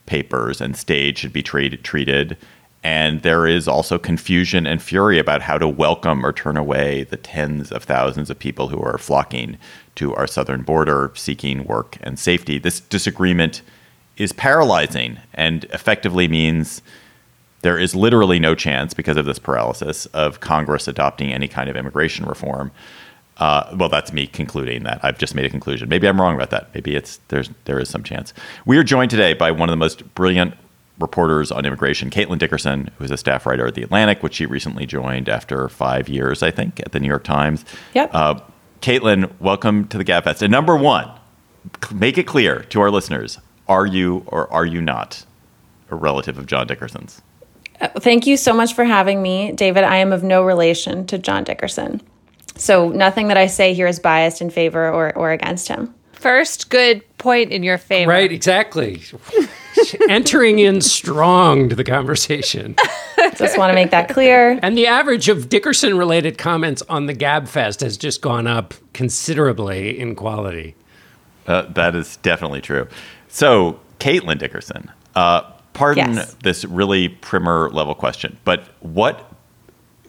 papers 0.05 0.61
and 0.61 0.77
stayed 0.77 1.17
should 1.17 1.33
be 1.33 1.41
treated. 1.41 2.37
And 2.83 3.23
there 3.23 3.47
is 3.47 3.67
also 3.67 3.97
confusion 3.97 4.67
and 4.67 4.79
fury 4.79 5.17
about 5.17 5.41
how 5.41 5.57
to 5.57 5.67
welcome 5.67 6.23
or 6.23 6.33
turn 6.33 6.55
away 6.55 7.05
the 7.05 7.17
tens 7.17 7.71
of 7.71 7.85
thousands 7.85 8.29
of 8.29 8.37
people 8.37 8.67
who 8.67 8.79
are 8.79 8.99
flocking 8.99 9.57
to 9.95 10.13
our 10.13 10.27
southern 10.27 10.61
border 10.61 11.11
seeking 11.15 11.63
work 11.63 11.97
and 12.01 12.19
safety. 12.19 12.59
This 12.59 12.79
disagreement 12.79 13.63
is 14.18 14.34
paralyzing 14.34 15.20
and 15.34 15.66
effectively 15.66 16.28
means 16.28 16.82
there 17.62 17.78
is 17.78 17.95
literally 17.95 18.39
no 18.39 18.55
chance 18.55 18.93
because 18.93 19.18
of 19.18 19.26
this 19.26 19.39
paralysis 19.39 20.05
of 20.07 20.39
Congress 20.39 20.88
adopting 20.88 21.32
any 21.32 21.47
kind 21.47 21.70
of 21.70 21.76
immigration 21.76 22.26
reform. 22.26 22.72
Uh, 23.38 23.76
well, 23.76 23.89
that's 23.89 24.14
me 24.14 24.28
concluding 24.28 24.84
that. 24.84 24.99
I've 25.03 25.18
just 25.18 25.34
made 25.34 25.45
a 25.45 25.49
conclusion. 25.49 25.89
Maybe 25.89 26.07
I'm 26.07 26.20
wrong 26.20 26.36
about 26.36 26.51
that. 26.51 26.74
Maybe 26.74 26.95
it's 26.95 27.20
there's 27.30 27.49
there 27.66 27.80
is 27.80 27.89
some 27.89 28.03
chance. 28.03 28.34
We 28.66 28.78
are 28.78 28.84
joined 28.84 29.09
today 29.09 29.34
by 29.34 29.51
one 29.51 29.70
of 29.70 29.74
the 29.74 29.78
most 29.78 30.14
brilliant 30.14 30.53
reporters 30.99 31.51
on 31.51 31.66
immigration, 31.66 32.12
Caitlin 32.12 32.38
Dickerson, 32.38 32.91
who 32.97 33.03
is 33.03 33.09
a 33.09 33.18
staff 33.18 33.45
writer 33.45 33.66
at 33.66 33.74
The 33.74 33.82
Atlantic, 33.82 34.22
which 34.22 34.36
she 34.36 34.45
recently 34.45 34.86
joined 34.86 35.28
after 35.28 35.68
five 35.70 36.07
years, 36.07 36.43
I 36.43 36.51
think, 36.51 36.80
at 36.82 36.91
the 36.91 36.99
New 36.99 37.07
York 37.07 37.24
Times. 37.24 37.66
Yep. 37.95 38.09
Uh, 38.14 38.39
Caitlin, 38.82 39.32
welcome 39.39 39.88
to 39.88 39.97
the 39.97 40.05
GabFest. 40.05 40.43
And 40.43 40.51
number 40.51 40.76
one, 40.76 41.09
make 41.93 42.20
it 42.20 42.28
clear 42.28 42.59
to 42.59 42.82
our 42.82 42.91
listeners: 42.91 43.39
Are 43.72 43.86
you 43.86 44.26
or 44.28 44.51
are 44.51 44.65
you 44.65 44.82
not 44.82 45.26
a 45.89 45.95
relative 45.95 46.38
of 46.38 46.45
John 46.45 46.67
Dickerson's? 46.67 47.22
Uh, 47.80 47.88
thank 47.88 48.28
you 48.28 48.36
so 48.36 48.51
much 48.51 48.74
for 48.74 48.84
having 48.84 49.22
me, 49.22 49.53
David. 49.53 49.86
I 49.86 49.95
am 49.95 50.11
of 50.11 50.24
no 50.24 50.43
relation 50.43 51.07
to 51.07 51.17
John 51.17 51.45
Dickerson. 51.45 52.01
So 52.57 52.89
nothing 52.89 53.30
that 53.30 53.38
I 53.38 53.47
say 53.47 53.74
here 53.74 53.88
is 53.88 53.97
biased 53.97 54.41
in 54.41 54.49
favor 54.49 54.89
or, 54.89 55.15
or 55.17 55.32
against 55.32 55.69
him. 55.69 55.95
First 56.11 56.69
good 56.69 57.01
point 57.17 57.53
in 57.53 57.63
your 57.63 57.78
favor. 57.78 58.11
Right, 58.11 58.30
exactly. 58.30 59.03
Entering 60.09 60.59
in 60.59 60.82
strong 60.82 61.69
to 61.69 61.76
the 61.76 61.86
conversation. 61.86 62.76
Just 63.38 63.57
want 63.57 63.69
to 63.69 63.74
make 63.74 63.91
that 63.91 64.09
clear. 64.09 64.59
And 64.61 64.78
the 64.78 64.88
average 64.88 65.30
of 65.30 65.47
Dickerson 65.47 65.97
related 65.97 66.38
comments 66.38 66.84
on 66.89 67.05
the 67.05 67.15
GabFest 67.15 67.80
has 67.80 67.95
just 67.95 68.22
gone 68.22 68.47
up 68.47 68.74
considerably 68.91 69.97
in 69.97 70.13
quality. 70.15 70.76
Uh, 71.47 71.61
that 71.74 71.95
is 71.95 72.17
definitely 72.17 72.61
true. 72.61 72.88
So, 73.32 73.79
Caitlin 73.99 74.38
Dickerson, 74.38 74.91
uh, 75.15 75.41
pardon 75.73 76.15
Yes. 76.15 76.36
this 76.43 76.65
really 76.65 77.07
primer 77.07 77.69
level 77.71 77.95
question, 77.95 78.38
but 78.43 78.65
what 78.82 79.32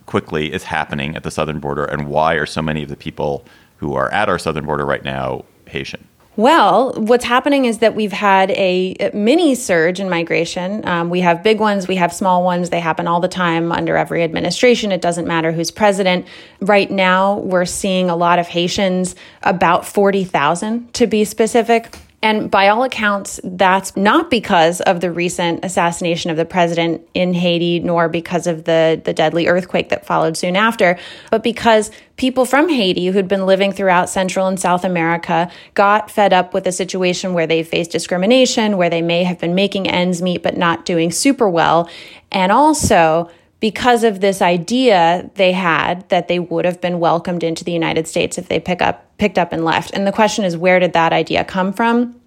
quickly 0.07 0.53
is 0.53 0.65
happening 0.65 1.15
at 1.15 1.23
the 1.23 1.31
southern 1.31 1.61
border, 1.61 1.85
and 1.85 2.09
why 2.09 2.35
are 2.35 2.47
so 2.47 2.61
many 2.61 2.83
of 2.83 2.89
the 2.89 2.97
people 2.97 3.45
who 3.77 3.95
are 3.95 4.13
at 4.13 4.29
our 4.29 4.39
southern 4.39 4.67
border 4.67 4.85
right 4.85 5.05
now 5.05 5.45
Haitian? 5.67 6.05
Well, 6.35 6.95
what's 6.97 7.27
happening 7.27 7.67
is 7.67 7.79
that 7.79 7.95
we've 7.95 8.13
had 8.13 8.51
a 8.53 9.11
mini 9.13 9.55
surge 9.55 10.01
in 10.01 10.09
migration. 10.09 10.87
Um, 10.89 11.11
we 11.11 11.21
have 11.21 11.43
big 11.43 11.61
ones, 11.61 11.87
we 11.87 11.97
have 11.97 12.11
small 12.13 12.43
ones. 12.43 12.71
They 12.71 12.81
happen 12.81 13.07
all 13.07 13.21
the 13.21 13.29
time 13.29 13.71
under 13.71 13.97
every 13.99 14.23
administration. 14.23 14.93
It 14.93 15.03
doesn't 15.03 15.29
matter 15.29 15.53
who's 15.53 15.71
president. 15.71 16.27
Right 16.61 16.91
now, 16.91 17.37
we're 17.39 17.67
seeing 17.67 18.09
a 18.09 18.17
lot 18.17 18.39
of 18.39 18.49
Haitians, 18.49 19.15
about 19.43 19.87
40,000 19.87 20.93
to 20.95 21.07
be 21.07 21.25
specific. 21.25 21.99
And 22.23 22.51
by 22.51 22.69
all 22.69 22.85
accounts, 22.85 23.41
that's 23.43 23.97
not 23.97 24.31
because 24.31 24.81
of 24.83 25.01
the 25.01 25.11
recent 25.11 25.65
assassination 25.65 26.31
of 26.31 26.37
the 26.37 26.45
president 26.45 27.03
in 27.15 27.35
Haiti, 27.35 27.81
nor 27.81 28.09
because 28.09 28.47
of 28.47 28.63
the, 28.65 29.01
the 29.05 29.13
deadly 29.13 29.49
earthquake 29.49 29.89
that 29.89 30.07
followed 30.07 30.37
soon 30.37 30.55
after, 30.55 30.97
but 31.33 31.43
because 31.43 31.91
people 32.17 32.45
from 32.45 32.69
Haiti 32.69 33.07
who'd 33.07 33.27
been 33.27 33.45
living 33.45 33.73
throughout 33.73 34.09
Central 34.09 34.47
and 34.47 34.61
South 34.61 34.85
America 34.85 35.51
got 35.75 36.13
fed 36.13 36.33
up 36.33 36.55
with 36.55 36.65
a 36.69 36.73
situation 36.73 37.35
where 37.35 37.49
they 37.49 37.65
faced 37.65 37.91
discrimination, 37.91 38.77
where 38.77 38.91
they 38.91 39.03
may 39.03 39.25
have 39.25 39.41
been 39.41 39.57
making 39.57 39.89
ends 39.89 40.23
meet 40.23 40.45
but 40.45 40.57
not 40.57 40.85
doing 40.85 41.11
super 41.11 41.49
well. 41.49 41.91
And 42.31 42.53
also, 42.53 43.31
because 43.63 44.03
of 44.03 44.21
this 44.21 44.43
idea 44.43 45.31
they 45.37 45.53
had 45.53 46.07
that 46.09 46.27
they 46.27 46.41
would 46.41 46.65
have 46.65 46.81
been 46.81 46.99
welcomed 46.99 47.45
into 47.45 47.63
the 47.63 47.71
United 47.71 48.09
States 48.09 48.37
if 48.37 48.49
they 48.49 48.59
pick 48.59 48.83
up 48.83 49.17
picked 49.19 49.39
up 49.39 49.53
and 49.53 49.65
left. 49.65 49.93
And 49.95 50.05
the 50.05 50.11
question 50.11 50.45
is 50.45 50.57
where 50.57 50.81
did 50.81 50.95
that 50.95 51.13
idea 51.13 51.45
come 51.45 51.73
from? 51.73 52.21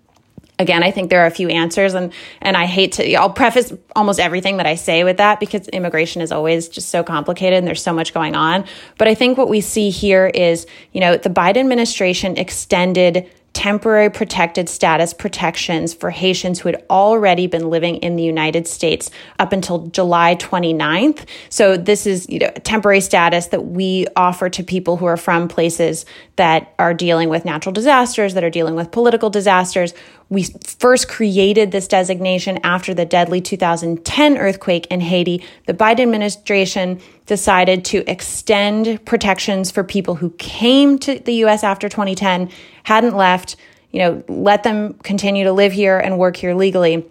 Again, 0.57 0.81
I 0.81 0.91
think 0.91 1.09
there 1.09 1.21
are 1.23 1.25
a 1.25 1.31
few 1.31 1.49
answers 1.49 1.93
and 1.93 2.13
and 2.39 2.55
I 2.55 2.65
hate 2.65 2.93
to 2.93 3.13
I'll 3.15 3.29
preface 3.29 3.73
almost 3.97 4.17
everything 4.17 4.55
that 4.57 4.65
I 4.65 4.75
say 4.75 5.03
with 5.03 5.17
that 5.17 5.41
because 5.41 5.67
immigration 5.67 6.21
is 6.21 6.31
always 6.31 6.69
just 6.69 6.87
so 6.87 7.03
complicated 7.03 7.57
and 7.57 7.67
there's 7.67 7.83
so 7.83 7.91
much 7.91 8.13
going 8.13 8.33
on. 8.33 8.63
But 8.97 9.09
I 9.09 9.13
think 9.13 9.37
what 9.37 9.49
we 9.49 9.59
see 9.59 9.89
here 9.89 10.27
is, 10.27 10.65
you 10.93 11.01
know, 11.01 11.17
the 11.17 11.29
Biden 11.29 11.57
administration 11.57 12.37
extended 12.37 13.29
temporary 13.55 14.09
protected 14.09 14.67
status 14.67 15.13
protections 15.13 15.93
for 15.93 16.11
Haitians 16.11 16.59
who 16.59 16.67
had 16.67 16.83
already 16.89 17.47
been 17.47 17.69
living 17.69 17.95
in 17.97 18.17
the 18.17 18.23
United 18.23 18.67
States 18.67 19.09
up 19.39 19.53
until 19.53 19.87
July 19.87 20.35
29th. 20.35 21.25
So 21.49 21.77
this 21.77 22.05
is 22.05 22.29
you 22.29 22.39
know, 22.39 22.51
temporary 22.63 22.99
status 22.99 23.47
that 23.47 23.65
we 23.67 24.07
offer 24.17 24.49
to 24.49 24.61
people 24.61 24.97
who 24.97 25.05
are 25.05 25.15
from 25.15 25.47
places 25.47 26.05
that 26.35 26.75
are 26.77 26.93
dealing 26.93 27.29
with 27.29 27.45
natural 27.45 27.71
disasters, 27.71 28.33
that 28.33 28.43
are 28.43 28.49
dealing 28.49 28.75
with 28.75 28.91
political 28.91 29.29
disasters. 29.29 29.93
We 30.29 30.43
first 30.43 31.07
created 31.07 31.71
this 31.71 31.87
designation 31.87 32.59
after 32.63 32.93
the 32.93 33.05
deadly 33.05 33.41
2010 33.41 34.37
earthquake 34.37 34.87
in 34.87 35.01
Haiti. 35.01 35.43
The 35.67 35.73
Biden 35.73 36.01
administration 36.01 36.99
decided 37.25 37.85
to 37.85 38.09
extend 38.09 39.05
protections 39.05 39.69
for 39.69 39.83
people 39.83 40.15
who 40.15 40.31
came 40.31 40.97
to 40.99 41.19
the 41.19 41.45
US 41.45 41.63
after 41.63 41.87
2010, 41.89 42.49
hadn't 42.83 43.15
left, 43.15 43.55
you 43.91 43.99
know, 43.99 44.23
let 44.27 44.63
them 44.63 44.95
continue 45.03 45.43
to 45.43 45.53
live 45.53 45.71
here 45.71 45.99
and 45.99 46.17
work 46.17 46.37
here 46.37 46.55
legally. 46.55 47.05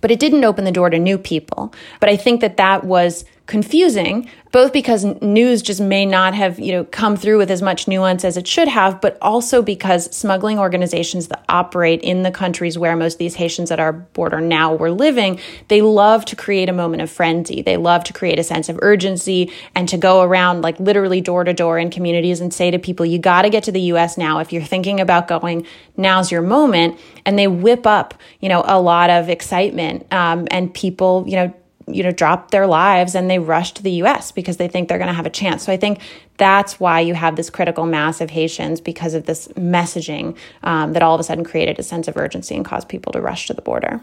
But 0.00 0.10
it 0.10 0.20
didn't 0.20 0.44
open 0.44 0.64
the 0.64 0.72
door 0.72 0.90
to 0.90 0.98
new 0.98 1.18
people. 1.18 1.74
But 1.98 2.08
I 2.08 2.16
think 2.16 2.40
that 2.40 2.56
that 2.58 2.84
was 2.84 3.24
confusing 3.46 4.28
both 4.52 4.72
because 4.72 5.04
news 5.20 5.60
just 5.60 5.80
may 5.80 6.06
not 6.06 6.32
have 6.32 6.58
you 6.58 6.72
know 6.72 6.84
come 6.84 7.14
through 7.14 7.36
with 7.36 7.50
as 7.50 7.60
much 7.60 7.86
nuance 7.86 8.24
as 8.24 8.38
it 8.38 8.46
should 8.48 8.68
have 8.68 9.00
but 9.02 9.18
also 9.20 9.60
because 9.60 10.14
smuggling 10.16 10.58
organizations 10.58 11.28
that 11.28 11.44
operate 11.48 12.00
in 12.00 12.22
the 12.22 12.30
countries 12.30 12.78
where 12.78 12.96
most 12.96 13.14
of 13.14 13.18
these 13.18 13.34
Haitians 13.34 13.70
at 13.70 13.78
our 13.78 13.92
border 13.92 14.40
now 14.40 14.74
were 14.74 14.90
living 14.90 15.38
they 15.68 15.82
love 15.82 16.24
to 16.26 16.36
create 16.36 16.68
a 16.68 16.72
moment 16.72 17.02
of 17.02 17.10
frenzy. 17.10 17.62
They 17.62 17.76
love 17.76 18.04
to 18.04 18.12
create 18.12 18.38
a 18.38 18.44
sense 18.44 18.68
of 18.68 18.78
urgency 18.82 19.52
and 19.74 19.88
to 19.88 19.96
go 19.96 20.22
around 20.22 20.62
like 20.62 20.78
literally 20.80 21.20
door 21.20 21.44
to 21.44 21.52
door 21.52 21.78
in 21.78 21.90
communities 21.90 22.40
and 22.40 22.52
say 22.52 22.70
to 22.70 22.78
people 22.78 23.04
you 23.04 23.18
got 23.18 23.42
to 23.42 23.50
get 23.50 23.64
to 23.64 23.72
the 23.72 23.80
US 23.92 24.16
now. 24.16 24.38
If 24.38 24.52
you're 24.52 24.62
thinking 24.62 25.00
about 25.00 25.28
going 25.28 25.66
now's 25.96 26.30
your 26.32 26.42
moment. 26.42 26.98
And 27.26 27.38
they 27.38 27.48
whip 27.48 27.86
up 27.86 28.14
you 28.40 28.48
know 28.48 28.62
a 28.66 28.80
lot 28.80 29.10
of 29.10 29.28
excitement 29.28 30.10
um, 30.12 30.48
and 30.50 30.72
people 30.72 31.24
you 31.26 31.36
know 31.36 31.54
you 31.86 32.02
know, 32.02 32.10
drop 32.10 32.50
their 32.50 32.66
lives 32.66 33.14
and 33.14 33.30
they 33.30 33.38
rush 33.38 33.72
to 33.74 33.82
the 33.82 33.90
US 34.02 34.32
because 34.32 34.56
they 34.56 34.68
think 34.68 34.88
they're 34.88 34.98
going 34.98 35.08
to 35.08 35.14
have 35.14 35.26
a 35.26 35.30
chance. 35.30 35.64
So 35.64 35.72
I 35.72 35.76
think 35.76 36.00
that's 36.36 36.80
why 36.80 37.00
you 37.00 37.14
have 37.14 37.36
this 37.36 37.50
critical 37.50 37.86
mass 37.86 38.20
of 38.20 38.30
Haitians 38.30 38.80
because 38.80 39.14
of 39.14 39.26
this 39.26 39.48
messaging 39.48 40.36
um, 40.62 40.92
that 40.92 41.02
all 41.02 41.14
of 41.14 41.20
a 41.20 41.24
sudden 41.24 41.44
created 41.44 41.78
a 41.78 41.82
sense 41.82 42.08
of 42.08 42.16
urgency 42.16 42.54
and 42.54 42.64
caused 42.64 42.88
people 42.88 43.12
to 43.12 43.20
rush 43.20 43.46
to 43.46 43.54
the 43.54 43.62
border. 43.62 44.00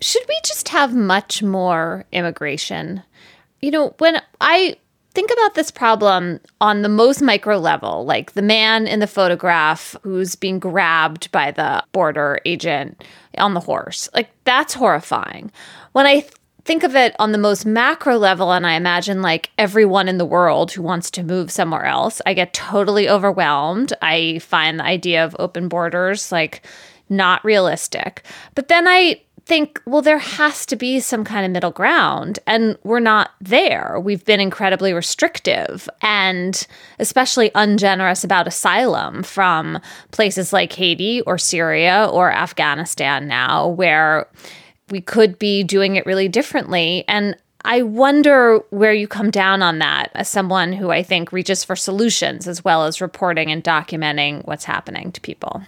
Should 0.00 0.24
we 0.28 0.38
just 0.44 0.68
have 0.68 0.94
much 0.94 1.42
more 1.42 2.04
immigration? 2.12 3.02
You 3.60 3.72
know, 3.72 3.94
when 3.98 4.22
I 4.40 4.76
think 5.14 5.30
about 5.30 5.54
this 5.54 5.70
problem 5.70 6.40
on 6.60 6.82
the 6.82 6.88
most 6.88 7.22
micro 7.22 7.58
level, 7.58 8.04
like 8.04 8.32
the 8.32 8.42
man 8.42 8.86
in 8.86 9.00
the 9.00 9.06
photograph 9.06 9.96
who's 10.02 10.36
being 10.36 10.58
grabbed 10.58 11.30
by 11.32 11.50
the 11.50 11.82
border 11.92 12.40
agent 12.44 13.04
on 13.36 13.54
the 13.54 13.60
horse. 13.60 14.08
Like 14.14 14.30
that's 14.44 14.74
horrifying. 14.74 15.50
When 15.92 16.06
I 16.06 16.20
th- 16.20 16.32
think 16.64 16.82
of 16.82 16.94
it 16.94 17.16
on 17.18 17.32
the 17.32 17.38
most 17.38 17.64
macro 17.64 18.18
level, 18.18 18.52
and 18.52 18.66
I 18.66 18.74
imagine 18.74 19.22
like 19.22 19.50
everyone 19.56 20.08
in 20.08 20.18
the 20.18 20.26
world 20.26 20.70
who 20.70 20.82
wants 20.82 21.10
to 21.12 21.22
move 21.22 21.50
somewhere 21.50 21.84
else, 21.84 22.20
I 22.26 22.34
get 22.34 22.52
totally 22.52 23.08
overwhelmed. 23.08 23.94
I 24.02 24.38
find 24.40 24.78
the 24.78 24.84
idea 24.84 25.24
of 25.24 25.34
open 25.38 25.68
borders 25.68 26.30
like 26.30 26.66
not 27.08 27.44
realistic. 27.44 28.22
But 28.54 28.68
then 28.68 28.86
I 28.86 29.22
think, 29.48 29.80
well, 29.86 30.02
there 30.02 30.18
has 30.18 30.66
to 30.66 30.76
be 30.76 31.00
some 31.00 31.24
kind 31.24 31.46
of 31.46 31.50
middle 31.50 31.70
ground. 31.70 32.38
And 32.46 32.76
we're 32.84 33.00
not 33.00 33.30
there. 33.40 33.98
We've 33.98 34.24
been 34.24 34.40
incredibly 34.40 34.92
restrictive 34.92 35.88
and 36.02 36.66
especially 36.98 37.50
ungenerous 37.54 38.22
about 38.22 38.46
asylum 38.46 39.22
from 39.22 39.80
places 40.10 40.52
like 40.52 40.74
Haiti 40.74 41.22
or 41.22 41.38
Syria 41.38 42.08
or 42.12 42.30
Afghanistan 42.30 43.26
now, 43.26 43.68
where 43.68 44.28
we 44.90 45.00
could 45.00 45.38
be 45.38 45.64
doing 45.64 45.96
it 45.96 46.04
really 46.04 46.28
differently. 46.28 47.04
And 47.08 47.34
I 47.64 47.82
wonder 47.82 48.58
where 48.70 48.92
you 48.92 49.08
come 49.08 49.30
down 49.30 49.62
on 49.62 49.78
that 49.78 50.10
as 50.14 50.28
someone 50.28 50.74
who 50.74 50.90
I 50.90 51.02
think 51.02 51.32
reaches 51.32 51.64
for 51.64 51.74
solutions 51.74 52.46
as 52.46 52.62
well 52.62 52.84
as 52.84 53.00
reporting 53.00 53.50
and 53.50 53.64
documenting 53.64 54.46
what's 54.46 54.64
happening 54.64 55.10
to 55.12 55.20
people. 55.22 55.62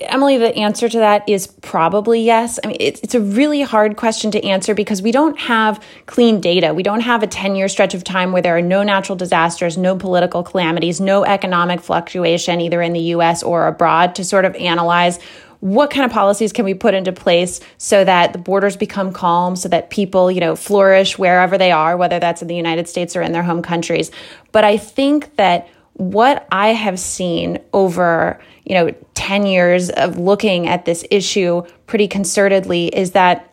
Emily, 0.00 0.38
the 0.38 0.54
answer 0.56 0.88
to 0.88 0.98
that 0.98 1.28
is 1.28 1.46
probably 1.46 2.22
yes. 2.22 2.58
I 2.64 2.68
mean, 2.68 2.76
it's, 2.80 3.00
it's 3.00 3.14
a 3.14 3.20
really 3.20 3.60
hard 3.60 3.96
question 3.96 4.30
to 4.30 4.42
answer 4.44 4.74
because 4.74 5.02
we 5.02 5.12
don't 5.12 5.38
have 5.38 5.82
clean 6.06 6.40
data. 6.40 6.72
We 6.72 6.82
don't 6.82 7.00
have 7.00 7.22
a 7.22 7.26
10 7.26 7.54
year 7.54 7.68
stretch 7.68 7.92
of 7.92 8.02
time 8.02 8.32
where 8.32 8.40
there 8.40 8.56
are 8.56 8.62
no 8.62 8.82
natural 8.82 9.16
disasters, 9.16 9.76
no 9.76 9.96
political 9.96 10.42
calamities, 10.42 11.00
no 11.00 11.24
economic 11.24 11.80
fluctuation, 11.80 12.62
either 12.62 12.80
in 12.80 12.94
the 12.94 13.00
US 13.14 13.42
or 13.42 13.66
abroad, 13.66 14.14
to 14.14 14.24
sort 14.24 14.46
of 14.46 14.54
analyze 14.54 15.18
what 15.60 15.90
kind 15.90 16.06
of 16.06 16.10
policies 16.10 16.52
can 16.52 16.64
we 16.64 16.72
put 16.72 16.94
into 16.94 17.12
place 17.12 17.60
so 17.76 18.02
that 18.02 18.32
the 18.32 18.38
borders 18.38 18.78
become 18.78 19.12
calm, 19.12 19.54
so 19.54 19.68
that 19.68 19.90
people, 19.90 20.30
you 20.30 20.40
know, 20.40 20.56
flourish 20.56 21.18
wherever 21.18 21.58
they 21.58 21.70
are, 21.70 21.98
whether 21.98 22.18
that's 22.18 22.40
in 22.40 22.48
the 22.48 22.56
United 22.56 22.88
States 22.88 23.14
or 23.14 23.20
in 23.20 23.32
their 23.32 23.42
home 23.42 23.60
countries. 23.60 24.10
But 24.52 24.64
I 24.64 24.78
think 24.78 25.36
that 25.36 25.68
what 25.94 26.46
I 26.50 26.68
have 26.68 26.98
seen 26.98 27.58
over, 27.74 28.40
you 28.70 28.76
know, 28.76 28.94
10 29.14 29.46
years 29.46 29.90
of 29.90 30.16
looking 30.16 30.68
at 30.68 30.84
this 30.84 31.04
issue 31.10 31.62
pretty 31.88 32.06
concertedly 32.06 32.88
is 32.92 33.10
that 33.10 33.52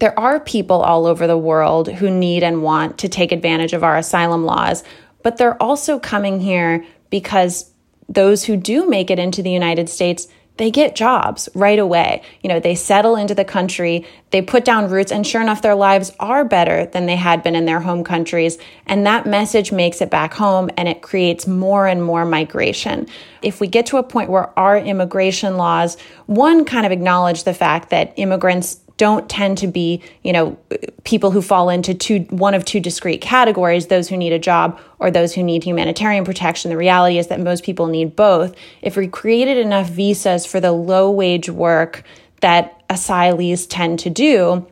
there 0.00 0.18
are 0.18 0.40
people 0.40 0.82
all 0.82 1.06
over 1.06 1.28
the 1.28 1.38
world 1.38 1.86
who 1.86 2.10
need 2.10 2.42
and 2.42 2.60
want 2.60 2.98
to 2.98 3.08
take 3.08 3.30
advantage 3.30 3.72
of 3.72 3.84
our 3.84 3.96
asylum 3.96 4.44
laws, 4.44 4.82
but 5.22 5.36
they're 5.36 5.62
also 5.62 6.00
coming 6.00 6.40
here 6.40 6.84
because 7.08 7.70
those 8.08 8.46
who 8.46 8.56
do 8.56 8.88
make 8.88 9.12
it 9.12 9.20
into 9.20 9.44
the 9.44 9.50
United 9.52 9.88
States 9.88 10.26
they 10.58 10.70
get 10.70 10.94
jobs 10.94 11.48
right 11.54 11.78
away. 11.78 12.22
You 12.42 12.48
know, 12.48 12.60
they 12.60 12.74
settle 12.74 13.16
into 13.16 13.34
the 13.34 13.44
country, 13.44 14.04
they 14.30 14.42
put 14.42 14.64
down 14.64 14.90
roots, 14.90 15.10
and 15.10 15.26
sure 15.26 15.40
enough, 15.40 15.62
their 15.62 15.74
lives 15.74 16.12
are 16.20 16.44
better 16.44 16.86
than 16.86 17.06
they 17.06 17.16
had 17.16 17.42
been 17.42 17.54
in 17.54 17.64
their 17.64 17.80
home 17.80 18.04
countries. 18.04 18.58
And 18.86 19.06
that 19.06 19.26
message 19.26 19.72
makes 19.72 20.00
it 20.00 20.10
back 20.10 20.34
home 20.34 20.68
and 20.76 20.88
it 20.88 21.00
creates 21.00 21.46
more 21.46 21.86
and 21.86 22.02
more 22.04 22.24
migration. 22.24 23.06
If 23.40 23.60
we 23.60 23.68
get 23.68 23.86
to 23.86 23.96
a 23.96 24.02
point 24.02 24.30
where 24.30 24.56
our 24.58 24.76
immigration 24.76 25.56
laws, 25.56 25.96
one, 26.26 26.64
kind 26.64 26.84
of 26.84 26.92
acknowledge 26.92 27.44
the 27.44 27.54
fact 27.54 27.90
that 27.90 28.12
immigrants 28.16 28.80
don't 28.98 29.28
tend 29.30 29.56
to 29.58 29.66
be, 29.66 30.02
you 30.22 30.32
know, 30.32 30.58
people 31.04 31.30
who 31.30 31.40
fall 31.40 31.70
into 31.70 31.94
two 31.94 32.26
one 32.28 32.52
of 32.52 32.64
two 32.64 32.80
discrete 32.80 33.22
categories, 33.22 33.86
those 33.86 34.08
who 34.08 34.16
need 34.16 34.32
a 34.32 34.38
job 34.38 34.78
or 34.98 35.10
those 35.10 35.34
who 35.34 35.42
need 35.42 35.64
humanitarian 35.64 36.24
protection. 36.24 36.68
The 36.68 36.76
reality 36.76 37.16
is 37.16 37.28
that 37.28 37.40
most 37.40 37.64
people 37.64 37.86
need 37.86 38.14
both. 38.14 38.54
If 38.82 38.96
we 38.96 39.08
created 39.08 39.56
enough 39.56 39.88
visas 39.88 40.44
for 40.44 40.60
the 40.60 40.72
low 40.72 41.10
wage 41.10 41.48
work 41.48 42.02
that 42.40 42.86
asylees 42.88 43.66
tend 43.68 44.00
to 44.00 44.10
do, 44.10 44.66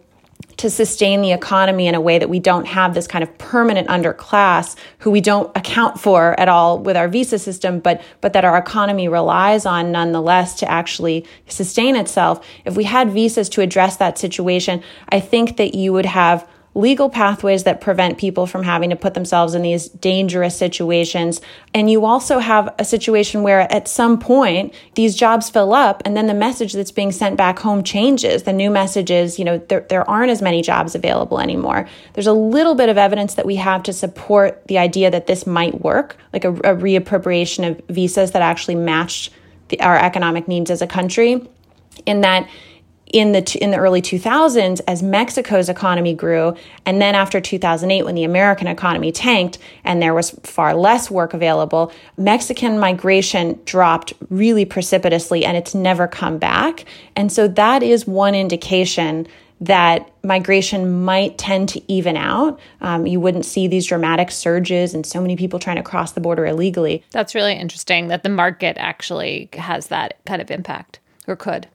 to 0.56 0.70
sustain 0.70 1.20
the 1.20 1.32
economy 1.32 1.86
in 1.86 1.94
a 1.94 2.00
way 2.00 2.18
that 2.18 2.30
we 2.30 2.40
don't 2.40 2.66
have 2.66 2.94
this 2.94 3.06
kind 3.06 3.22
of 3.22 3.38
permanent 3.38 3.88
underclass 3.88 4.74
who 4.98 5.10
we 5.10 5.20
don't 5.20 5.54
account 5.56 6.00
for 6.00 6.38
at 6.40 6.48
all 6.48 6.78
with 6.78 6.96
our 6.96 7.08
visa 7.08 7.38
system, 7.38 7.78
but 7.78 8.02
but 8.20 8.32
that 8.32 8.44
our 8.44 8.56
economy 8.56 9.08
relies 9.08 9.66
on 9.66 9.92
nonetheless 9.92 10.54
to 10.54 10.70
actually 10.70 11.26
sustain 11.46 11.96
itself. 11.96 12.44
If 12.64 12.76
we 12.76 12.84
had 12.84 13.10
visas 13.10 13.48
to 13.50 13.60
address 13.60 13.96
that 13.96 14.18
situation, 14.18 14.82
I 15.10 15.20
think 15.20 15.56
that 15.58 15.74
you 15.74 15.92
would 15.92 16.06
have 16.06 16.48
legal 16.76 17.08
pathways 17.08 17.64
that 17.64 17.80
prevent 17.80 18.18
people 18.18 18.46
from 18.46 18.62
having 18.62 18.90
to 18.90 18.96
put 18.96 19.14
themselves 19.14 19.54
in 19.54 19.62
these 19.62 19.88
dangerous 19.88 20.56
situations. 20.56 21.40
And 21.72 21.90
you 21.90 22.04
also 22.04 22.38
have 22.38 22.74
a 22.78 22.84
situation 22.84 23.42
where 23.42 23.60
at 23.72 23.88
some 23.88 24.18
point 24.18 24.74
these 24.94 25.16
jobs 25.16 25.48
fill 25.48 25.72
up 25.72 26.02
and 26.04 26.16
then 26.16 26.26
the 26.26 26.34
message 26.34 26.74
that's 26.74 26.92
being 26.92 27.12
sent 27.12 27.36
back 27.36 27.58
home 27.58 27.82
changes. 27.82 28.42
The 28.42 28.52
new 28.52 28.70
message 28.70 29.10
is, 29.10 29.38
you 29.38 29.44
know, 29.44 29.56
there, 29.56 29.86
there 29.88 30.08
aren't 30.08 30.30
as 30.30 30.42
many 30.42 30.60
jobs 30.60 30.94
available 30.94 31.40
anymore. 31.40 31.88
There's 32.12 32.26
a 32.26 32.34
little 32.34 32.74
bit 32.74 32.90
of 32.90 32.98
evidence 32.98 33.34
that 33.34 33.46
we 33.46 33.56
have 33.56 33.82
to 33.84 33.92
support 33.92 34.62
the 34.66 34.76
idea 34.76 35.10
that 35.10 35.26
this 35.26 35.46
might 35.46 35.80
work, 35.80 36.16
like 36.34 36.44
a, 36.44 36.50
a 36.50 36.76
reappropriation 36.76 37.70
of 37.70 37.80
visas 37.88 38.32
that 38.32 38.42
actually 38.42 38.74
matched 38.74 39.32
the, 39.68 39.80
our 39.80 39.96
economic 39.96 40.46
needs 40.46 40.70
as 40.70 40.82
a 40.82 40.86
country 40.86 41.46
in 42.04 42.20
that 42.20 42.48
in 43.12 43.32
the 43.32 43.58
in 43.60 43.70
the 43.70 43.76
early 43.76 44.02
2000s 44.02 44.80
as 44.88 45.02
Mexico's 45.02 45.68
economy 45.68 46.12
grew 46.12 46.54
and 46.84 47.00
then 47.00 47.14
after 47.14 47.40
2008 47.40 48.04
when 48.04 48.14
the 48.14 48.24
American 48.24 48.66
economy 48.66 49.12
tanked 49.12 49.58
and 49.84 50.02
there 50.02 50.14
was 50.14 50.30
far 50.42 50.74
less 50.74 51.10
work 51.10 51.32
available 51.32 51.92
Mexican 52.16 52.78
migration 52.78 53.60
dropped 53.64 54.12
really 54.28 54.64
precipitously 54.64 55.44
and 55.44 55.56
it's 55.56 55.74
never 55.74 56.08
come 56.08 56.38
back 56.38 56.84
and 57.14 57.30
so 57.30 57.46
that 57.46 57.82
is 57.82 58.06
one 58.06 58.34
indication 58.34 59.26
that 59.60 60.10
migration 60.22 61.04
might 61.04 61.38
tend 61.38 61.68
to 61.70 61.80
even 61.90 62.16
out. 62.16 62.60
Um, 62.82 63.06
you 63.06 63.20
wouldn't 63.20 63.46
see 63.46 63.66
these 63.66 63.86
dramatic 63.86 64.30
surges 64.30 64.92
and 64.92 65.06
so 65.06 65.20
many 65.20 65.34
people 65.34 65.58
trying 65.58 65.76
to 65.76 65.82
cross 65.82 66.12
the 66.12 66.20
border 66.20 66.44
illegally. 66.44 67.02
That's 67.12 67.34
really 67.34 67.54
interesting 67.54 68.08
that 68.08 68.22
the 68.22 68.28
market 68.28 68.76
actually 68.78 69.48
has 69.54 69.86
that 69.86 70.18
kind 70.26 70.42
of 70.42 70.50
impact 70.50 71.00
or 71.26 71.36
could. 71.36 71.68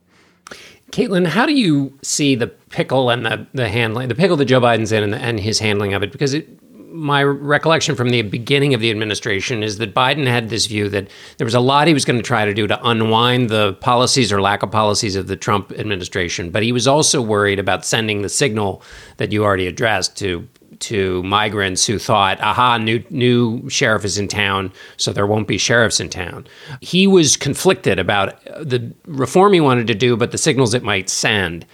Caitlin, 0.92 1.28
how 1.28 1.46
do 1.46 1.54
you 1.54 1.98
see 2.02 2.36
the 2.36 2.48
pickle 2.48 3.10
and 3.10 3.26
the, 3.26 3.48
the 3.54 3.70
handling, 3.70 4.08
the 4.08 4.16
pickle 4.16 4.38
that 4.38 4.46
Joe 4.46 4.62
Biden's 4.62 4.92
in 4.92 5.04
and, 5.04 5.14
the, 5.14 5.18
and 5.18 5.40
his 5.40 5.60
handling 5.60 5.94
of 5.94 6.04
it? 6.04 6.12
Because 6.12 6.34
it, 6.34 6.48
my 6.94 7.24
recollection 7.24 7.96
from 7.96 8.10
the 8.10 8.22
beginning 8.22 8.74
of 8.74 8.82
the 8.82 8.92
administration 8.92 9.64
is 9.64 9.78
that 9.78 9.96
Biden 9.96 10.28
had 10.28 10.50
this 10.50 10.66
view 10.66 10.90
that 10.90 11.08
there 11.38 11.46
was 11.46 11.54
a 11.54 11.60
lot 11.60 11.88
he 11.88 11.94
was 11.94 12.06
going 12.06 12.20
to 12.20 12.24
try 12.24 12.46
to 12.46 12.54
do 12.54 12.68
to 12.68 12.88
unwind 12.88 13.50
the 13.50 13.74
policies 13.76 14.32
or 14.32 14.42
lack 14.42 14.64
of 14.64 14.72
policies 14.72 15.16
of 15.16 15.28
the 15.28 15.36
Trump 15.36 15.72
administration, 15.72 16.52
but 16.52 16.64
he 16.64 16.72
was 16.72 16.88
also 16.88 17.22
worried 17.22 17.60
about 17.60 17.86
sending 17.86 18.22
the 18.22 18.30
signal 18.30 18.84
that 19.18 19.32
you 19.32 19.44
already 19.44 19.68
addressed 19.68 20.18
to 20.18 20.48
to 20.82 21.24
migrants 21.24 21.86
who 21.86 21.98
thought, 21.98 22.40
aha, 22.42 22.78
new 22.78 23.04
new 23.10 23.70
sheriff 23.70 24.06
is 24.06 24.18
in 24.18 24.28
town, 24.28 24.72
so 24.98 25.14
there 25.14 25.28
won't 25.28 25.48
be 25.48 25.58
sheriffs 25.58 26.00
in 26.00 26.10
town. 26.10 26.48
He 26.82 27.08
was 27.08 27.38
conflicted 27.38 28.00
about 28.00 28.46
uh, 28.48 28.64
the 28.64 28.94
reform 29.06 29.54
he 29.54 29.62
wanted 29.62 29.88
to 29.88 29.96
do, 29.96 30.18
but 30.18 30.32
the 30.32 30.38
signals 30.38 30.74
it 30.74 30.84
might 30.84 31.10
send. 31.10 31.66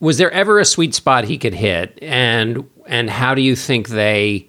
Was 0.00 0.18
there 0.18 0.30
ever 0.30 0.58
a 0.60 0.64
sweet 0.64 0.94
spot 0.94 1.24
he 1.24 1.38
could 1.38 1.54
hit? 1.54 1.98
And 2.02 2.68
and 2.86 3.10
how 3.10 3.34
do 3.34 3.42
you 3.42 3.56
think 3.56 3.88
they 3.88 4.48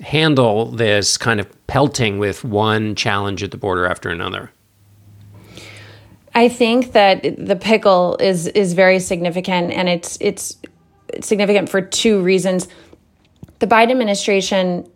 handle 0.00 0.66
this 0.66 1.16
kind 1.16 1.40
of 1.40 1.66
pelting 1.66 2.18
with 2.18 2.44
one 2.44 2.94
challenge 2.94 3.42
at 3.42 3.50
the 3.50 3.56
border 3.56 3.86
after 3.86 4.10
another? 4.10 4.50
I 6.34 6.50
think 6.50 6.92
that 6.92 7.22
the 7.38 7.56
pickle 7.56 8.16
is 8.20 8.46
is 8.48 8.74
very 8.74 9.00
significant, 9.00 9.72
and 9.72 9.88
it's 9.88 10.18
it's 10.20 10.56
significant 11.22 11.68
for 11.68 11.80
two 11.80 12.20
reasons 12.20 12.68
the 13.58 13.66
Biden 13.66 13.90
administration 13.90 14.90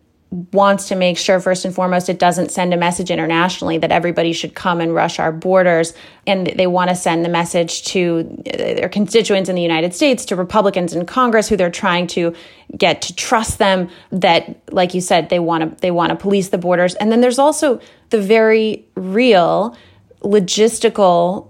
wants 0.53 0.87
to 0.87 0.95
make 0.95 1.19
sure, 1.19 1.41
first 1.41 1.65
and 1.65 1.75
foremost, 1.75 2.09
it 2.09 2.21
doesn't 2.21 2.53
send 2.53 2.73
a 2.73 2.77
message 2.77 3.11
internationally 3.11 3.79
that 3.79 3.91
everybody 3.91 4.33
should 4.33 4.55
come 4.55 4.81
and 4.81 4.95
rush 4.95 5.19
our 5.19 5.33
borders. 5.33 5.93
And 6.25 6.47
they 6.47 6.69
want 6.69 6.89
to 6.91 6.95
send 6.95 7.25
the 7.25 7.29
message 7.29 7.83
to 7.87 8.41
uh, 8.47 8.57
their 8.57 8.89
constituents 8.89 9.49
in 9.49 9.57
the 9.57 9.63
United 9.63 9.93
States, 9.93 10.25
to 10.27 10.37
Republicans 10.37 10.95
in 10.95 11.05
Congress 11.05 11.49
who 11.49 11.57
they're 11.57 11.69
trying 11.69 12.07
to 12.09 12.33
get 12.77 13.03
to 13.03 13.15
trust 13.17 13.59
them 13.59 13.89
that, 14.13 14.63
like 14.73 14.95
you 14.95 15.01
said, 15.01 15.31
they 15.31 15.41
want 15.41 15.69
to, 15.69 15.81
they 15.81 15.91
want 15.91 16.11
to 16.11 16.17
police 16.17 16.51
the 16.51 16.59
borders. 16.59 16.95
And 16.95 17.11
then 17.11 17.23
there's 17.23 17.41
also 17.41 17.81
the 18.11 18.21
very 18.21 18.87
real 18.95 19.77
logistical 20.23 21.50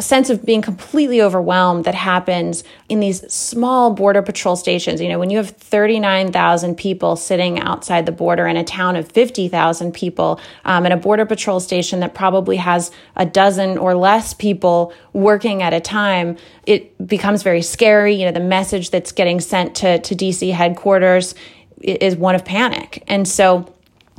sense 0.00 0.28
of 0.28 0.44
being 0.44 0.60
completely 0.60 1.22
overwhelmed 1.22 1.84
that 1.84 1.94
happens 1.94 2.64
in 2.88 2.98
these 2.98 3.32
small 3.32 3.92
border 3.92 4.22
patrol 4.22 4.56
stations. 4.56 5.00
You 5.00 5.08
know, 5.08 5.18
when 5.18 5.30
you 5.30 5.36
have 5.36 5.50
39,000 5.50 6.76
people 6.76 7.14
sitting 7.14 7.60
outside 7.60 8.04
the 8.04 8.12
border 8.12 8.46
in 8.46 8.56
a 8.56 8.64
town 8.64 8.96
of 8.96 9.10
50,000 9.10 9.92
people, 9.92 10.40
um, 10.64 10.84
and 10.84 10.92
a 10.92 10.96
border 10.96 11.24
patrol 11.24 11.60
station 11.60 12.00
that 12.00 12.12
probably 12.12 12.56
has 12.56 12.90
a 13.16 13.24
dozen 13.24 13.78
or 13.78 13.94
less 13.94 14.34
people 14.34 14.92
working 15.12 15.62
at 15.62 15.72
a 15.72 15.80
time, 15.80 16.36
it 16.66 17.06
becomes 17.06 17.44
very 17.44 17.62
scary. 17.62 18.14
You 18.14 18.26
know, 18.26 18.32
the 18.32 18.40
message 18.40 18.90
that's 18.90 19.12
getting 19.12 19.40
sent 19.40 19.76
to, 19.76 20.00
to 20.00 20.14
DC 20.14 20.52
headquarters 20.52 21.36
is 21.80 22.16
one 22.16 22.34
of 22.34 22.44
panic. 22.44 23.04
And 23.06 23.28
so, 23.28 23.72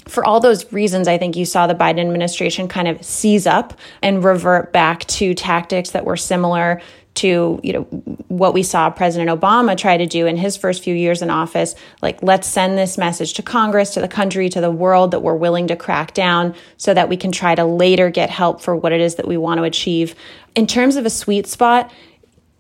for 0.09 0.25
all 0.25 0.39
those 0.39 0.71
reasons, 0.73 1.07
I 1.07 1.17
think 1.17 1.35
you 1.35 1.45
saw 1.45 1.67
the 1.67 1.75
Biden 1.75 1.99
administration 1.99 2.67
kind 2.67 2.87
of 2.87 3.03
seize 3.03 3.47
up 3.47 3.73
and 4.01 4.23
revert 4.23 4.73
back 4.73 5.05
to 5.05 5.33
tactics 5.33 5.91
that 5.91 6.05
were 6.05 6.17
similar 6.17 6.81
to 7.15 7.59
you 7.63 7.73
know 7.73 7.81
what 8.27 8.53
we 8.53 8.63
saw 8.63 8.89
President 8.89 9.29
Obama 9.29 9.75
try 9.75 9.97
to 9.97 10.05
do 10.05 10.25
in 10.25 10.37
his 10.37 10.55
first 10.55 10.83
few 10.83 10.95
years 10.95 11.21
in 11.21 11.29
office. 11.29 11.75
Like 12.01 12.21
let's 12.23 12.47
send 12.47 12.77
this 12.77 12.97
message 12.97 13.33
to 13.33 13.41
Congress 13.41 13.93
to 13.95 14.01
the 14.01 14.07
country 14.07 14.47
to 14.49 14.61
the 14.61 14.71
world 14.71 15.11
that 15.11 15.21
we're 15.21 15.35
willing 15.35 15.67
to 15.67 15.75
crack 15.75 16.13
down 16.13 16.55
so 16.77 16.93
that 16.93 17.09
we 17.09 17.17
can 17.17 17.31
try 17.31 17.55
to 17.55 17.65
later 17.65 18.09
get 18.09 18.29
help 18.29 18.61
for 18.61 18.75
what 18.75 18.93
it 18.93 19.01
is 19.01 19.15
that 19.15 19.27
we 19.27 19.37
want 19.37 19.57
to 19.57 19.63
achieve. 19.63 20.15
In 20.55 20.65
terms 20.65 20.95
of 20.95 21.05
a 21.05 21.09
sweet 21.09 21.47
spot 21.47 21.91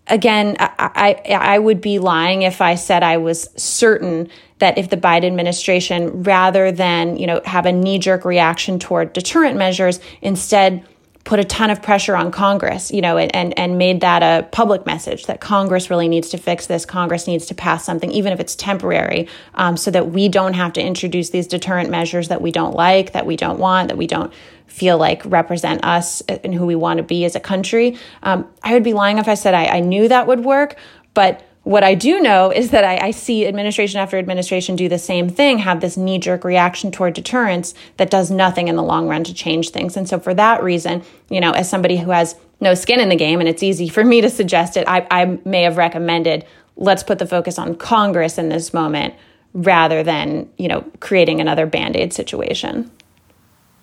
again 0.07 0.57
I, 0.59 1.21
I, 1.27 1.33
I 1.33 1.59
would 1.59 1.79
be 1.79 1.99
lying 1.99 2.41
if 2.41 2.59
I 2.59 2.75
said 2.75 3.03
I 3.03 3.17
was 3.17 3.49
certain 3.55 4.29
that 4.59 4.77
if 4.77 4.89
the 4.89 4.97
Biden 4.97 5.25
administration, 5.25 6.23
rather 6.23 6.71
than, 6.71 7.17
you 7.17 7.27
know, 7.27 7.41
have 7.45 7.65
a 7.65 7.71
knee 7.71 7.97
jerk 7.97 8.23
reaction 8.25 8.79
toward 8.79 9.13
deterrent 9.13 9.57
measures, 9.57 9.99
instead 10.21 10.85
put 11.25 11.39
a 11.39 11.43
ton 11.43 11.69
of 11.69 11.81
pressure 11.81 12.15
on 12.15 12.31
Congress, 12.31 12.91
you 12.91 13.01
know, 13.01 13.17
and, 13.17 13.57
and 13.59 13.77
made 13.77 14.01
that 14.01 14.23
a 14.23 14.47
public 14.49 14.85
message 14.85 15.25
that 15.27 15.39
Congress 15.39 15.89
really 15.89 16.07
needs 16.07 16.29
to 16.29 16.37
fix 16.37 16.65
this. 16.65 16.85
Congress 16.85 17.27
needs 17.27 17.45
to 17.45 17.53
pass 17.53 17.83
something, 17.85 18.11
even 18.11 18.33
if 18.33 18.39
it's 18.39 18.55
temporary, 18.55 19.27
um, 19.53 19.77
so 19.77 19.91
that 19.91 20.09
we 20.11 20.27
don't 20.27 20.53
have 20.53 20.73
to 20.73 20.81
introduce 20.81 21.29
these 21.29 21.45
deterrent 21.45 21.89
measures 21.89 22.29
that 22.29 22.41
we 22.41 22.51
don't 22.51 22.73
like, 22.73 23.11
that 23.11 23.25
we 23.25 23.35
don't 23.35 23.59
want, 23.59 23.89
that 23.89 23.97
we 23.97 24.07
don't 24.07 24.33
feel 24.65 24.97
like 24.97 25.21
represent 25.25 25.83
us 25.83 26.21
and 26.21 26.53
who 26.53 26.65
we 26.65 26.75
want 26.75 26.97
to 26.97 27.03
be 27.03 27.25
as 27.25 27.35
a 27.35 27.39
country. 27.39 27.97
Um, 28.23 28.47
I 28.63 28.73
would 28.73 28.83
be 28.83 28.93
lying 28.93 29.17
if 29.19 29.27
I 29.27 29.35
said 29.35 29.53
I, 29.53 29.65
I 29.65 29.79
knew 29.81 30.07
that 30.07 30.25
would 30.25 30.43
work, 30.43 30.77
but 31.13 31.43
what 31.63 31.83
I 31.83 31.93
do 31.93 32.19
know 32.21 32.51
is 32.51 32.71
that 32.71 32.83
I, 32.83 33.07
I, 33.07 33.11
see 33.11 33.45
administration 33.45 33.99
after 33.99 34.17
administration 34.17 34.75
do 34.75 34.87
the 34.87 34.97
same 34.97 35.29
thing, 35.29 35.59
have 35.59 35.81
this 35.81 35.97
knee 35.97 36.17
jerk 36.17 36.43
reaction 36.43 36.89
toward 36.89 37.13
deterrence 37.13 37.73
that 37.97 38.09
does 38.09 38.31
nothing 38.31 38.69
in 38.69 38.75
the 38.75 38.83
long 38.83 39.07
run 39.07 39.23
to 39.25 39.33
change 39.33 39.69
things. 39.69 39.97
And 39.97 40.07
so, 40.07 40.19
for 40.19 40.33
that 40.33 40.63
reason, 40.63 41.03
you 41.29 41.41
know, 41.41 41.51
as 41.51 41.69
somebody 41.69 41.97
who 41.97 42.11
has 42.11 42.35
no 42.61 42.73
skin 42.73 42.99
in 42.99 43.09
the 43.09 43.15
game, 43.15 43.39
and 43.39 43.49
it's 43.49 43.61
easy 43.61 43.89
for 43.89 44.03
me 44.03 44.21
to 44.21 44.29
suggest 44.29 44.77
it, 44.77 44.87
I, 44.87 45.05
I 45.11 45.39
may 45.43 45.63
have 45.63 45.77
recommended 45.77 46.45
let's 46.79 47.03
put 47.03 47.19
the 47.19 47.27
focus 47.27 47.59
on 47.59 47.75
Congress 47.75 48.37
in 48.37 48.49
this 48.49 48.73
moment 48.73 49.13
rather 49.53 50.01
than, 50.01 50.49
you 50.57 50.67
know, 50.67 50.85
creating 51.01 51.41
another 51.41 51.65
band 51.65 51.95
aid 51.95 52.13
situation. 52.13 52.89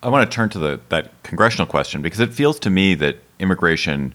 I 0.01 0.09
want 0.09 0.29
to 0.29 0.35
turn 0.35 0.49
to 0.49 0.59
the, 0.59 0.79
that 0.89 1.11
congressional 1.23 1.67
question 1.67 2.01
because 2.01 2.19
it 2.19 2.33
feels 2.33 2.59
to 2.59 2.69
me 2.69 2.95
that 2.95 3.17
immigration, 3.39 4.13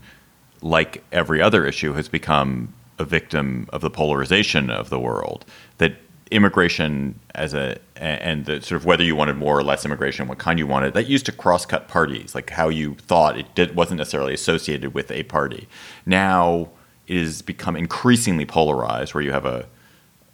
like 0.60 1.04
every 1.12 1.40
other 1.40 1.64
issue, 1.64 1.92
has 1.92 2.08
become 2.08 2.74
a 3.02 3.04
victim 3.04 3.68
of 3.72 3.80
the 3.80 3.90
polarization 3.90 4.70
of 4.70 4.88
the 4.88 4.98
world. 4.98 5.44
That 5.78 5.96
immigration 6.30 7.20
as 7.34 7.52
a 7.52 7.78
and 7.96 8.46
the 8.46 8.62
sort 8.62 8.80
of 8.80 8.86
whether 8.86 9.04
you 9.04 9.14
wanted 9.14 9.36
more 9.36 9.58
or 9.58 9.62
less 9.62 9.84
immigration, 9.84 10.28
what 10.28 10.38
kind 10.38 10.58
you 10.58 10.66
wanted, 10.66 10.94
that 10.94 11.06
used 11.06 11.26
to 11.26 11.32
cross 11.32 11.66
cut 11.66 11.88
parties, 11.88 12.34
like 12.34 12.48
how 12.50 12.70
you 12.70 12.94
thought 12.94 13.38
it 13.38 13.54
did, 13.54 13.76
wasn't 13.76 13.98
necessarily 13.98 14.32
associated 14.32 14.94
with 14.94 15.10
a 15.10 15.22
party. 15.24 15.68
Now 16.06 16.70
it 17.06 17.18
has 17.18 17.42
become 17.42 17.76
increasingly 17.76 18.46
polarized, 18.46 19.12
where 19.12 19.22
you 19.22 19.32
have 19.32 19.44
a 19.44 19.66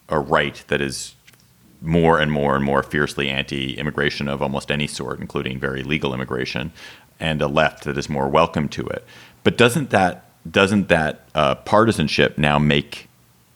a 0.08 0.18
right 0.18 0.64
that 0.68 0.80
is 0.80 1.14
more 1.80 2.18
and 2.18 2.32
more 2.32 2.56
and 2.56 2.64
more 2.64 2.82
fiercely 2.82 3.28
anti-immigration 3.28 4.28
of 4.28 4.42
almost 4.42 4.70
any 4.70 4.86
sort, 4.86 5.20
including 5.20 5.60
very 5.60 5.82
legal 5.82 6.14
immigration, 6.14 6.72
and 7.20 7.40
a 7.42 7.46
left 7.46 7.84
that 7.84 7.98
is 7.98 8.08
more 8.08 8.28
welcome 8.28 8.68
to 8.68 8.86
it. 8.86 9.04
But 9.44 9.56
doesn't 9.56 9.90
that 9.90 10.27
doesn't 10.50 10.88
that 10.88 11.28
uh, 11.34 11.54
partisanship 11.56 12.38
now 12.38 12.58
make 12.58 13.08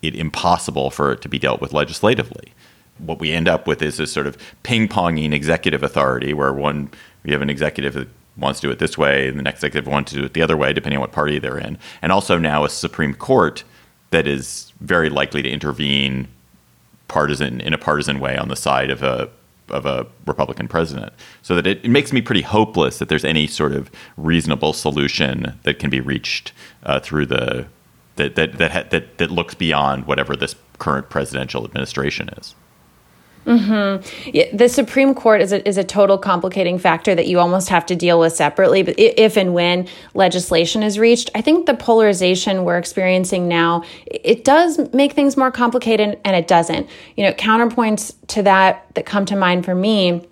it 0.03 0.15
impossible 0.15 0.91
for 0.91 1.13
it 1.13 1.23
to 1.23 1.29
be 1.29 1.39
dealt 1.39 1.61
with 1.61 1.73
legislatively? 1.73 2.53
What 2.99 3.21
we 3.21 3.33
end 3.33 3.49
up 3.49 3.67
with 3.67 3.83
is 3.83 3.97
this 3.97 4.13
sort 4.13 4.27
of 4.27 4.37
ping 4.63 4.89
ponging 4.89 5.33
executive 5.33 5.83
authority 5.83 6.35
where 6.35 6.53
one, 6.53 6.91
we 7.25 7.33
have 7.33 7.43
an 7.43 7.51
executive 7.51 7.95
that 7.95 8.09
wants 8.37 8.61
to 8.61 8.67
do 8.67 8.71
it 8.71 8.79
this 8.79 8.97
way, 8.97 9.29
and 9.29 9.39
the 9.39 9.43
next 9.43 9.63
executive 9.63 9.91
wants 9.91 10.13
to 10.13 10.19
do 10.19 10.25
it 10.25 10.33
the 10.35 10.43
other 10.43 10.57
way, 10.57 10.73
depending 10.73 10.97
on 10.99 11.03
what 11.03 11.13
party 11.13 11.39
they're 11.39 11.59
in. 11.59 11.79
And 12.01 12.13
also 12.13 12.39
now 12.39 12.65
a 12.65 12.69
Supreme 12.69 13.15
Court 13.15 13.65
that 14.11 14.27
is 14.27 14.73
very 14.81 15.11
likely 15.11 15.43
to 15.43 15.49
intervene 15.49 16.29
partisan 17.09 17.61
in 17.61 17.75
a 17.75 17.79
partisan 17.79 18.21
way 18.21 18.37
on 18.37 18.49
the 18.49 18.57
side 18.57 18.91
of 18.91 19.03
a 19.03 19.29
of 19.73 19.87
a 19.87 20.07
Republican 20.27 20.69
president. 20.69 21.13
So 21.43 21.57
that 21.57 21.67
it, 21.67 21.85
it, 21.85 21.89
makes 21.89 22.13
me 22.13 22.21
pretty 22.21 22.43
hopeless 22.43 22.99
that 22.99 23.09
there's 23.09 23.25
any 23.25 23.47
sort 23.47 23.73
of 23.73 23.91
reasonable 24.17 24.73
solution 24.73 25.59
that 25.63 25.79
can 25.79 25.91
be 25.91 26.01
reached 26.01 26.53
uh, 26.85 27.01
through 27.01 27.27
the 27.27 27.67
that 28.17 28.37
that 28.37 28.59
that, 28.59 28.91
that 28.91 29.19
that 29.19 29.31
looks 29.31 29.55
beyond 29.55 30.07
whatever 30.07 30.37
this 30.37 30.55
current 30.79 31.09
presidential 31.09 31.65
administration 31.65 32.29
is. 32.39 32.55
Mm-hmm. 33.47 34.31
Yeah, 34.33 34.45
the 34.53 34.69
Supreme 34.69 35.15
Court 35.15 35.41
is 35.41 35.53
a, 35.53 35.67
is 35.67 35.77
a 35.77 35.85
total 35.85 36.17
complicating 36.17 36.79
factor 36.79 37.15
that 37.15 37.27
you 37.27 37.41
almost 37.41 37.69
have 37.71 37.85
to 37.87 37.97
deal 37.97 38.21
with 38.21 38.33
separately. 38.33 38.83
But 38.83 38.95
if 38.99 39.37
and 39.37 39.53
when 39.53 39.89
legislation 40.15 40.83
is 40.83 40.99
reached, 40.99 41.31
I 41.35 41.41
think 41.41 41.67
the 41.67 41.75
polarization 41.75 42.65
we're 42.65 42.79
experiencing 42.79 43.49
now 43.49 43.83
it 44.07 44.45
does 44.45 44.93
make 44.93 45.13
things 45.13 45.37
more 45.37 45.51
complicated, 45.51 46.21
and 46.25 46.37
it 46.37 46.47
doesn't. 46.47 46.89
You 47.17 47.25
know, 47.25 47.33
counterpoints 47.33 48.15
to 48.29 48.43
that 48.45 48.87
that 48.95 49.07
come 49.07 49.25
to 49.27 49.37
mind 49.37 49.65
for 49.65 49.75
me 49.75 50.27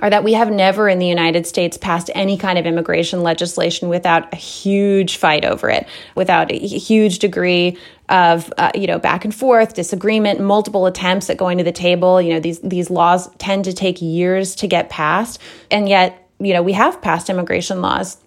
are 0.00 0.10
that 0.10 0.24
we 0.24 0.32
have 0.32 0.50
never 0.50 0.88
in 0.88 0.98
the 0.98 1.06
United 1.06 1.46
States 1.46 1.76
passed 1.76 2.10
any 2.14 2.36
kind 2.36 2.58
of 2.58 2.66
immigration 2.66 3.22
legislation 3.22 3.88
without 3.88 4.32
a 4.32 4.36
huge 4.36 5.16
fight 5.16 5.44
over 5.44 5.70
it, 5.70 5.86
without 6.14 6.50
a 6.50 6.58
huge 6.58 7.18
degree 7.20 7.78
of 8.08 8.52
uh, 8.58 8.70
you 8.74 8.86
know 8.86 8.98
back 8.98 9.24
and 9.24 9.34
forth, 9.34 9.74
disagreement, 9.74 10.40
multiple 10.40 10.86
attempts 10.86 11.30
at 11.30 11.36
going 11.36 11.58
to 11.58 11.64
the 11.64 11.72
table. 11.72 12.20
You 12.20 12.34
know 12.34 12.40
these 12.40 12.60
these 12.60 12.90
laws 12.90 13.28
tend 13.36 13.64
to 13.64 13.72
take 13.72 14.02
years 14.02 14.54
to 14.56 14.66
get 14.66 14.90
passed, 14.90 15.40
and 15.70 15.88
yet 15.88 16.28
you 16.38 16.52
know 16.52 16.62
we 16.62 16.72
have 16.72 17.00
passed 17.00 17.30
immigration 17.30 17.80
laws. 17.80 18.18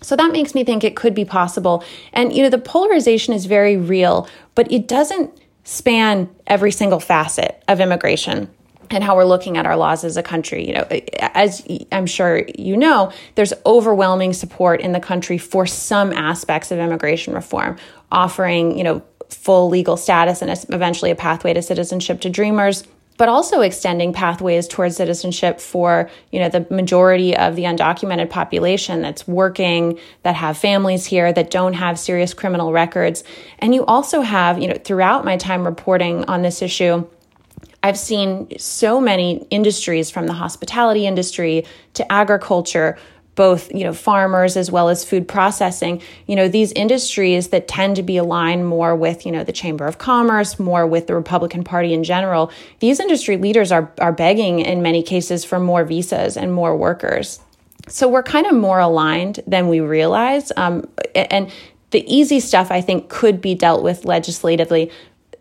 So 0.00 0.16
that 0.16 0.32
makes 0.32 0.54
me 0.54 0.64
think 0.64 0.82
it 0.82 0.96
could 0.96 1.14
be 1.14 1.24
possible. 1.24 1.84
And 2.12 2.34
you 2.34 2.42
know 2.42 2.50
the 2.50 2.58
polarization 2.58 3.32
is 3.32 3.46
very 3.46 3.76
real, 3.76 4.28
but 4.54 4.70
it 4.70 4.88
doesn't 4.88 5.30
span 5.64 6.28
every 6.46 6.72
single 6.72 6.98
facet 6.98 7.62
of 7.68 7.80
immigration 7.80 8.50
and 8.92 9.02
how 9.02 9.16
we're 9.16 9.24
looking 9.24 9.56
at 9.56 9.66
our 9.66 9.76
laws 9.76 10.04
as 10.04 10.16
a 10.16 10.22
country. 10.22 10.66
You 10.66 10.74
know, 10.74 10.86
as 11.20 11.66
I'm 11.90 12.06
sure 12.06 12.44
you 12.58 12.76
know, 12.76 13.12
there's 13.34 13.52
overwhelming 13.66 14.32
support 14.32 14.80
in 14.80 14.92
the 14.92 15.00
country 15.00 15.38
for 15.38 15.66
some 15.66 16.12
aspects 16.12 16.70
of 16.70 16.78
immigration 16.78 17.34
reform, 17.34 17.76
offering, 18.10 18.76
you 18.76 18.84
know, 18.84 19.02
full 19.30 19.68
legal 19.68 19.96
status 19.96 20.42
and 20.42 20.50
eventually 20.68 21.10
a 21.10 21.14
pathway 21.14 21.54
to 21.54 21.62
citizenship 21.62 22.20
to 22.20 22.30
dreamers 22.30 22.84
but 23.18 23.28
also 23.28 23.60
extending 23.60 24.12
pathways 24.12 24.66
towards 24.66 24.96
citizenship 24.96 25.60
for 25.60 26.10
you 26.30 26.40
know 26.40 26.48
the 26.48 26.66
majority 26.70 27.36
of 27.36 27.56
the 27.56 27.62
undocumented 27.62 28.30
population 28.30 29.00
that's 29.00 29.26
working 29.28 29.98
that 30.22 30.34
have 30.34 30.56
families 30.56 31.06
here 31.06 31.32
that 31.32 31.50
don't 31.50 31.74
have 31.74 31.98
serious 31.98 32.34
criminal 32.34 32.72
records 32.72 33.24
and 33.58 33.74
you 33.74 33.84
also 33.86 34.22
have 34.22 34.60
you 34.60 34.68
know 34.68 34.76
throughout 34.84 35.24
my 35.24 35.36
time 35.36 35.64
reporting 35.64 36.24
on 36.24 36.42
this 36.42 36.62
issue 36.62 37.06
I've 37.82 37.98
seen 37.98 38.48
so 38.58 39.00
many 39.00 39.46
industries 39.50 40.10
from 40.10 40.26
the 40.26 40.32
hospitality 40.34 41.06
industry 41.06 41.64
to 41.94 42.12
agriculture 42.12 42.96
both 43.34 43.72
you 43.72 43.84
know 43.84 43.94
farmers 43.94 44.56
as 44.56 44.70
well 44.70 44.88
as 44.88 45.04
food 45.04 45.26
processing 45.26 46.02
you 46.26 46.36
know 46.36 46.48
these 46.48 46.72
industries 46.72 47.48
that 47.48 47.66
tend 47.66 47.96
to 47.96 48.02
be 48.02 48.16
aligned 48.16 48.66
more 48.66 48.94
with 48.94 49.24
you 49.24 49.32
know 49.32 49.42
the 49.42 49.52
chamber 49.52 49.86
of 49.86 49.98
commerce 49.98 50.58
more 50.58 50.86
with 50.86 51.06
the 51.06 51.14
republican 51.14 51.64
party 51.64 51.94
in 51.94 52.04
general 52.04 52.52
these 52.80 53.00
industry 53.00 53.36
leaders 53.36 53.72
are 53.72 53.90
are 53.98 54.12
begging 54.12 54.60
in 54.60 54.82
many 54.82 55.02
cases 55.02 55.44
for 55.44 55.58
more 55.58 55.84
visas 55.84 56.36
and 56.36 56.52
more 56.52 56.76
workers. 56.76 57.40
So 57.88 58.08
we're 58.08 58.22
kind 58.22 58.46
of 58.46 58.54
more 58.54 58.78
aligned 58.78 59.40
than 59.46 59.68
we 59.68 59.80
realize 59.80 60.52
um, 60.56 60.88
and 61.14 61.50
the 61.90 62.04
easy 62.12 62.40
stuff 62.40 62.70
i 62.70 62.80
think 62.80 63.08
could 63.08 63.40
be 63.40 63.54
dealt 63.54 63.82
with 63.82 64.04
legislatively 64.04 64.90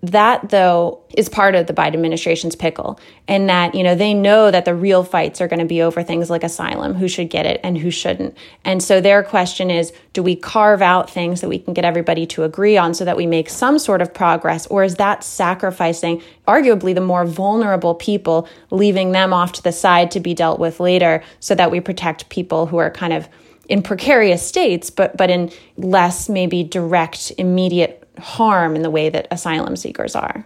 that, 0.04 0.49
though, 0.49 0.99
is 1.16 1.30
part 1.30 1.54
of 1.54 1.68
the 1.68 1.74
Biden 1.74 1.93
administration's 1.93 2.56
pickle, 2.56 2.99
and 3.28 3.47
that, 3.49 3.76
you 3.76 3.84
know, 3.84 3.93
they 3.93 4.16
know 4.16 4.49
that 4.49 4.66
the 4.66 4.74
real 4.74 5.04
fights 5.04 5.39
are 5.41 5.47
going 5.47 5.60
to 5.60 5.66
be 5.66 5.82
over 5.82 6.02
things 6.02 6.30
like 6.30 6.43
asylum, 6.43 6.95
who 6.95 7.08
should 7.08 7.30
get 7.30 7.45
it 7.45 7.60
and 7.64 7.78
who 7.78 7.91
shouldn't. 7.91 8.36
And 8.66 8.82
so 8.82 8.99
their 8.99 9.22
question 9.22 9.70
is 9.70 9.93
do 10.14 10.24
we 10.24 10.36
carve 10.36 10.82
out 10.82 11.10
things 11.10 11.41
that 11.41 11.49
we 11.49 11.60
can 11.60 11.76
get 11.76 11.86
everybody 11.86 12.26
to 12.28 12.43
agree 12.43 12.78
on 12.78 12.95
so 12.95 13.06
that 13.06 13.16
we 13.16 13.28
make 13.28 13.47
some 13.47 13.78
sort 13.78 14.02
of 14.02 14.12
progress, 14.12 14.66
or 14.68 14.84
is 14.84 14.95
that 14.95 15.24
sacrificing 15.24 16.22
arguably 16.47 16.95
the 16.95 17.02
more 17.02 17.26
vulnerable 17.26 17.93
people, 17.93 18.47
leaving 18.72 19.12
them 19.12 19.34
off 19.34 19.52
to 19.54 19.64
the 19.64 19.72
side 19.72 20.10
to 20.12 20.20
be 20.20 20.34
dealt 20.34 20.60
with 20.60 20.80
later 20.80 21.24
so 21.39 21.54
that 21.54 21.70
we 21.70 21.80
protect 21.80 22.28
people 22.30 22.66
who 22.66 22.78
are 22.78 22.89
kind 22.89 23.14
of 23.14 23.30
in 23.70 23.84
precarious 23.84 24.45
states, 24.45 24.89
but 24.89 25.16
but 25.16 25.30
in 25.30 25.52
less 25.78 26.28
maybe 26.28 26.64
direct, 26.64 27.32
immediate 27.38 28.01
harm 28.20 28.76
in 28.76 28.82
the 28.82 28.89
way 28.89 29.09
that 29.09 29.28
asylum 29.32 29.76
seekers 29.76 30.16
are. 30.16 30.45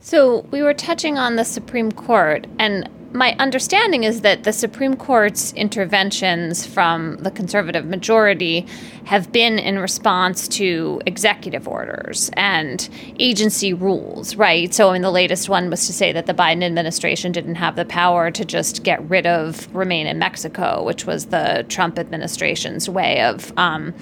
So 0.00 0.40
we 0.50 0.62
were 0.62 0.74
touching 0.74 1.18
on 1.18 1.36
the 1.36 1.44
Supreme 1.44 1.90
Court, 1.90 2.46
and 2.58 2.88
my 3.12 3.34
understanding 3.38 4.04
is 4.04 4.20
that 4.20 4.44
the 4.44 4.52
Supreme 4.52 4.96
Court's 4.96 5.52
interventions 5.54 6.66
from 6.66 7.16
the 7.16 7.30
conservative 7.30 7.86
majority 7.86 8.66
have 9.04 9.32
been 9.32 9.58
in 9.58 9.78
response 9.78 10.46
to 10.48 11.00
executive 11.06 11.66
orders 11.66 12.30
and 12.34 12.88
agency 13.18 13.72
rules, 13.72 14.36
right? 14.36 14.72
So, 14.72 14.90
I 14.90 14.92
mean, 14.94 15.02
the 15.02 15.10
latest 15.10 15.48
one 15.48 15.70
was 15.70 15.86
to 15.86 15.92
say 15.92 16.12
that 16.12 16.26
the 16.26 16.34
Biden 16.34 16.62
administration 16.62 17.32
didn't 17.32 17.56
have 17.56 17.76
the 17.76 17.84
power 17.84 18.30
to 18.30 18.44
just 18.44 18.82
get 18.82 19.02
rid 19.08 19.26
of 19.26 19.74
Remain 19.74 20.06
in 20.06 20.18
Mexico, 20.18 20.84
which 20.84 21.06
was 21.06 21.26
the 21.26 21.64
Trump 21.68 21.98
administration's 21.98 22.88
way 22.88 23.22
of 23.22 23.52
um, 23.56 23.94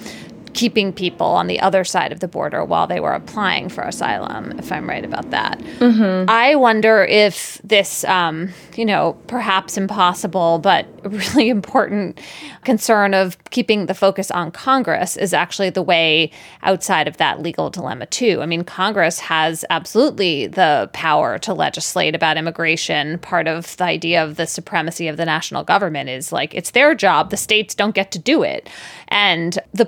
keeping 0.55 0.93
people 0.93 1.27
on 1.27 1.47
the 1.47 1.59
other 1.59 1.83
side 1.83 2.13
of 2.13 2.21
the 2.21 2.27
border 2.27 2.63
while 2.63 2.87
they 2.87 3.01
were 3.01 3.11
applying 3.11 3.67
for 3.67 3.83
asylum, 3.83 4.57
if 4.57 4.71
I'm 4.71 4.89
right 4.89 5.03
about 5.03 5.29
that. 5.31 5.59
Mm-hmm. 5.59 6.29
I 6.29 6.55
wonder 6.55 7.03
if 7.03 7.59
this, 7.61 8.05
um, 8.05 8.49
you 8.75 8.85
know, 8.85 9.17
perhaps 9.27 9.77
impossible, 9.77 10.59
but 10.59 10.87
really 11.03 11.49
important 11.49 12.19
concern 12.63 13.13
of 13.13 13.37
keeping 13.51 13.87
the 13.87 13.93
focus 13.93 14.31
on 14.31 14.49
Congress 14.49 15.17
is 15.17 15.33
actually 15.33 15.69
the 15.69 15.81
way 15.81 16.31
outside 16.63 17.07
of 17.07 17.17
that 17.17 17.41
legal 17.41 17.69
dilemma, 17.69 18.05
too. 18.05 18.41
I 18.41 18.45
mean, 18.45 18.63
Congress 18.63 19.19
has 19.19 19.65
absolutely 19.69 20.47
the 20.47 20.89
power 20.93 21.37
to 21.39 21.53
legislate 21.53 22.15
about 22.15 22.37
immigration. 22.37 23.19
Part 23.19 23.49
of 23.49 23.75
the 23.75 23.83
idea 23.83 24.23
of 24.23 24.37
the 24.37 24.47
supremacy 24.47 25.09
of 25.09 25.17
the 25.17 25.25
national 25.25 25.65
government 25.65 26.09
is 26.09 26.31
like 26.31 26.55
it's 26.55 26.71
their 26.71 26.95
job, 26.95 27.29
the 27.29 27.37
states 27.37 27.75
don't 27.75 27.93
get 27.93 28.11
to 28.11 28.19
do 28.19 28.41
it. 28.41 28.69
And 29.09 29.59
the 29.73 29.85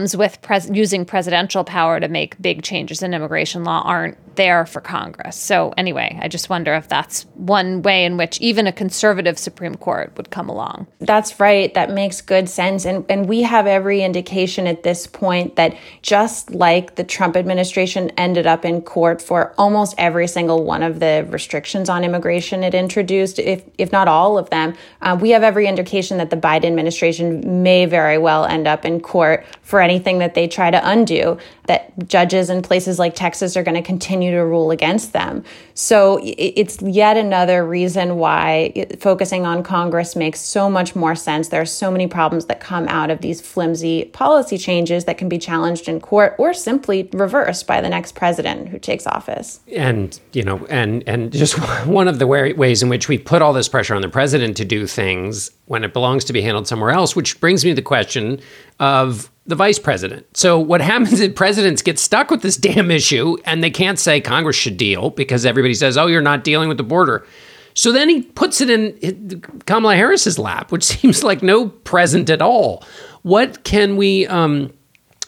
problems 0.00 0.16
with 0.16 0.40
pres- 0.40 0.70
using 0.70 1.04
presidential 1.04 1.62
power 1.62 2.00
to 2.00 2.08
make 2.08 2.40
big 2.40 2.62
changes 2.62 3.02
in 3.02 3.12
immigration 3.12 3.64
law 3.64 3.82
aren't 3.84 4.16
there 4.36 4.66
for 4.66 4.80
Congress. 4.80 5.36
So, 5.36 5.72
anyway, 5.76 6.18
I 6.22 6.28
just 6.28 6.48
wonder 6.48 6.74
if 6.74 6.88
that's 6.88 7.22
one 7.34 7.82
way 7.82 8.04
in 8.04 8.16
which 8.16 8.40
even 8.40 8.66
a 8.66 8.72
conservative 8.72 9.38
Supreme 9.38 9.76
Court 9.76 10.12
would 10.16 10.30
come 10.30 10.48
along. 10.48 10.86
That's 10.98 11.40
right. 11.40 11.72
That 11.74 11.90
makes 11.90 12.20
good 12.20 12.48
sense. 12.48 12.84
And, 12.84 13.04
and 13.08 13.28
we 13.28 13.42
have 13.42 13.66
every 13.66 14.02
indication 14.02 14.66
at 14.66 14.82
this 14.82 15.06
point 15.06 15.56
that 15.56 15.76
just 16.02 16.50
like 16.50 16.96
the 16.96 17.04
Trump 17.04 17.36
administration 17.36 18.10
ended 18.16 18.46
up 18.46 18.64
in 18.64 18.82
court 18.82 19.22
for 19.22 19.54
almost 19.58 19.94
every 19.98 20.28
single 20.28 20.64
one 20.64 20.82
of 20.82 21.00
the 21.00 21.26
restrictions 21.30 21.88
on 21.88 22.04
immigration 22.04 22.62
it 22.62 22.74
introduced, 22.74 23.38
if, 23.38 23.64
if 23.78 23.92
not 23.92 24.08
all 24.08 24.38
of 24.38 24.50
them, 24.50 24.74
uh, 25.02 25.16
we 25.20 25.30
have 25.30 25.42
every 25.42 25.66
indication 25.66 26.18
that 26.18 26.30
the 26.30 26.36
Biden 26.36 26.64
administration 26.64 27.62
may 27.62 27.86
very 27.86 28.18
well 28.18 28.44
end 28.44 28.66
up 28.66 28.84
in 28.84 29.00
court 29.00 29.44
for 29.62 29.80
anything 29.80 30.18
that 30.18 30.34
they 30.34 30.46
try 30.46 30.70
to 30.70 30.88
undo, 30.88 31.38
that 31.66 32.08
judges 32.08 32.50
in 32.50 32.62
places 32.62 32.98
like 32.98 33.14
Texas 33.14 33.56
are 33.56 33.62
going 33.62 33.74
to 33.74 33.82
continue 33.82 34.19
to 34.28 34.40
rule 34.40 34.70
against 34.70 35.14
them. 35.14 35.42
So 35.74 36.20
it's 36.22 36.82
yet 36.82 37.16
another 37.16 37.64
reason 37.64 38.18
why 38.18 38.86
focusing 38.98 39.46
on 39.46 39.62
Congress 39.62 40.14
makes 40.14 40.40
so 40.40 40.68
much 40.68 40.94
more 40.94 41.14
sense. 41.14 41.48
There 41.48 41.62
are 41.62 41.66
so 41.66 41.90
many 41.90 42.06
problems 42.06 42.44
that 42.46 42.60
come 42.60 42.86
out 42.88 43.08
of 43.08 43.22
these 43.22 43.40
flimsy 43.40 44.04
policy 44.06 44.58
changes 44.58 45.06
that 45.06 45.16
can 45.16 45.30
be 45.30 45.38
challenged 45.38 45.88
in 45.88 46.00
court 46.00 46.34
or 46.38 46.52
simply 46.52 47.08
reversed 47.14 47.66
by 47.66 47.80
the 47.80 47.88
next 47.88 48.14
president 48.14 48.68
who 48.68 48.78
takes 48.78 49.06
office. 49.06 49.60
And, 49.74 50.20
you 50.34 50.42
know, 50.42 50.66
and 50.68 51.02
and 51.06 51.32
just 51.32 51.54
one 51.86 52.08
of 52.08 52.18
the 52.18 52.26
ways 52.26 52.82
in 52.82 52.90
which 52.90 53.08
we 53.08 53.16
put 53.16 53.40
all 53.40 53.54
this 53.54 53.68
pressure 53.68 53.94
on 53.94 54.02
the 54.02 54.08
president 54.10 54.58
to 54.58 54.66
do 54.66 54.86
things 54.86 55.50
when 55.70 55.84
it 55.84 55.92
belongs 55.92 56.24
to 56.24 56.32
be 56.32 56.42
handled 56.42 56.66
somewhere 56.66 56.90
else, 56.90 57.14
which 57.14 57.38
brings 57.40 57.64
me 57.64 57.70
to 57.70 57.76
the 57.76 57.82
question 57.82 58.40
of 58.80 59.30
the 59.46 59.54
vice 59.54 59.78
president. 59.78 60.36
So 60.36 60.58
what 60.58 60.80
happens 60.80 61.20
is 61.20 61.32
presidents 61.34 61.82
get 61.82 61.98
stuck 61.98 62.30
with 62.30 62.42
this 62.42 62.56
damn 62.56 62.90
issue 62.90 63.36
and 63.44 63.62
they 63.62 63.70
can't 63.70 63.98
say 63.98 64.20
Congress 64.20 64.56
should 64.56 64.76
deal 64.76 65.10
because 65.10 65.46
everybody 65.46 65.74
says, 65.74 65.96
"Oh, 65.96 66.06
you're 66.06 66.22
not 66.22 66.42
dealing 66.42 66.68
with 66.68 66.78
the 66.78 66.84
border." 66.84 67.26
So 67.74 67.92
then 67.92 68.08
he 68.08 68.22
puts 68.22 68.60
it 68.60 68.70
in 68.70 69.42
Kamala 69.66 69.94
Harris's 69.94 70.38
lap, 70.38 70.72
which 70.72 70.84
seems 70.98 71.22
like 71.22 71.42
no 71.42 71.68
present 71.68 72.30
at 72.30 72.42
all. 72.42 72.84
What 73.22 73.62
can 73.64 73.96
we? 73.96 74.26
Um, 74.26 74.72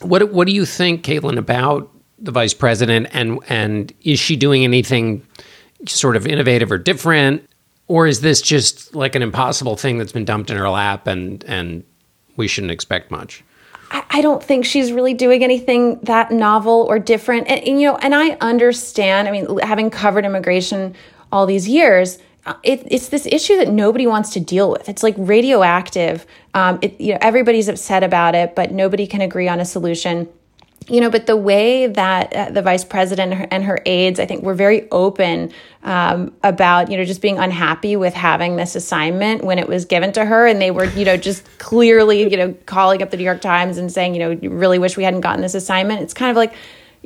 what 0.01 0.33
What 0.33 0.47
do 0.47 0.53
you 0.53 0.65
think, 0.65 1.03
Caitlin, 1.03 1.37
about 1.37 1.89
the 2.17 2.31
vice 2.31 2.53
president, 2.53 3.07
and 3.11 3.39
and 3.47 3.93
is 4.01 4.19
she 4.19 4.35
doing 4.35 4.63
anything 4.63 5.25
sort 5.85 6.15
of 6.15 6.25
innovative 6.25 6.71
or 6.71 6.77
different, 6.77 7.47
or 7.87 8.07
is 8.07 8.21
this 8.21 8.41
just 8.41 8.95
like 8.95 9.15
an 9.15 9.21
impossible 9.21 9.75
thing 9.75 9.97
that's 9.97 10.13
been 10.13 10.25
dumped 10.25 10.49
in 10.49 10.57
her 10.57 10.69
lap, 10.69 11.07
and 11.07 11.43
and 11.43 11.83
we 12.35 12.47
shouldn't 12.47 12.71
expect 12.71 13.11
much? 13.11 13.43
I 14.09 14.21
don't 14.21 14.41
think 14.41 14.65
she's 14.65 14.91
really 14.91 15.13
doing 15.13 15.43
anything 15.43 15.99
that 15.99 16.31
novel 16.31 16.85
or 16.89 16.97
different. 16.97 17.47
And, 17.47 17.61
and, 17.61 17.79
you 17.79 17.87
know, 17.87 17.97
and 17.97 18.15
I 18.15 18.31
understand. 18.41 19.27
I 19.27 19.31
mean, 19.31 19.59
having 19.59 19.91
covered 19.91 20.25
immigration 20.25 20.95
all 21.31 21.45
these 21.45 21.67
years, 21.67 22.17
uh, 22.47 22.55
it, 22.63 22.83
it's 22.87 23.09
this 23.09 23.27
issue 23.27 23.55
that 23.57 23.69
nobody 23.69 24.07
wants 24.07 24.31
to 24.31 24.39
deal 24.39 24.71
with. 24.71 24.89
It's 24.89 25.03
like 25.03 25.13
radioactive. 25.17 26.25
Um, 26.55 26.79
it, 26.81 26.99
you 26.99 27.13
know, 27.13 27.19
everybody's 27.21 27.67
upset 27.67 28.03
about 28.03 28.33
it, 28.33 28.55
but 28.55 28.71
nobody 28.71 29.05
can 29.05 29.21
agree 29.21 29.47
on 29.47 29.59
a 29.59 29.65
solution 29.65 30.27
you 30.87 30.99
know, 31.01 31.09
but 31.09 31.25
the 31.25 31.37
way 31.37 31.87
that 31.87 32.33
uh, 32.33 32.49
the 32.49 32.61
vice 32.61 32.83
president 32.83 33.31
and 33.31 33.41
her, 33.41 33.47
and 33.51 33.63
her, 33.63 33.79
aides, 33.85 34.19
I 34.19 34.25
think, 34.25 34.43
were 34.43 34.53
very 34.53 34.89
open 34.91 35.51
um, 35.83 36.33
about, 36.43 36.91
you 36.91 36.97
know, 36.97 37.05
just 37.05 37.21
being 37.21 37.37
unhappy 37.37 37.95
with 37.95 38.13
having 38.13 38.55
this 38.55 38.75
assignment 38.75 39.43
when 39.43 39.59
it 39.59 39.67
was 39.67 39.85
given 39.85 40.11
to 40.13 40.25
her. 40.25 40.47
And 40.47 40.61
they 40.61 40.71
were, 40.71 40.85
you 40.85 41.05
know, 41.05 41.17
just 41.17 41.45
clearly, 41.57 42.29
you 42.29 42.37
know, 42.37 42.53
calling 42.65 43.01
up 43.01 43.11
the 43.11 43.17
New 43.17 43.23
York 43.23 43.41
Times 43.41 43.77
and 43.77 43.91
saying, 43.91 44.15
you 44.15 44.19
know, 44.19 44.49
really 44.49 44.79
wish 44.79 44.97
we 44.97 45.03
hadn't 45.03 45.21
gotten 45.21 45.41
this 45.41 45.55
assignment. 45.55 46.01
It's 46.01 46.13
kind 46.13 46.31
of 46.31 46.37
like, 46.37 46.53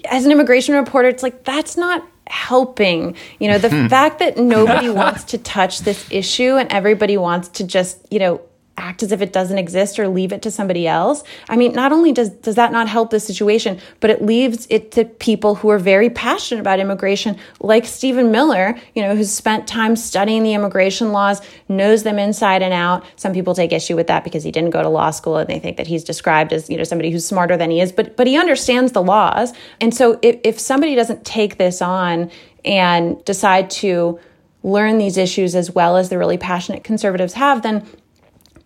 as 0.05 0.25
an 0.25 0.31
immigration 0.31 0.75
reporter, 0.75 1.09
it's 1.09 1.23
like, 1.23 1.43
that's 1.43 1.77
not 1.77 2.07
helping. 2.27 3.15
You 3.39 3.49
know, 3.49 3.57
the 3.57 3.69
fact 3.89 4.19
that 4.19 4.37
nobody 4.37 4.89
wants 4.89 5.23
to 5.25 5.37
touch 5.37 5.79
this 5.79 6.07
issue 6.11 6.55
and 6.57 6.71
everybody 6.71 7.17
wants 7.17 7.47
to 7.49 7.63
just, 7.63 8.05
you 8.11 8.19
know, 8.19 8.41
act 8.77 9.03
as 9.03 9.11
if 9.11 9.21
it 9.21 9.33
doesn't 9.33 9.57
exist 9.57 9.99
or 9.99 10.07
leave 10.07 10.31
it 10.31 10.41
to 10.43 10.51
somebody 10.51 10.87
else. 10.87 11.23
I 11.49 11.57
mean, 11.57 11.73
not 11.73 11.91
only 11.91 12.13
does 12.13 12.29
does 12.29 12.55
that 12.55 12.71
not 12.71 12.87
help 12.87 13.09
the 13.09 13.19
situation, 13.19 13.79
but 13.99 14.09
it 14.09 14.21
leaves 14.21 14.67
it 14.69 14.91
to 14.93 15.05
people 15.05 15.55
who 15.55 15.69
are 15.69 15.79
very 15.79 16.09
passionate 16.09 16.61
about 16.61 16.79
immigration, 16.79 17.37
like 17.59 17.85
Stephen 17.85 18.31
Miller, 18.31 18.79
you 18.93 19.01
know, 19.01 19.15
who's 19.15 19.31
spent 19.31 19.67
time 19.67 19.95
studying 19.95 20.43
the 20.43 20.53
immigration 20.53 21.11
laws, 21.11 21.41
knows 21.67 22.03
them 22.03 22.19
inside 22.19 22.61
and 22.61 22.73
out. 22.73 23.03
Some 23.15 23.33
people 23.33 23.55
take 23.55 23.71
issue 23.71 23.95
with 23.95 24.07
that 24.07 24.23
because 24.23 24.43
he 24.43 24.51
didn't 24.51 24.69
go 24.69 24.83
to 24.83 24.89
law 24.89 25.11
school 25.11 25.37
and 25.37 25.49
they 25.49 25.59
think 25.59 25.77
that 25.77 25.87
he's 25.87 26.03
described 26.03 26.53
as, 26.53 26.69
you 26.69 26.77
know, 26.77 26.83
somebody 26.83 27.11
who's 27.11 27.25
smarter 27.25 27.57
than 27.57 27.71
he 27.71 27.81
is, 27.81 27.91
but 27.91 28.15
but 28.15 28.27
he 28.27 28.37
understands 28.37 28.91
the 28.91 29.01
laws. 29.01 29.53
And 29.81 29.93
so 29.93 30.19
if, 30.21 30.39
if 30.43 30.59
somebody 30.59 30.95
doesn't 30.95 31.25
take 31.25 31.57
this 31.57 31.81
on 31.81 32.31
and 32.63 33.23
decide 33.25 33.69
to 33.69 34.19
learn 34.63 34.97
these 34.97 35.17
issues 35.17 35.55
as 35.55 35.71
well 35.71 35.97
as 35.97 36.09
the 36.09 36.17
really 36.17 36.37
passionate 36.37 36.83
conservatives 36.83 37.33
have, 37.33 37.61
then 37.61 37.85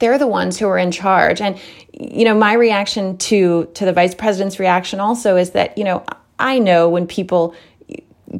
they're 0.01 0.17
the 0.17 0.27
ones 0.27 0.59
who 0.59 0.67
are 0.67 0.77
in 0.77 0.91
charge 0.91 1.39
and 1.39 1.57
you 1.93 2.25
know 2.25 2.35
my 2.35 2.53
reaction 2.53 3.17
to 3.17 3.69
to 3.73 3.85
the 3.85 3.93
vice 3.93 4.13
president's 4.13 4.59
reaction 4.59 4.99
also 4.99 5.37
is 5.37 5.51
that 5.51 5.77
you 5.77 5.85
know 5.85 6.03
i 6.37 6.59
know 6.59 6.89
when 6.89 7.07
people 7.07 7.55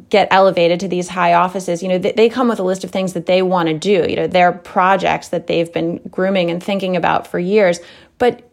get 0.08 0.28
elevated 0.30 0.80
to 0.80 0.88
these 0.88 1.08
high 1.08 1.34
offices, 1.34 1.82
you 1.82 1.88
know, 1.88 1.98
they, 1.98 2.12
they 2.12 2.28
come 2.28 2.48
with 2.48 2.58
a 2.58 2.62
list 2.62 2.84
of 2.84 2.90
things 2.90 3.12
that 3.12 3.26
they 3.26 3.42
want 3.42 3.68
to 3.68 3.78
do. 3.78 4.06
You 4.08 4.16
know, 4.16 4.26
their 4.26 4.52
projects 4.52 5.28
that 5.28 5.46
they've 5.46 5.70
been 5.72 5.98
grooming 6.10 6.50
and 6.50 6.62
thinking 6.62 6.96
about 6.96 7.26
for 7.26 7.38
years. 7.38 7.78
But 8.18 8.51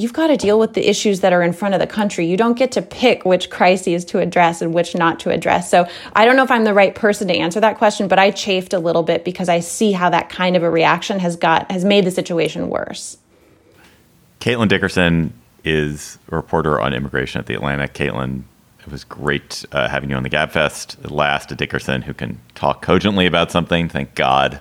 you've 0.00 0.12
got 0.12 0.28
to 0.28 0.36
deal 0.36 0.58
with 0.58 0.74
the 0.74 0.88
issues 0.88 1.20
that 1.20 1.32
are 1.32 1.42
in 1.42 1.52
front 1.52 1.74
of 1.74 1.80
the 1.80 1.86
country. 1.86 2.26
You 2.26 2.36
don't 2.36 2.56
get 2.56 2.72
to 2.72 2.82
pick 2.82 3.24
which 3.24 3.50
crises 3.50 4.04
to 4.06 4.18
address 4.18 4.62
and 4.62 4.72
which 4.72 4.94
not 4.94 5.20
to 5.20 5.30
address. 5.30 5.70
So 5.70 5.86
I 6.14 6.24
don't 6.24 6.36
know 6.36 6.44
if 6.44 6.50
I'm 6.50 6.64
the 6.64 6.74
right 6.74 6.94
person 6.94 7.28
to 7.28 7.34
answer 7.34 7.60
that 7.60 7.78
question, 7.78 8.08
but 8.08 8.18
I 8.18 8.30
chafed 8.30 8.72
a 8.72 8.78
little 8.78 9.02
bit 9.02 9.24
because 9.24 9.48
I 9.48 9.60
see 9.60 9.92
how 9.92 10.10
that 10.10 10.28
kind 10.28 10.56
of 10.56 10.62
a 10.62 10.70
reaction 10.70 11.18
has 11.18 11.36
got 11.36 11.70
has 11.70 11.84
made 11.84 12.04
the 12.04 12.10
situation 12.10 12.68
worse. 12.68 13.18
Caitlin 14.40 14.68
Dickerson 14.68 15.32
is 15.64 16.18
a 16.30 16.36
reporter 16.36 16.80
on 16.80 16.94
immigration 16.94 17.40
at 17.40 17.46
the 17.46 17.54
Atlantic. 17.54 17.92
Caitlin, 17.94 18.42
it 18.80 18.90
was 18.90 19.04
great 19.04 19.64
uh, 19.72 19.88
having 19.88 20.10
you 20.10 20.16
on 20.16 20.22
the 20.22 20.30
Gabfest. 20.30 21.04
At 21.04 21.10
last, 21.10 21.50
a 21.52 21.54
Dickerson 21.54 22.02
who 22.02 22.14
can 22.14 22.40
talk 22.54 22.82
cogently 22.82 23.26
about 23.26 23.50
something. 23.50 23.88
Thank 23.88 24.14
God. 24.14 24.60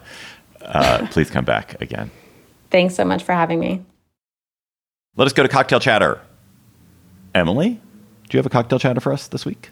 Uh, 0.61 1.07
please 1.11 1.29
come 1.29 1.45
back 1.45 1.79
again. 1.81 2.11
Thanks 2.71 2.95
so 2.95 3.05
much 3.05 3.23
for 3.23 3.33
having 3.33 3.59
me. 3.59 3.85
Let 5.17 5.25
us 5.25 5.33
go 5.33 5.43
to 5.43 5.49
cocktail 5.49 5.79
chatter. 5.79 6.21
Emily, 7.33 7.79
do 8.29 8.37
you 8.37 8.39
have 8.39 8.45
a 8.45 8.49
cocktail 8.49 8.79
chatter 8.79 8.99
for 9.01 9.11
us 9.11 9.27
this 9.27 9.45
week? 9.45 9.69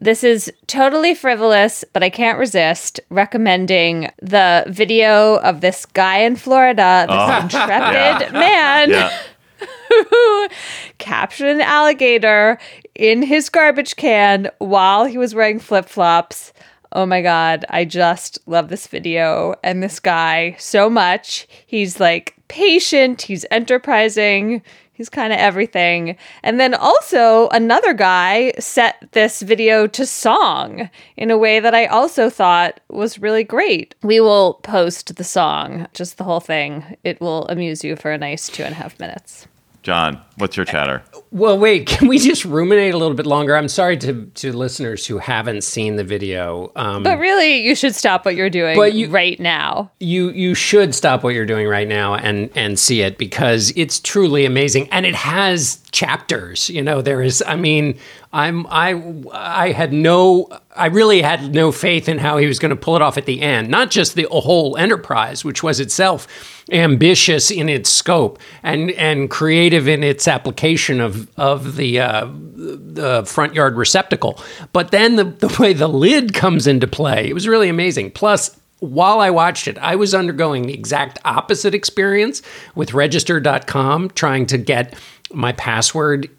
This 0.00 0.22
is 0.22 0.52
totally 0.68 1.14
frivolous, 1.14 1.84
but 1.92 2.02
I 2.04 2.10
can't 2.10 2.38
resist 2.38 3.00
recommending 3.10 4.10
the 4.22 4.64
video 4.68 5.36
of 5.38 5.60
this 5.60 5.86
guy 5.86 6.18
in 6.18 6.36
Florida, 6.36 7.06
this 7.08 7.16
Oh, 7.16 7.40
intrepid 7.42 8.32
yeah. 8.32 8.38
man 8.38 8.90
Yeah. 8.90 9.18
who 9.88 10.48
captured 10.98 11.48
an 11.48 11.60
alligator 11.60 12.58
in 12.94 13.22
his 13.22 13.48
garbage 13.48 13.96
can 13.96 14.50
while 14.58 15.04
he 15.04 15.18
was 15.18 15.34
wearing 15.34 15.58
flip 15.58 15.88
flops. 15.88 16.52
Oh 16.92 17.04
my 17.04 17.20
God, 17.20 17.64
I 17.68 17.84
just 17.84 18.38
love 18.46 18.68
this 18.68 18.86
video 18.86 19.54
and 19.64 19.82
this 19.82 19.98
guy 20.00 20.54
so 20.58 20.88
much. 20.88 21.46
He's 21.66 21.98
like 21.98 22.34
patient, 22.46 23.22
he's 23.22 23.44
enterprising, 23.50 24.62
he's 24.98 25.08
kind 25.08 25.32
of 25.32 25.38
everything. 25.38 26.16
And 26.42 26.60
then 26.60 26.74
also, 26.74 27.48
another 27.50 27.94
guy 27.94 28.52
set 28.58 29.08
this 29.12 29.40
video 29.40 29.86
to 29.86 30.04
song 30.04 30.90
in 31.16 31.30
a 31.30 31.38
way 31.38 31.60
that 31.60 31.74
I 31.74 31.86
also 31.86 32.28
thought 32.28 32.80
was 32.88 33.18
really 33.18 33.44
great. 33.44 33.94
We 34.02 34.20
will 34.20 34.54
post 34.64 35.16
the 35.16 35.24
song, 35.24 35.86
just 35.94 36.18
the 36.18 36.24
whole 36.24 36.40
thing. 36.40 36.96
It 37.04 37.20
will 37.20 37.46
amuse 37.46 37.82
you 37.84 37.96
for 37.96 38.10
a 38.10 38.18
nice 38.18 38.48
two 38.48 38.64
and 38.64 38.72
a 38.72 38.76
half 38.76 38.98
minutes. 39.00 39.46
John, 39.84 40.20
what's 40.36 40.56
your 40.56 40.66
uh, 40.68 40.72
chatter? 40.72 41.02
Well, 41.30 41.58
wait, 41.58 41.86
can 41.92 42.08
we 42.08 42.18
just 42.18 42.44
ruminate 42.44 42.94
a 42.94 42.96
little 42.98 43.14
bit 43.16 43.26
longer? 43.26 43.56
I'm 43.56 43.68
sorry 43.68 43.96
to, 43.98 44.24
to 44.26 44.52
listeners 44.52 45.06
who 45.06 45.18
haven't 45.18 45.62
seen 45.62 45.96
the 45.96 46.04
video. 46.04 46.72
Um, 46.76 47.02
But 47.02 47.18
really, 47.18 47.58
you 47.66 47.74
should 47.74 47.94
stop 47.94 48.24
what 48.24 48.34
you're 48.34 48.50
doing 48.50 48.76
But 48.76 48.94
you- 48.94 49.08
right 49.08 49.38
now. 49.38 49.90
you 50.00 50.30
you 50.30 50.54
should 50.54 50.94
stop 50.94 51.22
what 51.22 51.34
you're 51.34 51.46
doing 51.46 51.66
right 51.68 51.88
now 51.88 52.14
and 52.14 52.50
and 52.54 52.78
see 52.78 53.02
it 53.02 53.18
because 53.18 53.72
it's 53.76 54.00
truly 54.00 54.44
amazing 54.44 54.88
and 54.90 55.04
it 55.06 55.14
has 55.14 55.80
chapters 55.90 56.68
you 56.68 56.82
know 56.82 57.00
there 57.00 57.22
is 57.22 57.42
i 57.46 57.56
mean 57.56 57.98
i'm 58.34 58.66
i 58.66 58.94
i 59.32 59.72
had 59.72 59.90
no 59.92 60.46
i 60.76 60.86
really 60.86 61.22
had 61.22 61.54
no 61.54 61.72
faith 61.72 62.08
in 62.10 62.18
how 62.18 62.36
he 62.36 62.46
was 62.46 62.58
going 62.58 62.68
to 62.70 62.76
pull 62.76 62.94
it 62.94 63.00
off 63.00 63.16
at 63.16 63.24
the 63.24 63.40
end 63.40 63.68
not 63.70 63.90
just 63.90 64.14
the 64.14 64.26
whole 64.30 64.76
enterprise 64.76 65.44
which 65.46 65.62
was 65.62 65.80
itself 65.80 66.26
ambitious 66.70 67.50
in 67.50 67.68
its 67.70 67.90
scope 67.90 68.38
and 68.62 68.90
and 68.92 69.30
creative 69.30 69.88
in 69.88 70.04
its 70.04 70.28
application 70.28 71.00
of 71.00 71.17
of 71.36 71.76
the 71.76 72.00
uh, 72.00 72.26
the 72.30 73.24
front 73.26 73.54
yard 73.54 73.76
receptacle 73.76 74.40
but 74.72 74.90
then 74.90 75.16
the, 75.16 75.24
the 75.24 75.56
way 75.60 75.72
the 75.72 75.88
lid 75.88 76.34
comes 76.34 76.66
into 76.66 76.86
play 76.86 77.28
it 77.28 77.34
was 77.34 77.48
really 77.48 77.68
amazing 77.68 78.10
plus 78.10 78.58
while 78.80 79.20
I 79.20 79.30
watched 79.30 79.66
it, 79.66 79.76
I 79.78 79.96
was 79.96 80.14
undergoing 80.14 80.66
the 80.66 80.74
exact 80.74 81.18
opposite 81.24 81.74
experience 81.74 82.42
with 82.76 82.94
register.com 82.94 84.10
trying 84.10 84.46
to 84.46 84.58
get 84.58 84.94
my 85.32 85.52
password 85.52 86.30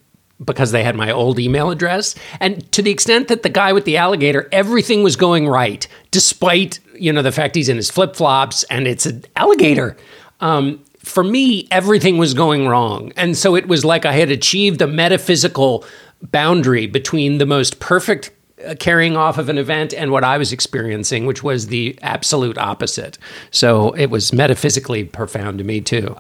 because 0.44 0.72
they 0.72 0.84
had 0.84 0.96
my 0.96 1.12
old 1.12 1.38
email 1.38 1.70
address. 1.70 2.16
And 2.40 2.70
to 2.72 2.82
the 2.82 2.92
extent 2.92 3.28
that 3.28 3.44
the 3.44 3.50
guy 3.50 3.74
with 3.74 3.86
the 3.86 3.98
alligator, 3.98 4.48
everything 4.52 5.04
was 5.04 5.16
going 5.16 5.48
right, 5.48 5.86
despite, 6.12 6.80
you 6.96 7.12
know, 7.12 7.22
the 7.22 7.32
fact 7.32 7.56
he's 7.56 7.70
in 7.70 7.76
his 7.76 7.92
flip 7.92 8.16
flops 8.16 8.64
and 8.64 8.88
it's 8.88 9.06
an 9.06 9.26
alligator. 9.36 9.98
Um, 10.40 10.84
for 11.00 11.24
me, 11.24 11.68
everything 11.72 12.18
was 12.18 12.34
going 12.34 12.68
wrong. 12.68 13.12
And 13.16 13.38
so 13.38 13.56
it 13.56 13.68
was 13.68 13.84
like 13.84 14.06
I 14.06 14.14
had 14.14 14.30
achieved 14.30 14.82
a 14.82 14.88
metaphysical 14.88 15.84
boundary 16.22 16.88
between 16.88 17.38
the 17.38 17.45
most 17.45 17.80
perfect 17.80 18.32
uh, 18.66 18.76
carrying 18.78 19.16
off 19.16 19.38
of 19.38 19.47
an 19.47 19.58
event 19.58 19.93
and 19.93 20.12
what 20.12 20.24
I 20.26 20.38
was 20.38 20.52
experiencing, 20.52 21.26
which 21.26 21.41
was 21.41 21.68
the 21.68 21.97
absolute 22.02 22.58
opposite. 22.58 23.18
So 23.52 23.91
it 23.91 24.08
was 24.10 24.34
metaphysically 24.34 25.06
profound 25.06 25.58
to 25.60 25.64
me, 25.64 25.80
too. 25.80 26.14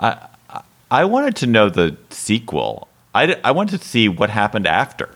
I 0.91 1.05
wanted 1.05 1.35
to 1.37 1.47
know 1.47 1.69
the 1.69 1.97
sequel. 2.09 2.87
I 3.13 3.51
wanted 3.51 3.81
to 3.81 3.85
see 3.85 4.07
what 4.07 4.29
happened 4.29 4.65
after. 4.65 5.09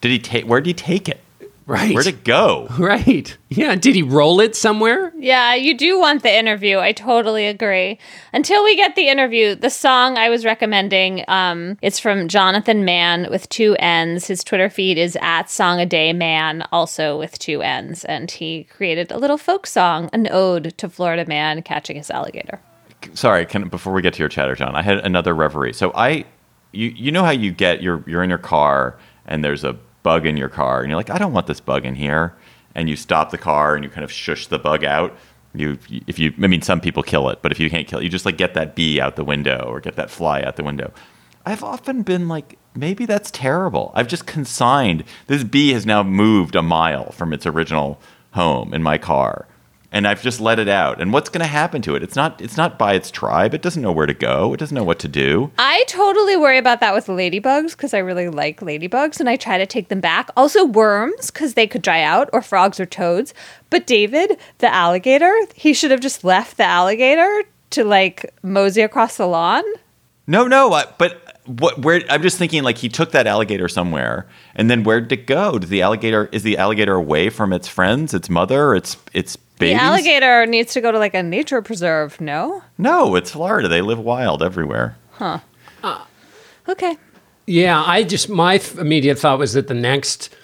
Did 0.00 0.12
he 0.12 0.18
take? 0.18 0.44
Where 0.44 0.60
did 0.60 0.68
he 0.68 0.74
take 0.74 1.08
it? 1.08 1.20
Right. 1.66 1.94
Where'd 1.94 2.06
it 2.06 2.24
go? 2.24 2.68
Right. 2.78 3.36
Yeah. 3.48 3.76
Did 3.76 3.94
he 3.94 4.02
roll 4.02 4.40
it 4.40 4.56
somewhere? 4.56 5.12
Yeah, 5.16 5.54
you 5.54 5.76
do 5.76 6.00
want 6.00 6.22
the 6.22 6.36
interview. 6.36 6.78
I 6.78 6.92
totally 6.92 7.46
agree. 7.46 7.98
Until 8.32 8.64
we 8.64 8.74
get 8.74 8.96
the 8.96 9.08
interview, 9.08 9.54
the 9.54 9.70
song 9.70 10.18
I 10.18 10.28
was 10.30 10.44
recommending, 10.44 11.24
um, 11.28 11.78
it's 11.80 12.00
from 12.00 12.28
Jonathan 12.28 12.84
Mann 12.84 13.28
with 13.30 13.48
two 13.50 13.76
N's. 13.78 14.26
His 14.26 14.42
Twitter 14.42 14.68
feed 14.68 14.98
is 14.98 15.16
at 15.20 15.48
Song 15.48 15.78
a 15.80 15.86
Day 15.86 16.12
Man, 16.12 16.66
also 16.72 17.18
with 17.18 17.38
two 17.38 17.62
N's. 17.62 18.04
And 18.04 18.30
he 18.30 18.64
created 18.64 19.12
a 19.12 19.18
little 19.18 19.38
folk 19.38 19.66
song, 19.66 20.10
an 20.12 20.28
ode 20.30 20.76
to 20.78 20.88
Florida 20.88 21.24
man 21.26 21.62
catching 21.62 21.96
his 21.96 22.10
alligator. 22.10 22.60
Sorry, 23.14 23.46
can, 23.46 23.68
before 23.68 23.92
we 23.92 24.02
get 24.02 24.14
to 24.14 24.20
your 24.20 24.28
chatter, 24.28 24.54
John, 24.54 24.74
I 24.74 24.82
had 24.82 24.98
another 24.98 25.34
reverie. 25.34 25.72
So 25.72 25.92
I, 25.94 26.24
you, 26.72 26.88
you 26.88 27.12
know 27.12 27.24
how 27.24 27.30
you 27.30 27.52
get 27.52 27.82
you're 27.82 28.02
you're 28.06 28.22
in 28.22 28.30
your 28.30 28.38
car 28.38 28.98
and 29.26 29.44
there's 29.44 29.62
a 29.62 29.76
bug 30.02 30.26
in 30.26 30.36
your 30.36 30.48
car 30.48 30.80
and 30.80 30.90
you're 30.90 30.96
like, 30.96 31.10
I 31.10 31.18
don't 31.18 31.32
want 31.32 31.46
this 31.46 31.60
bug 31.60 31.84
in 31.84 31.94
here, 31.94 32.34
and 32.74 32.88
you 32.88 32.96
stop 32.96 33.30
the 33.30 33.38
car 33.38 33.74
and 33.74 33.84
you 33.84 33.90
kind 33.90 34.04
of 34.04 34.12
shush 34.12 34.46
the 34.46 34.58
bug 34.58 34.84
out. 34.84 35.16
You, 35.54 35.78
if 36.06 36.18
you, 36.18 36.32
I 36.42 36.46
mean, 36.46 36.62
some 36.62 36.80
people 36.80 37.02
kill 37.02 37.28
it, 37.28 37.40
but 37.42 37.52
if 37.52 37.60
you 37.60 37.68
can't 37.68 37.86
kill 37.86 37.98
it, 37.98 38.04
you 38.04 38.08
just 38.08 38.24
like 38.24 38.38
get 38.38 38.54
that 38.54 38.74
bee 38.74 39.00
out 39.00 39.16
the 39.16 39.24
window 39.24 39.64
or 39.68 39.80
get 39.80 39.96
that 39.96 40.10
fly 40.10 40.42
out 40.42 40.56
the 40.56 40.64
window. 40.64 40.92
I've 41.44 41.62
often 41.62 42.02
been 42.02 42.28
like, 42.28 42.58
maybe 42.74 43.04
that's 43.04 43.30
terrible. 43.30 43.90
I've 43.94 44.08
just 44.08 44.26
consigned 44.26 45.04
this 45.26 45.44
bee 45.44 45.72
has 45.72 45.84
now 45.84 46.02
moved 46.02 46.54
a 46.54 46.62
mile 46.62 47.12
from 47.12 47.32
its 47.32 47.46
original 47.46 48.00
home 48.30 48.72
in 48.72 48.82
my 48.82 48.96
car 48.96 49.46
and 49.92 50.08
I've 50.08 50.22
just 50.22 50.40
let 50.40 50.58
it 50.58 50.68
out. 50.68 51.00
And 51.00 51.12
what's 51.12 51.28
going 51.28 51.42
to 51.42 51.46
happen 51.46 51.82
to 51.82 51.94
it? 51.94 52.02
It's 52.02 52.16
not 52.16 52.40
it's 52.40 52.56
not 52.56 52.78
by 52.78 52.94
its 52.94 53.10
tribe. 53.10 53.54
It 53.54 53.62
doesn't 53.62 53.82
know 53.82 53.92
where 53.92 54.06
to 54.06 54.14
go. 54.14 54.54
It 54.54 54.56
doesn't 54.56 54.74
know 54.74 54.82
what 54.82 54.98
to 55.00 55.08
do. 55.08 55.52
I 55.58 55.84
totally 55.86 56.36
worry 56.36 56.58
about 56.58 56.80
that 56.80 56.94
with 56.94 57.06
ladybugs 57.06 57.72
because 57.72 57.94
I 57.94 57.98
really 57.98 58.28
like 58.28 58.60
ladybugs 58.60 59.20
and 59.20 59.28
I 59.28 59.36
try 59.36 59.58
to 59.58 59.66
take 59.66 59.88
them 59.88 60.00
back. 60.00 60.30
Also, 60.36 60.64
worms 60.64 61.30
because 61.30 61.54
they 61.54 61.66
could 61.66 61.82
dry 61.82 62.02
out, 62.02 62.30
or 62.32 62.40
frogs 62.40 62.80
or 62.80 62.86
toads. 62.86 63.34
But 63.70 63.86
David, 63.86 64.38
the 64.58 64.72
alligator, 64.72 65.32
he 65.54 65.74
should 65.74 65.90
have 65.90 66.00
just 66.00 66.24
left 66.24 66.56
the 66.56 66.64
alligator 66.64 67.44
to 67.70 67.84
like 67.84 68.32
mosey 68.42 68.82
across 68.82 69.16
the 69.16 69.26
lawn. 69.26 69.64
No, 70.26 70.46
no, 70.46 70.72
I, 70.72 70.86
but 70.98 71.22
what 71.46 71.78
where 71.80 72.02
I'm 72.08 72.22
just 72.22 72.38
thinking 72.38 72.62
like 72.62 72.78
he 72.78 72.88
took 72.88 73.10
that 73.12 73.26
alligator 73.26 73.68
somewhere 73.68 74.28
and 74.54 74.70
then 74.70 74.84
where 74.84 75.00
did 75.00 75.12
it 75.12 75.26
go? 75.26 75.58
Did 75.58 75.70
the 75.70 75.82
alligator 75.82 76.28
is 76.30 76.44
the 76.44 76.56
alligator 76.56 76.94
away 76.94 77.30
from 77.30 77.52
its 77.52 77.66
friends, 77.66 78.14
its 78.14 78.30
mother, 78.30 78.74
its 78.74 78.96
its 79.12 79.36
babies? 79.62 79.78
The 79.78 79.84
alligator 79.84 80.46
needs 80.46 80.72
to 80.74 80.80
go 80.80 80.92
to 80.92 80.98
like 80.98 81.14
a 81.14 81.22
nature 81.22 81.62
preserve, 81.62 82.20
no? 82.20 82.62
No, 82.78 83.14
it's 83.14 83.30
Florida. 83.30 83.68
They 83.68 83.80
live 83.80 83.98
wild 83.98 84.42
everywhere. 84.42 84.96
Huh. 85.12 85.38
Uh. 85.82 86.04
Okay. 86.68 86.96
Yeah, 87.46 87.82
I 87.84 88.02
just 88.04 88.28
my 88.28 88.58
th- 88.58 88.78
immediate 88.78 89.18
thought 89.18 89.38
was 89.38 89.52
that 89.54 89.68
the 89.68 89.74
next 89.74 90.34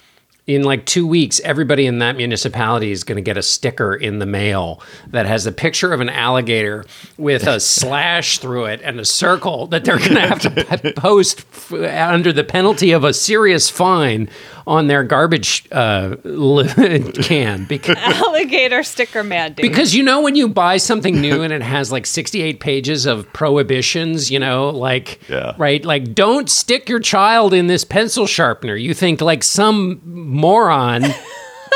in 0.49 0.65
like 0.65 0.85
2 0.87 1.07
weeks 1.07 1.41
everybody 1.45 1.87
in 1.87 1.99
that 2.01 2.17
municipality 2.17 2.91
is 2.91 3.05
going 3.05 3.17
to 3.17 3.23
get 3.23 3.37
a 3.37 3.43
sticker 3.43 3.95
in 3.95 4.19
the 4.19 4.27
mail 4.27 4.83
that 5.07 5.27
has 5.27 5.47
a 5.47 5.53
picture 5.53 5.93
of 5.93 6.01
an 6.01 6.09
alligator 6.09 6.85
with 7.19 7.47
a 7.47 7.61
slash 7.79 8.39
through 8.39 8.65
it 8.65 8.81
and 8.83 8.99
a 8.99 9.05
circle 9.05 9.67
that 9.69 9.85
they're 9.85 9.99
going 9.99 10.15
to 10.15 10.27
have 10.27 10.41
to 10.81 10.93
post 10.97 11.41
f- 11.41 11.73
under 11.73 12.33
the 12.33 12.43
penalty 12.43 12.91
of 12.93 13.05
a 13.05 13.13
serious 13.13 13.69
fine 13.69 14.29
on 14.67 14.87
their 14.87 15.03
garbage 15.03 15.67
uh, 15.73 16.15
can 17.23 17.65
because 17.65 17.97
alligator 17.97 18.83
sticker 18.83 19.25
mandate. 19.25 19.63
because 19.63 19.95
you 19.95 20.03
know 20.03 20.21
when 20.21 20.37
you 20.37 20.47
buy 20.47 20.77
something 20.77 21.21
new 21.21 21.43
and 21.43 21.55
it 21.55 21.63
has 21.63 21.91
like 21.91 22.05
68 22.05 22.61
pages 22.61 23.07
of 23.07 23.31
prohibitions, 23.33 24.31
you 24.31 24.39
know, 24.39 24.69
like 24.69 25.21
right, 25.59 25.85
like 25.85 26.15
don't 26.15 26.51
stick 26.51 26.89
your 26.89 27.01
child 27.01 27.55
in 27.55 27.67
this 27.67 27.85
pencil 27.85 28.27
sharpener. 28.27 28.77
You 28.77 28.93
think 28.93 29.21
like 29.23 29.43
some 29.43 30.01
moron 30.39 31.05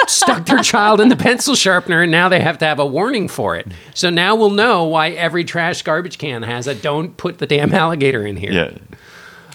stuck 0.07 0.47
their 0.47 0.63
child 0.63 1.01
in 1.01 1.09
the 1.09 1.17
pencil 1.17 1.55
sharpener 1.55 2.03
and 2.03 2.13
now 2.13 2.29
they 2.29 2.41
have 2.41 2.59
to 2.59 2.65
have 2.65 2.79
a 2.79 2.87
warning 2.87 3.29
for 3.29 3.57
it. 3.57 3.67
So 3.95 4.11
now 4.11 4.35
we'll 4.35 4.51
know 4.51 4.85
why 4.85 5.11
every 5.11 5.45
trash 5.45 5.83
garbage 5.83 6.19
can 6.19 6.43
has 6.43 6.67
a 6.67 6.75
don't 6.75 7.17
put 7.17 7.39
the 7.39 7.47
damn 7.47 7.73
alligator 7.75 8.27
in 8.27 8.37
here. 8.37 8.53
Yeah. 8.53 8.79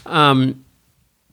Um 0.06 0.66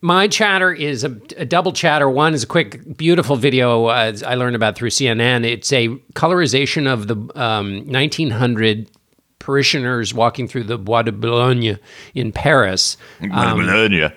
My 0.01 0.29
chatter 0.29 0.73
is 0.73 1.05
a, 1.05 1.17
a, 1.37 1.47
double 1.47 1.73
chatter. 1.73 2.09
One 2.09 2.35
is 2.35 2.43
a 2.43 2.47
quick, 2.47 2.97
beautiful 2.97 3.37
video 3.37 3.87
uh, 3.87 4.13
I 4.27 4.35
learned 4.35 4.57
about 4.57 4.77
through 4.77 4.91
CNN. 4.91 5.45
It's 5.45 5.73
a 5.73 5.89
colorization 6.15 6.87
of 6.87 7.09
the 7.09 7.17
um, 7.35 7.87
1900 7.87 8.91
parishioners 9.39 10.15
walking 10.15 10.49
through 10.49 10.65
the 10.65 10.79
Bois 10.79 11.03
de 11.03 11.13
Boulogne 11.13 11.79
in 12.15 12.33
Paris. 12.33 12.97
Um, 13.21 13.59
Boulogne. 13.59 14.13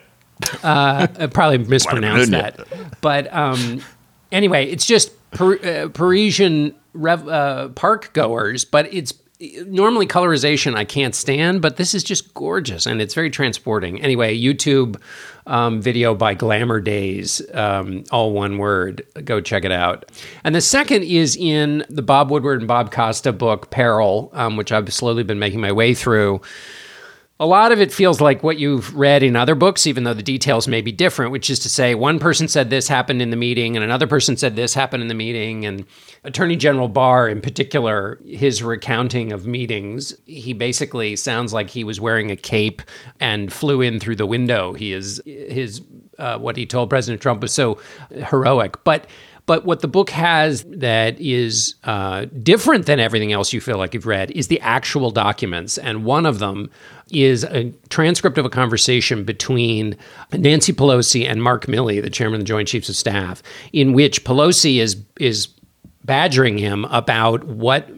Uh, 0.64 1.08
I 1.20 1.28
probably 1.28 1.60
mispronounced 1.60 2.32
that. 2.32 2.68
But 3.02 3.34
um, 3.34 3.82
anyway, 4.32 4.66
it's 4.66 4.86
just 4.86 5.12
Par- 5.32 5.60
uh, 5.66 5.90
Parisian 5.90 6.74
rev- 6.94 7.28
uh, 7.28 7.70
park 7.70 8.14
goers, 8.14 8.66
but 8.66 8.92
it's 8.94 9.14
normally 9.68 10.08
colorization 10.08 10.76
I 10.76 10.84
can't 10.84 11.14
stand, 11.14 11.62
but 11.62 11.78
this 11.78 11.94
is 11.94 12.04
just 12.04 12.34
gorgeous 12.34 12.86
and 12.88 13.02
it's 13.02 13.14
very 13.14 13.30
transporting. 13.30 14.02
Anyway, 14.02 14.38
YouTube 14.40 15.00
um, 15.46 15.82
video 15.82 16.16
by 16.16 16.34
Glamour 16.34 16.80
Daze, 16.80 17.42
um, 17.54 18.04
all 18.12 18.32
one 18.34 18.58
word. 18.58 19.06
Go 19.24 19.40
check 19.40 19.64
it 19.64 19.72
out. 19.72 20.12
And 20.44 20.56
the 20.56 20.62
second 20.62 21.04
is 21.04 21.36
in 21.36 21.86
the 21.90 22.02
Bob 22.02 22.32
Woodward 22.32 22.60
and 22.60 22.68
Bob 22.68 22.92
Costa 22.92 23.32
book, 23.32 23.70
Peril, 23.70 24.32
um, 24.34 24.58
which 24.58 24.72
I've 24.72 24.92
slowly 24.92 25.24
been 25.24 25.40
making 25.40 25.62
my 25.62 25.72
way 25.72 25.94
through 25.94 26.42
a 27.40 27.46
lot 27.46 27.72
of 27.72 27.80
it 27.80 27.94
feels 27.94 28.20
like 28.20 28.42
what 28.42 28.58
you've 28.58 28.96
read 28.96 29.22
in 29.22 29.36
other 29.36 29.54
books, 29.54 29.86
even 29.86 30.04
though 30.04 30.14
the 30.14 30.24
details 30.24 30.68
may 30.68 30.82
be 30.82 30.92
different, 30.92 31.32
which 31.32 31.52
is 31.52 31.60
to 31.60 31.70
say, 31.70 31.94
one 31.94 32.18
person 32.18 32.48
said 32.48 32.72
this 32.72 32.88
happened 32.88 33.22
in 33.22 33.30
the 33.30 33.36
meeting, 33.36 33.76
and 33.76 33.86
another 33.86 34.08
person 34.08 34.36
said 34.36 34.56
this 34.56 34.74
happened 34.74 35.04
in 35.04 35.08
the 35.08 35.14
meeting. 35.14 35.64
And 35.64 35.86
Attorney 36.24 36.56
General 36.56 36.88
Barr, 36.88 37.30
in 37.30 37.42
particular, 37.42 38.20
his 38.26 38.64
recounting 38.64 39.32
of 39.32 39.46
meetings, 39.46 40.16
he 40.26 40.54
basically 40.54 41.16
sounds 41.16 41.54
like 41.54 41.70
he 41.70 41.84
was 41.84 42.02
wearing 42.02 42.32
a 42.32 42.36
cape 42.36 42.82
and 43.20 43.54
flew 43.54 43.82
in 43.82 44.00
through 44.00 44.16
the 44.16 44.26
window. 44.26 44.74
He 44.74 44.92
is 44.92 45.22
his 45.26 45.82
uh, 46.18 46.40
what 46.40 46.58
he 46.58 46.66
told 46.66 46.90
President 46.90 47.22
Trump 47.22 47.42
was 47.42 47.54
so 47.54 47.80
heroic, 48.10 48.84
but 48.84 49.06
but 49.48 49.64
what 49.64 49.80
the 49.80 49.88
book 49.88 50.10
has 50.10 50.64
that 50.64 51.20
is 51.22 51.76
uh, 51.86 52.26
different 52.44 52.86
than 52.86 53.00
everything 53.00 53.32
else 53.32 53.54
you 53.54 53.62
feel 53.62 53.78
like 53.78 53.94
you've 53.94 54.06
read 54.06 54.30
is 54.32 54.50
the 54.50 54.60
actual 54.60 55.10
documents. 55.10 55.78
And 55.78 56.04
one 56.04 56.26
of 56.26 56.40
them 56.40 56.70
is 57.12 57.44
a 57.44 57.72
transcript 57.90 58.38
of 58.38 58.46
a 58.46 58.50
conversation 58.50 59.24
between 59.24 59.96
Nancy 60.34 60.74
Pelosi 60.74 61.28
and 61.28 61.42
Mark 61.42 61.66
Milley, 61.66 62.02
the 62.02 62.10
chairman 62.10 62.36
of 62.36 62.42
the 62.42 62.48
Joint 62.48 62.68
Chiefs 62.68 62.90
of 62.90 62.96
Staff, 62.96 63.42
in 63.74 63.94
which 63.94 64.24
Pelosi 64.24 64.78
is 64.78 64.98
is 65.20 65.48
badgering 66.04 66.58
him 66.58 66.86
about 66.86 67.44
what 67.44 67.90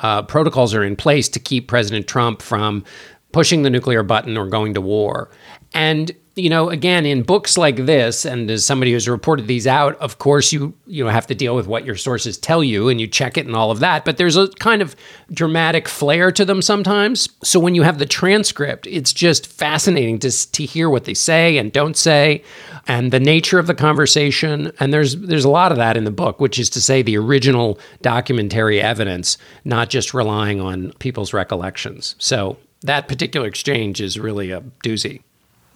uh, 0.00 0.22
protocols 0.22 0.74
are 0.74 0.84
in 0.84 0.96
place 0.96 1.28
to 1.28 1.38
keep 1.38 1.68
President 1.68 2.06
Trump 2.06 2.40
from 2.40 2.84
pushing 3.32 3.62
the 3.62 3.70
nuclear 3.70 4.02
button 4.02 4.36
or 4.36 4.46
going 4.46 4.74
to 4.74 4.80
war. 4.80 5.30
And 5.72 6.14
you 6.38 6.48
know, 6.48 6.70
again, 6.70 7.04
in 7.04 7.22
books 7.22 7.58
like 7.58 7.76
this, 7.76 8.24
and 8.24 8.50
as 8.50 8.64
somebody 8.64 8.92
who's 8.92 9.08
reported 9.08 9.48
these 9.48 9.66
out, 9.66 9.96
of 9.96 10.18
course, 10.18 10.52
you 10.52 10.72
you 10.86 11.04
know 11.04 11.10
have 11.10 11.26
to 11.26 11.34
deal 11.34 11.56
with 11.56 11.66
what 11.66 11.84
your 11.84 11.96
sources 11.96 12.38
tell 12.38 12.62
you, 12.62 12.88
and 12.88 13.00
you 13.00 13.06
check 13.06 13.36
it 13.36 13.46
and 13.46 13.56
all 13.56 13.70
of 13.70 13.80
that. 13.80 14.04
But 14.04 14.16
there's 14.16 14.36
a 14.36 14.48
kind 14.48 14.80
of 14.80 14.94
dramatic 15.32 15.88
flair 15.88 16.30
to 16.32 16.44
them 16.44 16.62
sometimes. 16.62 17.28
So 17.42 17.58
when 17.58 17.74
you 17.74 17.82
have 17.82 17.98
the 17.98 18.06
transcript, 18.06 18.86
it's 18.86 19.12
just 19.12 19.46
fascinating 19.46 20.20
to 20.20 20.52
to 20.52 20.64
hear 20.64 20.88
what 20.88 21.04
they 21.04 21.14
say 21.14 21.58
and 21.58 21.72
don't 21.72 21.96
say, 21.96 22.44
and 22.86 23.12
the 23.12 23.20
nature 23.20 23.58
of 23.58 23.66
the 23.66 23.74
conversation. 23.74 24.72
And 24.78 24.92
there's 24.92 25.16
there's 25.16 25.44
a 25.44 25.50
lot 25.50 25.72
of 25.72 25.78
that 25.78 25.96
in 25.96 26.04
the 26.04 26.12
book, 26.12 26.40
which 26.40 26.58
is 26.58 26.70
to 26.70 26.80
say 26.80 27.02
the 27.02 27.18
original 27.18 27.78
documentary 28.00 28.80
evidence, 28.80 29.38
not 29.64 29.90
just 29.90 30.14
relying 30.14 30.60
on 30.60 30.92
people's 31.00 31.32
recollections. 31.32 32.14
So 32.18 32.58
that 32.82 33.08
particular 33.08 33.48
exchange 33.48 34.00
is 34.00 34.20
really 34.20 34.52
a 34.52 34.60
doozy 34.84 35.22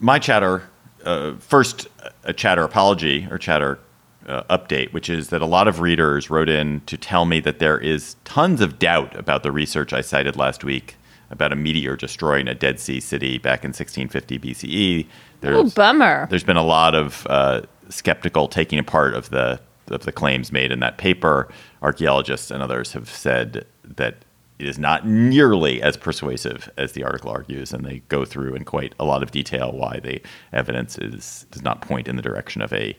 my 0.02 0.18
chatter 0.18 0.68
uh, 1.04 1.34
first 1.38 1.88
a 2.24 2.32
chatter 2.32 2.62
apology 2.62 3.26
or 3.30 3.38
chatter 3.38 3.78
uh, 4.26 4.42
update, 4.56 4.92
which 4.92 5.08
is 5.08 5.28
that 5.28 5.42
a 5.42 5.46
lot 5.46 5.66
of 5.66 5.80
readers 5.80 6.30
wrote 6.30 6.48
in 6.48 6.80
to 6.82 6.96
tell 6.96 7.24
me 7.24 7.40
that 7.40 7.58
there 7.58 7.78
is 7.78 8.16
tons 8.24 8.60
of 8.60 8.78
doubt 8.78 9.16
about 9.16 9.42
the 9.42 9.50
research 9.50 9.92
I 9.92 10.00
cited 10.00 10.36
last 10.36 10.62
week 10.62 10.96
about 11.30 11.52
a 11.52 11.56
meteor 11.56 11.96
destroying 11.96 12.46
a 12.46 12.54
Dead 12.54 12.78
Sea 12.78 13.00
city 13.00 13.38
back 13.38 13.64
in 13.64 13.68
1650 13.68 14.38
BCE. 14.38 15.06
There's, 15.40 15.56
oh, 15.56 15.74
bummer. 15.74 16.26
There's 16.28 16.44
been 16.44 16.58
a 16.58 16.62
lot 16.62 16.94
of 16.94 17.26
uh, 17.28 17.62
skeptical 17.88 18.48
taking 18.48 18.78
apart 18.78 19.14
of 19.14 19.30
the 19.30 19.60
of 19.88 20.04
the 20.04 20.12
claims 20.12 20.52
made 20.52 20.70
in 20.70 20.80
that 20.80 20.98
paper. 20.98 21.48
Archaeologists 21.82 22.50
and 22.50 22.62
others 22.62 22.92
have 22.92 23.08
said 23.08 23.66
that 23.84 24.24
it 24.62 24.68
is 24.68 24.78
not 24.78 25.04
nearly 25.06 25.82
as 25.82 25.96
persuasive 25.96 26.70
as 26.76 26.92
the 26.92 27.02
article 27.02 27.30
argues, 27.30 27.72
and 27.72 27.84
they 27.84 27.98
go 28.08 28.24
through 28.24 28.54
in 28.54 28.64
quite 28.64 28.94
a 29.00 29.04
lot 29.04 29.20
of 29.22 29.32
detail 29.32 29.72
why 29.72 29.98
the 29.98 30.22
evidence 30.52 30.96
is 30.98 31.46
does 31.50 31.62
not 31.62 31.80
point 31.80 32.06
in 32.06 32.14
the 32.14 32.22
direction 32.22 32.62
of 32.62 32.72
a 32.72 32.96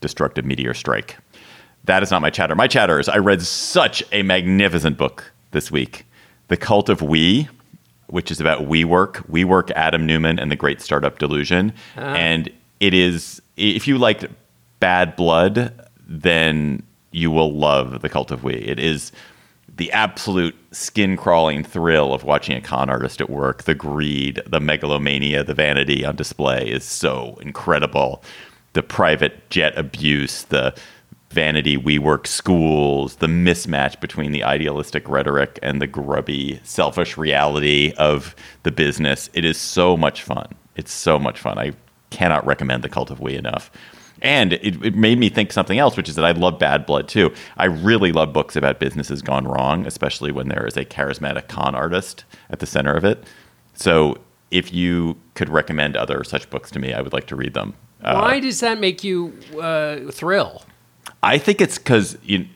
destructive 0.00 0.44
meteor 0.44 0.74
strike. 0.74 1.16
That 1.84 2.02
is 2.02 2.10
not 2.10 2.20
my 2.20 2.30
chatter. 2.30 2.56
My 2.56 2.66
chatter 2.66 2.98
is 2.98 3.08
I 3.08 3.18
read 3.18 3.42
such 3.42 4.02
a 4.10 4.24
magnificent 4.24 4.98
book 4.98 5.32
this 5.52 5.70
week, 5.70 6.04
The 6.48 6.56
Cult 6.56 6.88
of 6.88 7.00
We, 7.00 7.48
which 8.08 8.32
is 8.32 8.40
about 8.40 8.62
WeWork, 8.62 9.24
WeWork, 9.30 9.70
Adam 9.76 10.04
Neumann, 10.04 10.40
and 10.40 10.50
the 10.50 10.56
Great 10.56 10.80
Startup 10.80 11.16
Delusion, 11.16 11.72
uh. 11.96 12.00
and 12.00 12.50
it 12.80 12.92
is 12.92 13.40
if 13.56 13.86
you 13.86 13.98
liked 13.98 14.26
Bad 14.80 15.14
Blood, 15.14 15.88
then 16.08 16.82
you 17.12 17.30
will 17.30 17.54
love 17.54 18.02
The 18.02 18.08
Cult 18.08 18.32
of 18.32 18.42
We. 18.42 18.54
It 18.54 18.80
is 18.80 19.12
the 19.78 19.90
absolute 19.92 20.56
skin 20.72 21.16
crawling 21.16 21.64
thrill 21.64 22.12
of 22.12 22.24
watching 22.24 22.56
a 22.56 22.60
con 22.60 22.90
artist 22.90 23.20
at 23.20 23.30
work, 23.30 23.62
the 23.62 23.74
greed, 23.74 24.42
the 24.46 24.60
megalomania, 24.60 25.42
the 25.42 25.54
vanity 25.54 26.04
on 26.04 26.16
display 26.16 26.68
is 26.68 26.84
so 26.84 27.38
incredible. 27.40 28.22
The 28.74 28.82
private 28.82 29.48
jet 29.50 29.78
abuse, 29.78 30.42
the 30.44 30.76
vanity 31.30 31.76
WeWork 31.76 32.26
schools, 32.26 33.16
the 33.16 33.26
mismatch 33.28 34.00
between 34.00 34.32
the 34.32 34.42
idealistic 34.42 35.08
rhetoric 35.08 35.58
and 35.62 35.80
the 35.80 35.86
grubby, 35.86 36.60
selfish 36.64 37.16
reality 37.16 37.92
of 37.98 38.34
the 38.64 38.72
business. 38.72 39.30
It 39.32 39.44
is 39.44 39.58
so 39.58 39.96
much 39.96 40.22
fun. 40.22 40.48
It's 40.74 40.92
so 40.92 41.18
much 41.18 41.38
fun. 41.38 41.58
I 41.58 41.72
cannot 42.10 42.44
recommend 42.46 42.82
the 42.82 42.88
Cult 42.88 43.10
of 43.10 43.20
We 43.20 43.34
enough. 43.34 43.70
And 44.22 44.54
it, 44.54 44.84
it, 44.84 44.94
made 44.94 45.18
me 45.18 45.28
think 45.28 45.52
something 45.52 45.78
else, 45.78 45.96
which 45.96 46.08
is 46.08 46.14
that 46.16 46.24
I 46.24 46.32
love 46.32 46.58
Bad 46.58 46.86
Blood 46.86 47.08
too. 47.08 47.32
I 47.56 47.66
really 47.66 48.12
love 48.12 48.32
books 48.32 48.56
about 48.56 48.80
businesses 48.80 49.22
gone 49.22 49.46
wrong, 49.46 49.86
especially 49.86 50.32
when 50.32 50.48
there 50.48 50.66
is 50.66 50.76
a 50.76 50.84
charismatic 50.84 51.48
con 51.48 51.74
artist 51.74 52.24
at 52.50 52.58
the 52.58 52.66
center 52.66 52.94
of 52.94 53.04
it. 53.04 53.24
So 53.74 54.18
if 54.50 54.72
you 54.72 55.16
could 55.34 55.48
recommend 55.48 55.96
other 55.96 56.24
such 56.24 56.50
books 56.50 56.70
to 56.72 56.78
me, 56.78 56.92
I 56.92 57.00
would 57.00 57.12
like 57.12 57.26
to 57.28 57.36
read 57.36 57.54
them. 57.54 57.74
Why 58.00 58.38
uh, 58.38 58.40
does 58.40 58.60
that 58.60 58.80
make 58.80 59.04
you 59.04 59.36
uh, 59.60 60.10
thrill? 60.10 60.62
I 61.22 61.38
think 61.38 61.60
it's 61.60 61.78
because 61.78 62.16
you, 62.22 62.46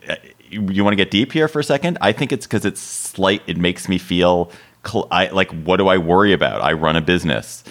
you 0.51 0.85
want 0.85 0.93
to 0.93 0.97
get 0.97 1.11
deep 1.11 1.33
here 1.33 1.49
for 1.49 1.61
a 1.61 1.65
second. 1.65 1.99
I 2.01 2.13
think 2.13 2.33
it's 2.33 2.47
because 2.47 2.65
it's 2.65 2.81
slight. 2.81 3.43
It 3.47 3.57
makes 3.57 3.89
me 3.89 3.99
feel 3.99 4.51
cl- 4.87 5.09
I, 5.11 5.29
like 5.29 5.51
what 5.51 5.79
do 5.79 5.89
I 5.89 5.99
worry 5.99 6.33
about? 6.33 6.61
I 6.61 6.73
run 6.73 6.97
a 6.97 7.01
business, 7.01 7.65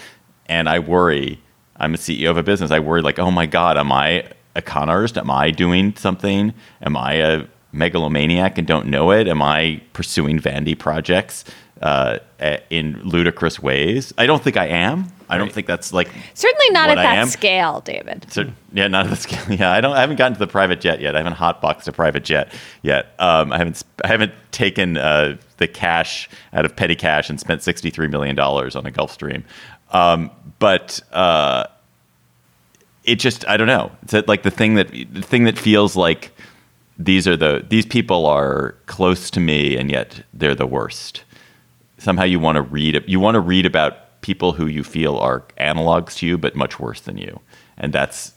and 0.46 0.68
I 0.68 0.78
worry 0.78 1.40
I'm 1.82 1.94
a 1.94 1.98
CEO 1.98 2.30
of 2.30 2.36
a 2.36 2.42
business. 2.42 2.70
I 2.70 2.78
worry 2.78 3.02
like, 3.02 3.18
oh 3.18 3.30
my 3.30 3.44
God, 3.44 3.76
am 3.76 3.90
I 3.90 4.24
a 4.54 4.62
con 4.62 4.88
artist? 4.88 5.18
Am 5.18 5.30
I 5.30 5.50
doing 5.50 5.94
something? 5.96 6.54
Am 6.80 6.96
I 6.96 7.14
a 7.14 7.44
megalomaniac 7.72 8.56
and 8.56 8.66
don't 8.66 8.86
know 8.86 9.10
it? 9.10 9.26
Am 9.26 9.42
I 9.42 9.82
pursuing 9.92 10.38
vanity 10.38 10.76
projects 10.76 11.44
uh, 11.80 12.18
in 12.70 13.02
ludicrous 13.02 13.60
ways? 13.60 14.14
I 14.16 14.26
don't 14.26 14.42
think 14.42 14.56
I 14.56 14.66
am. 14.66 15.08
I 15.28 15.38
don't 15.38 15.50
think 15.50 15.66
that's 15.66 15.94
like 15.94 16.10
certainly 16.34 16.70
not 16.70 16.90
at 16.90 16.96
that 16.96 17.28
scale, 17.28 17.80
David. 17.80 18.26
So, 18.30 18.44
yeah, 18.74 18.86
not 18.86 19.06
at 19.06 19.10
the 19.10 19.16
scale. 19.16 19.42
Yeah, 19.58 19.72
I 19.72 19.80
don't. 19.80 19.96
I 19.96 20.00
haven't 20.02 20.16
gotten 20.16 20.34
to 20.34 20.38
the 20.38 20.46
private 20.46 20.80
jet 20.80 21.00
yet. 21.00 21.16
I 21.16 21.18
haven't 21.18 21.36
hotboxed 21.36 21.88
a 21.88 21.92
private 21.92 22.22
jet 22.22 22.52
yet. 22.82 23.14
Um, 23.18 23.50
I 23.50 23.56
haven't. 23.56 23.82
I 24.04 24.08
haven't 24.08 24.34
taken 24.52 24.98
uh, 24.98 25.38
the 25.56 25.66
cash 25.66 26.28
out 26.52 26.66
of 26.66 26.76
petty 26.76 26.94
cash 26.94 27.30
and 27.30 27.40
spent 27.40 27.62
sixty 27.62 27.88
three 27.88 28.08
million 28.08 28.36
dollars 28.36 28.76
on 28.76 28.84
a 28.84 28.90
Gulfstream. 28.90 29.42
Um, 29.90 30.30
but 30.58 31.00
uh, 31.12 31.64
it 33.04 33.16
just 33.16 33.46
I 33.48 33.56
don't 33.56 33.66
know. 33.66 33.90
It's 34.02 34.28
like 34.28 34.42
the 34.42 34.50
thing 34.50 34.74
that 34.74 34.90
the 34.90 35.22
thing 35.22 35.44
that 35.44 35.58
feels 35.58 35.96
like 35.96 36.32
these 36.98 37.26
are 37.26 37.36
the 37.36 37.64
these 37.68 37.86
people 37.86 38.26
are 38.26 38.74
close 38.86 39.30
to 39.30 39.40
me 39.40 39.76
and 39.76 39.90
yet 39.90 40.24
they're 40.32 40.54
the 40.54 40.66
worst. 40.66 41.24
Somehow 41.98 42.24
you 42.24 42.38
want 42.38 42.56
to 42.56 42.62
read 42.62 43.02
you 43.06 43.20
want 43.20 43.34
to 43.34 43.40
read 43.40 43.66
about 43.66 44.20
people 44.20 44.52
who 44.52 44.66
you 44.66 44.84
feel 44.84 45.16
are 45.16 45.40
analogs 45.58 46.16
to 46.18 46.26
you 46.26 46.38
but 46.38 46.54
much 46.54 46.78
worse 46.78 47.00
than 47.00 47.18
you. 47.18 47.40
And 47.76 47.92
that's 47.92 48.32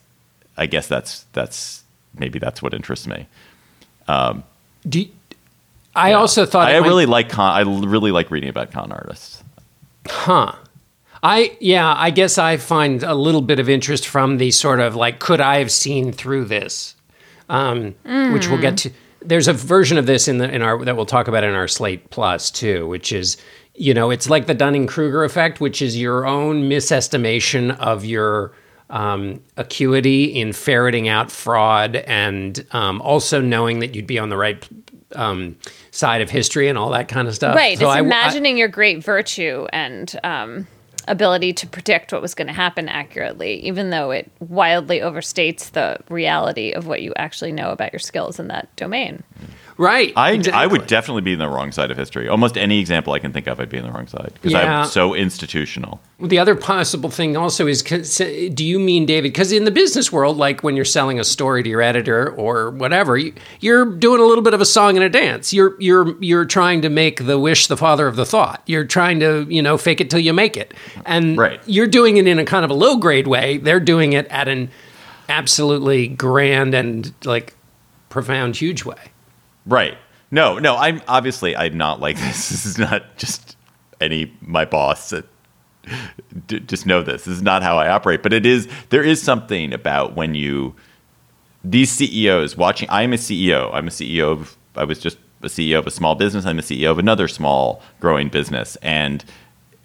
I 0.58 0.66
guess 0.66 0.88
that's 0.88 1.26
that's 1.34 1.84
maybe 2.18 2.40
that's 2.40 2.62
what 2.62 2.74
interests 2.74 3.08
me. 3.08 3.28
Um, 4.08 4.44
Do 4.88 5.02
you, 5.02 5.10
I 5.96 6.10
yeah. 6.10 6.16
also 6.16 6.46
thought 6.46 6.70
I 6.70 6.78
really 6.78 7.06
like 7.06 7.30
con 7.30 7.52
I 7.52 7.62
really 7.62 8.12
like 8.12 8.32
reading 8.32 8.50
about 8.50 8.72
con 8.72 8.92
artists. 8.92 9.44
Huh. 10.08 10.54
I 11.26 11.58
yeah, 11.60 11.92
I 11.98 12.12
guess 12.12 12.38
I 12.38 12.58
find 12.58 13.02
a 13.02 13.16
little 13.16 13.42
bit 13.42 13.58
of 13.60 13.68
interest 13.68 14.08
from 14.08 14.38
the 14.38 14.52
sort 14.52 14.80
of 14.80 14.96
like, 14.96 15.18
could 15.18 15.42
I 15.42 15.58
have 15.58 15.72
seen 15.72 16.12
through 16.12 16.46
this? 16.46 16.96
Um, 17.50 17.96
mm. 18.06 18.32
Which 18.32 18.48
we'll 18.48 18.62
get 18.62 18.78
to. 18.78 18.92
There's 19.22 19.48
a 19.48 19.54
version 19.54 19.98
of 19.98 20.06
this 20.06 20.28
in 20.28 20.38
the 20.38 20.54
in 20.54 20.62
our 20.62 20.86
that 20.86 20.96
we'll 20.96 21.08
talk 21.08 21.28
about 21.28 21.44
in 21.44 21.56
our 21.56 21.68
Slate 21.68 22.12
Plus 22.12 22.52
too, 22.52 22.88
which 22.88 23.12
is 23.12 23.38
you 23.74 23.92
know 23.92 24.12
it's 24.12 24.30
like 24.30 24.46
the 24.46 24.54
Dunning 24.54 24.86
Kruger 24.86 25.24
effect, 25.24 25.60
which 25.60 25.82
is 25.82 25.98
your 26.00 26.28
own 26.28 26.70
misestimation 26.70 27.76
of 27.80 28.06
your 28.06 28.54
um, 28.92 29.42
acuity 29.58 30.26
in 30.26 30.54
ferreting 30.54 31.08
out 31.08 31.32
fraud 31.32 31.96
and 31.96 32.64
um, 32.70 33.02
also 33.02 33.42
knowing 33.42 33.80
that 33.80 33.96
you'd 33.96 34.06
be 34.06 34.20
on 34.20 34.30
the 34.30 34.38
right 34.38 34.70
um, 35.16 35.58
side 35.90 36.22
of 36.22 36.30
history 36.30 36.68
and 36.68 36.78
all 36.78 36.92
that 36.92 37.08
kind 37.08 37.28
of 37.28 37.34
stuff. 37.34 37.56
Right. 37.56 37.80
So 37.80 37.86
it's 37.86 37.96
I- 37.96 37.98
I- 37.98 38.02
imagining 38.02 38.60
your 38.60 38.68
great 38.68 39.04
virtue 39.04 39.66
and 39.74 40.20
um, 40.24 40.68
ability 41.08 41.54
to 41.54 41.68
predict 41.68 42.12
what 42.12 42.22
was 42.22 42.34
going 42.34 42.48
to 42.48 42.54
happen 42.54 42.88
accurately, 42.88 43.56
even 43.66 43.90
though 43.90 44.12
it 44.12 44.32
wildly 44.40 45.00
overstates 45.00 45.72
the 45.72 45.98
reality 46.10 46.72
of 46.72 46.88
what 46.88 47.02
you 47.02 47.14
actually 47.16 47.52
know 47.52 47.72
about 47.72 47.94
your 47.94 48.00
skills 48.00 48.40
in 48.40 48.48
that 48.48 48.74
domain. 48.76 49.24
Right. 49.78 50.14
I, 50.16 50.42
I 50.54 50.68
would 50.68 50.88
definitely 50.88 51.24
be 51.24 51.34
in 51.34 51.40
the 51.40 51.50
wrong 51.50 51.74
side 51.74 51.92
of 51.92 51.98
history. 51.98 52.30
Almost 52.30 52.58
any 52.58 52.80
example 52.80 53.12
I 53.12 53.20
can 53.20 53.34
think 53.34 53.48
of, 53.48 53.60
I'd 53.60 53.70
be 53.70 53.78
in 53.78 53.84
the 53.84 53.92
wrong 53.92 54.08
side 54.08 54.32
because 54.36 54.54
Yeah. 54.54 54.82
I'm 54.82 54.88
so 54.88 55.14
institutional. 55.14 56.00
The 56.20 56.40
other 56.40 56.56
possible 56.56 57.10
thing 57.10 57.36
also 57.36 57.68
is 57.68 57.84
do 57.84 58.66
you 58.66 58.80
mean, 58.80 59.06
David? 59.06 59.34
Because 59.34 59.52
in 59.52 59.66
the 59.66 59.72
business 59.72 60.14
world, 60.14 60.38
like 60.38 60.64
when 60.64 60.78
you're 60.78 60.86
selling 60.86 61.20
a 61.20 61.26
story 61.26 61.62
to 61.62 61.70
your 61.70 61.82
editor 61.82 62.30
or 62.32 62.72
whatever, 62.72 63.18
you, 63.18 63.34
you're 63.60 63.86
doing 63.86 64.22
a 64.22 64.26
little 64.26 64.44
bit 64.44 64.54
of 64.54 64.62
a 64.62 64.66
song 64.66 64.96
and 64.96 65.04
a 65.04 65.10
dance. 65.10 65.52
You're 65.52 65.76
you're 65.82 66.16
you're 66.24 66.46
trying 66.46 66.82
to 66.84 66.90
make 66.90 67.26
the 67.26 67.38
wish 67.38 67.68
the 67.68 67.78
father 67.78 68.08
of 68.08 68.16
the 68.16 68.26
thought. 68.26 68.64
You're 68.68 68.86
trying 68.86 69.20
to 69.20 69.46
you 69.50 69.62
know 69.62 69.78
fake 69.78 70.00
it 70.00 70.10
till 70.10 70.22
you 70.22 70.32
make 70.32 70.56
it, 70.56 70.74
and 71.06 71.38
you're 71.66 71.88
doing 71.88 72.16
it 72.16 72.28
in 72.28 72.40
a 72.40 72.46
kind 72.46 72.64
of 72.64 72.72
a 72.72 72.76
low 72.76 72.96
grade 72.96 73.28
way. 73.28 73.58
They're 73.58 73.82
doing 73.82 74.14
it 74.14 74.26
at 74.28 74.48
an 74.48 74.70
absolutely 75.28 76.08
grand 76.08 76.74
and 76.74 77.14
like 77.26 77.56
profound, 78.10 78.56
huge 78.56 78.86
way. 78.86 78.96
Right. 79.66 79.98
No, 80.32 80.60
no, 80.60 80.76
I'm 80.76 81.02
obviously 81.08 81.56
I'm 81.56 81.78
not 81.78 82.00
like 82.00 82.18
this. 82.20 82.50
This 82.50 82.66
is 82.66 82.78
not 82.78 83.18
just 83.18 83.56
any 84.02 84.32
my 84.42 84.66
boss. 84.66 85.10
that- 85.12 85.28
d- 86.48 86.60
just 86.62 86.86
know 86.86 87.04
this. 87.04 87.26
This 87.26 87.36
is 87.38 87.44
not 87.44 87.62
how 87.62 87.78
I 87.78 87.90
operate, 87.90 88.24
but 88.24 88.34
it 88.34 88.46
is 88.46 88.68
there 88.90 89.04
is 89.04 89.22
something 89.22 89.74
about 89.74 90.16
when 90.16 90.34
you 90.36 90.76
these 91.64 91.92
CEOs 91.92 92.58
watching 92.58 92.90
I'm 92.92 93.14
a 93.14 93.18
CEO. 93.18 93.72
I'm 93.74 93.88
a 93.88 93.92
CEO 93.92 94.32
of 94.32 94.58
I 94.76 94.84
was 94.84 95.00
just 95.00 95.18
a 95.42 95.48
CEO 95.48 95.78
of 95.80 95.88
a 95.88 95.92
small 95.92 96.16
business. 96.16 96.46
I'm 96.46 96.60
a 96.60 96.64
CEO 96.64 96.90
of 96.92 97.00
another 97.00 97.28
small 97.28 97.82
growing 98.00 98.30
business 98.30 98.78
and 98.82 99.24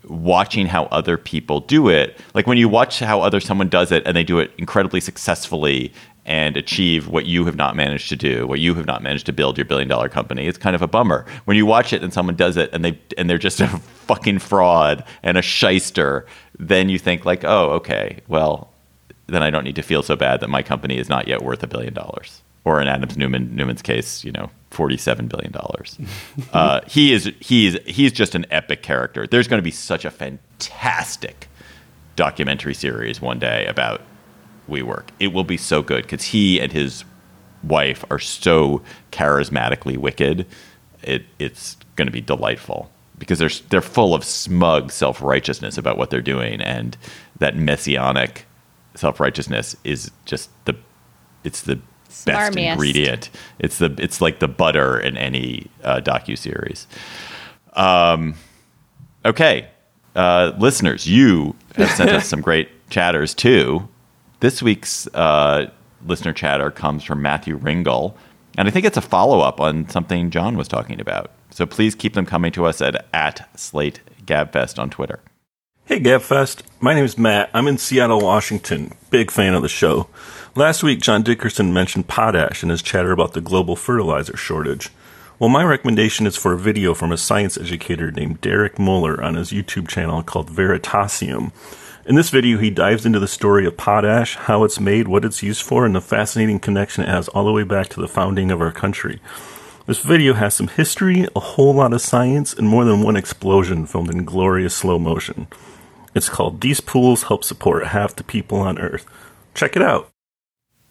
watching 0.05 0.67
how 0.67 0.85
other 0.87 1.19
people 1.19 1.61
do 1.61 1.89
it 1.89 2.19
like 2.35 2.47
when 2.47 2.57
you 2.57 2.69
watch 2.69 2.99
how 3.01 3.21
other 3.21 3.39
someone 3.39 3.69
does 3.69 3.93
it 3.93 4.03
and 4.07 4.17
they 4.17 4.25
do 4.25 4.39
it 4.39 4.51
incredibly 4.57 4.99
successfully 4.99 5.93
and 6.31 6.57
achieve 6.57 7.09
what 7.09 7.27
you 7.27 7.45
have 7.45 7.57
not 7.57 7.75
managed 7.75 8.09
to 8.09 8.17
do 8.17 8.47
what 8.47 8.61
you 8.61 8.75
have 8.75 8.87
not 8.87 9.03
managed 9.03 9.27
to 9.27 9.33
build 9.33 9.59
your 9.59 9.65
billion 9.65 9.89
dollar 9.89 10.09
company 10.09 10.47
it's 10.47 10.59
kind 10.59 10.77
of 10.77 10.83
a 10.83 10.87
bummer 10.87 11.27
when 11.45 11.57
you 11.57 11.67
watch 11.67 11.93
it 11.93 12.03
and 12.03 12.13
someone 12.13 12.37
does 12.37 12.57
it 12.57 12.71
and 12.73 12.85
they 12.85 12.99
and 13.19 13.29
they're 13.29 13.39
just 13.39 13.61
a 13.61 13.69
fucking 14.07 14.39
fraud 14.39 15.05
and 15.23 15.37
a 15.37 15.43
shyster 15.43 16.27
then 16.59 16.89
you 16.89 16.99
think 16.99 17.25
like 17.25 17.45
oh 17.45 17.73
okay 17.73 18.21
well 18.29 18.71
then 19.31 19.43
I 19.43 19.51
don't 19.51 19.65
need 19.65 19.77
to 19.77 19.83
feel 19.83 20.03
so 20.03 20.17
bad 20.17 20.41
that 20.41 20.49
my 20.49 20.63
company 20.63 20.99
is 20.99 21.09
not 21.09 21.29
yet 21.29 21.43
worth 21.43 21.63
a 21.63 21.67
billion 21.67 21.95
dollars. 21.95 22.43
Or 22.65 22.81
in 22.81 22.89
Adams 22.89 23.17
Neumann 23.17 23.57
Neumann's 23.57 23.81
case, 23.81 24.23
you 24.23 24.33
know, 24.33 24.51
forty-seven 24.71 25.29
billion 25.29 25.51
dollars. 25.51 25.99
uh, 26.53 26.83
he 26.87 27.13
is 27.13 27.33
he's 27.41 27.79
he's 27.87 28.13
just 28.13 28.35
an 28.35 28.45
epic 28.51 28.83
character. 28.83 29.27
There's 29.27 29.49
going 29.49 29.59
to 29.59 29.63
be 29.63 29.71
such 29.71 30.05
a 30.05 30.11
fantastic 30.11 31.49
documentary 32.17 32.75
series 32.75 33.21
one 33.23 33.39
day 33.39 33.65
about 33.65 34.03
WeWork. 34.71 35.09
It 35.19 35.29
will 35.29 35.45
be 35.45 35.57
so 35.57 35.83
good 35.83 36.03
because 36.03 36.25
he 36.25 36.61
and 36.61 36.73
his 36.73 37.05
wife 37.63 38.05
are 38.11 38.19
so 38.19 38.83
charismatically 39.13 39.97
wicked. 39.97 40.47
It 41.03 41.25
it's 41.39 41.77
going 41.97 42.07
to 42.07 42.13
be 42.13 42.21
delightful 42.21 42.91
because 43.19 43.39
they're 43.39 43.51
they're 43.69 43.81
full 43.81 44.15
of 44.15 44.25
smug 44.25 44.91
self 44.91 45.21
righteousness 45.23 45.79
about 45.79 45.99
what 45.99 46.11
they're 46.11 46.21
doing, 46.23 46.61
and 46.61 46.97
that 47.39 47.57
messianic 47.57 48.47
self 48.95 49.21
righteousness 49.21 49.77
is 49.85 50.11
just 50.25 50.51
the 50.65 50.75
it's 51.45 51.63
the 51.63 51.81
best 52.25 52.57
ingredient. 52.57 53.31
It's 53.59 53.79
the 53.79 53.95
it's 53.99 54.21
like 54.21 54.41
the 54.41 54.49
butter 54.49 54.99
in 54.99 55.17
any 55.17 55.67
uh, 55.85 56.01
docu 56.01 56.37
series. 56.37 56.87
Um, 57.75 58.35
okay, 59.25 59.69
uh, 60.17 60.53
listeners, 60.59 61.07
you 61.07 61.55
have 61.77 61.91
sent 61.91 62.11
us 62.11 62.27
some 62.29 62.41
great 62.41 62.69
chatters 62.91 63.35
too. 63.35 63.89
This 64.41 64.63
week's 64.63 65.07
uh, 65.09 65.71
listener 66.07 66.33
chatter 66.33 66.71
comes 66.71 67.05
from 67.05 67.21
Matthew 67.21 67.59
Ringel, 67.59 68.15
and 68.57 68.67
I 68.67 68.71
think 68.71 68.87
it's 68.87 68.97
a 68.97 69.03
follow 69.03 69.41
up 69.41 69.61
on 69.61 69.87
something 69.91 70.31
John 70.31 70.57
was 70.57 70.67
talking 70.67 70.99
about. 70.99 71.31
So 71.51 71.67
please 71.67 71.95
keep 71.95 72.15
them 72.15 72.25
coming 72.25 72.51
to 72.53 72.65
us 72.65 72.81
at 72.81 73.05
at 73.13 73.51
Slate 73.59 74.01
Gabfest 74.25 74.79
on 74.79 74.89
Twitter. 74.89 75.21
Hey 75.85 76.01
Gabfest, 76.01 76.63
my 76.81 76.95
name 76.95 77.05
is 77.05 77.19
Matt. 77.19 77.51
I'm 77.53 77.69
in 77.69 77.77
Seattle, 77.77 78.23
Washington. 78.23 78.95
Big 79.11 79.31
fan 79.31 79.53
of 79.53 79.61
the 79.61 79.69
show. 79.69 80.09
Last 80.55 80.83
week, 80.83 81.03
John 81.03 81.23
Dickerson 81.23 81.75
mentioned 81.75 82.09
potash 82.09 82.63
in 82.63 82.71
his 82.71 82.81
chatter 82.81 83.13
about 83.13 83.35
the 83.35 83.43
global 83.43 83.77
fertilizer 83.77 84.39
shortage. 84.39 84.89
Well, 85.39 85.51
my 85.51 85.65
recommendation 85.65 86.27
is 86.27 86.37
for 86.37 86.55
a 86.55 86.59
video 86.59 86.95
from 86.95 87.13
a 87.13 87.19
science 87.19 87.59
educator 87.59 88.11
named 88.11 88.41
Derek 88.41 88.79
Muller 88.79 89.23
on 89.23 89.35
his 89.35 89.51
YouTube 89.51 89.89
channel 89.89 90.23
called 90.23 90.51
Veritasium. 90.51 91.53
In 92.11 92.17
this 92.17 92.31
video, 92.31 92.59
he 92.59 92.71
dives 92.71 93.07
into 93.07 93.21
the 93.21 93.29
story 93.29 93.65
of 93.67 93.77
potash, 93.77 94.35
how 94.35 94.65
it's 94.65 94.81
made, 94.81 95.07
what 95.07 95.25
it's 95.25 95.45
used 95.45 95.63
for, 95.63 95.87
and 95.87 95.95
the 95.95 96.01
fascinating 96.01 96.59
connection 96.59 97.05
it 97.05 97.09
has 97.09 97.29
all 97.29 97.45
the 97.45 97.53
way 97.53 97.63
back 97.63 97.87
to 97.91 98.01
the 98.01 98.09
founding 98.09 98.51
of 98.51 98.61
our 98.61 98.73
country. 98.73 99.21
This 99.87 100.01
video 100.01 100.35
has 100.35 100.55
some 100.55 100.67
history, 100.67 101.29
a 101.37 101.39
whole 101.41 101.73
lot 101.73 101.93
of 101.93 102.01
science, 102.01 102.53
and 102.53 102.67
more 102.67 102.85
than 102.85 103.05
one 103.05 103.15
explosion 103.15 103.87
filmed 103.87 104.11
in 104.11 104.25
glorious 104.25 104.75
slow 104.75 104.99
motion. 104.99 105.47
It's 106.13 106.29
called 106.29 106.61
These 106.61 106.81
Pools 106.81 107.23
Help 107.29 107.45
Support 107.45 107.87
Half 107.87 108.17
the 108.17 108.25
People 108.25 108.59
on 108.59 108.81
Earth. 108.81 109.07
Check 109.55 109.77
it 109.77 109.83
out. 109.83 110.11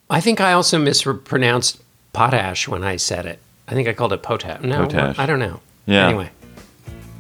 I 0.09 0.22
think 0.22 0.39
I 0.39 0.53
also 0.53 0.80
mispronounced 0.80 1.82
potash 2.13 2.70
when 2.70 2.86
I 2.86 2.95
said 2.95 3.26
it. 3.26 3.39
I 3.67 3.74
think 3.74 3.89
I 3.89 3.93
called 3.93 4.13
it 4.13 4.24
potash. 4.24 4.61
No, 4.61 4.84
Potash. 4.84 5.20
I 5.20 5.26
don't 5.26 5.39
know. 5.39 5.59
Yeah. 5.86 6.07
Anyway. 6.07 6.30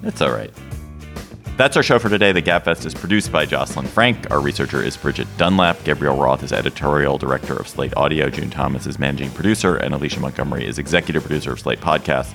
That's 0.01 0.21
all 0.21 0.31
right. 0.31 0.53
That's 1.59 1.75
our 1.75 1.83
show 1.83 1.99
for 1.99 2.07
today. 2.07 2.31
The 2.31 2.41
Gabfest 2.41 2.85
is 2.85 2.93
produced 2.93 3.33
by 3.33 3.45
Jocelyn 3.45 3.85
Frank. 3.85 4.31
Our 4.31 4.39
researcher 4.39 4.81
is 4.81 4.95
Bridget 4.95 5.27
Dunlap. 5.35 5.83
Gabriel 5.83 6.15
Roth 6.15 6.41
is 6.41 6.53
editorial 6.53 7.17
director 7.17 7.53
of 7.53 7.67
Slate 7.67 7.93
Audio. 7.97 8.29
June 8.29 8.49
Thomas 8.49 8.87
is 8.87 8.97
managing 8.97 9.29
producer. 9.31 9.75
And 9.75 9.93
Alicia 9.93 10.21
Montgomery 10.21 10.65
is 10.65 10.79
executive 10.79 11.21
producer 11.21 11.51
of 11.51 11.59
Slate 11.59 11.81
Podcasts. 11.81 12.33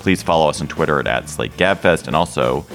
Please 0.00 0.20
follow 0.20 0.50
us 0.50 0.60
on 0.60 0.66
Twitter 0.66 0.98
at, 0.98 1.06
at 1.06 1.22
Gabfest 1.22 2.08
and 2.08 2.16
also 2.16 2.66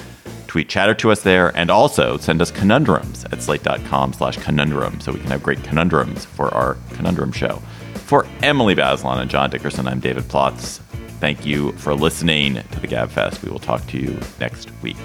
tweet 0.48 0.70
chatter 0.70 0.94
to 0.94 1.12
us 1.12 1.24
there. 1.24 1.52
And 1.58 1.70
also 1.70 2.16
send 2.16 2.42
us 2.42 2.52
conundrums 2.52 3.26
at 3.26 3.42
slate.com 3.42 4.14
slash 4.14 4.38
conundrum 4.38 5.02
so 5.02 5.12
we 5.12 5.20
can 5.20 5.32
have 5.32 5.44
great 5.44 5.62
conundrums 5.62 6.24
for 6.24 6.54
our 6.54 6.78
conundrum 6.92 7.34
show. 7.34 7.58
For 7.96 8.26
Emily 8.42 8.76
Bazelon 8.76 9.20
and 9.20 9.30
John 9.30 9.50
Dickerson, 9.50 9.90
I'm 9.90 10.00
David 10.00 10.24
Plotz. 10.24 10.80
Thank 11.22 11.46
you 11.46 11.74
for 11.74 11.94
listening 11.94 12.56
to 12.56 12.80
the 12.80 12.88
Gabfest. 12.88 13.44
We 13.44 13.52
will 13.52 13.60
talk 13.60 13.86
to 13.90 13.98
you 14.00 14.20
next 14.40 14.72
week. 14.82 14.98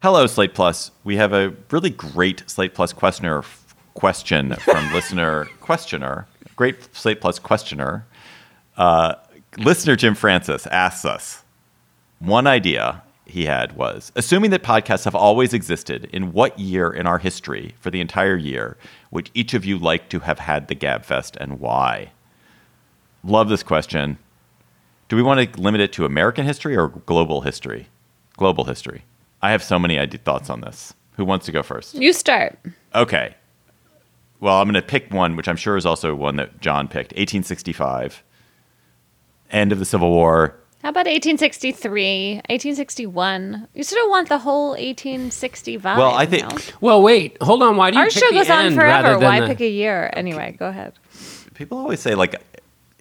Hello, 0.00 0.26
Slate 0.26 0.54
Plus. 0.54 0.92
We 1.04 1.16
have 1.16 1.34
a 1.34 1.52
really 1.70 1.90
great 1.90 2.42
Slate 2.48 2.72
Plus 2.72 2.94
questioner 2.94 3.44
question 3.92 4.54
from 4.54 4.90
listener 4.94 5.44
questioner. 5.60 6.26
Great 6.56 6.96
Slate 6.96 7.20
Plus 7.20 7.38
questioner. 7.38 8.06
Uh, 8.78 9.16
listener 9.58 9.96
Jim 9.96 10.14
Francis 10.14 10.66
asks 10.68 11.04
us 11.04 11.42
one 12.18 12.46
idea 12.46 13.02
he 13.26 13.44
had 13.44 13.76
was 13.76 14.10
assuming 14.16 14.50
that 14.52 14.62
podcasts 14.62 15.04
have 15.04 15.14
always 15.14 15.52
existed, 15.52 16.08
in 16.12 16.32
what 16.32 16.58
year 16.58 16.90
in 16.90 17.06
our 17.06 17.18
history, 17.18 17.74
for 17.78 17.90
the 17.90 18.00
entire 18.00 18.36
year, 18.36 18.78
would 19.10 19.30
each 19.34 19.54
of 19.54 19.64
you 19.64 19.78
like 19.78 20.08
to 20.10 20.20
have 20.20 20.38
had 20.38 20.68
the 20.68 20.76
Gabfest 20.76 21.36
and 21.36 21.60
why? 21.60 22.12
Love 23.24 23.48
this 23.48 23.62
question. 23.62 24.18
Do 25.08 25.16
we 25.16 25.22
want 25.22 25.52
to 25.52 25.60
limit 25.60 25.80
it 25.80 25.92
to 25.94 26.04
American 26.04 26.46
history 26.46 26.76
or 26.76 26.88
global 26.88 27.40
history? 27.40 27.88
Global 28.36 28.64
history. 28.64 29.04
I 29.42 29.50
have 29.50 29.62
so 29.62 29.78
many 29.78 30.04
thoughts 30.06 30.48
on 30.48 30.60
this. 30.60 30.94
Who 31.16 31.24
wants 31.24 31.46
to 31.46 31.52
go 31.52 31.62
first? 31.62 31.94
You 31.94 32.12
start. 32.12 32.58
Okay. 32.94 33.34
Well, 34.38 34.60
I'm 34.60 34.66
going 34.66 34.74
to 34.74 34.82
pick 34.82 35.12
one, 35.12 35.36
which 35.36 35.48
I'm 35.48 35.56
sure 35.56 35.76
is 35.76 35.84
also 35.84 36.14
one 36.14 36.36
that 36.36 36.60
John 36.60 36.86
picked 36.86 37.12
1865, 37.12 38.22
end 39.50 39.72
of 39.72 39.78
the 39.78 39.84
Civil 39.84 40.10
War. 40.10 40.59
How 40.82 40.88
about 40.88 41.04
1863, 41.06 42.36
1861? 42.48 43.68
You 43.74 43.82
sort 43.82 44.02
of 44.02 44.08
want 44.10 44.28
the 44.30 44.38
whole 44.38 44.70
1865. 44.70 45.98
Well, 45.98 46.10
I 46.12 46.22
you 46.22 46.28
think- 46.28 46.48
know? 46.50 46.58
Well, 46.80 47.02
wait. 47.02 47.36
Hold 47.42 47.62
on. 47.62 47.76
Why 47.76 47.90
do 47.90 47.96
you 47.98 48.00
Our 48.04 48.08
pick 48.08 48.14
show 48.22 48.28
the 48.30 48.34
goes 48.36 48.48
on 48.50 48.74
forever. 48.74 49.18
Why 49.18 49.40
the- 49.40 49.46
pick 49.48 49.60
a 49.60 49.68
year? 49.68 50.10
Anyway, 50.14 50.56
go 50.58 50.68
ahead. 50.68 50.94
People 51.54 51.76
always 51.78 52.00
say, 52.00 52.14
like, 52.14 52.36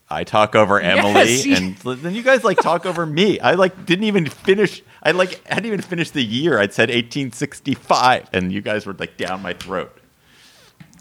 I 0.09 0.25
talk 0.25 0.55
over 0.55 0.79
Emily, 0.81 1.39
you- 1.41 1.55
and 1.55 1.77
then 1.77 2.13
you 2.13 2.21
guys 2.23 2.43
like 2.43 2.57
talk 2.57 2.85
over 2.85 3.05
me. 3.05 3.39
I 3.39 3.53
like 3.53 3.85
didn't 3.85 4.05
even 4.05 4.25
finish. 4.25 4.81
I 5.01 5.11
like 5.11 5.45
hadn't 5.47 5.65
even 5.67 5.81
finished 5.81 6.13
the 6.13 6.23
year. 6.23 6.59
I'd 6.59 6.73
said 6.73 6.89
1865, 6.89 8.29
and 8.33 8.51
you 8.51 8.59
guys 8.61 8.85
were 8.85 8.93
like 8.93 9.15
down 9.17 9.41
my 9.41 9.53
throat. 9.53 9.95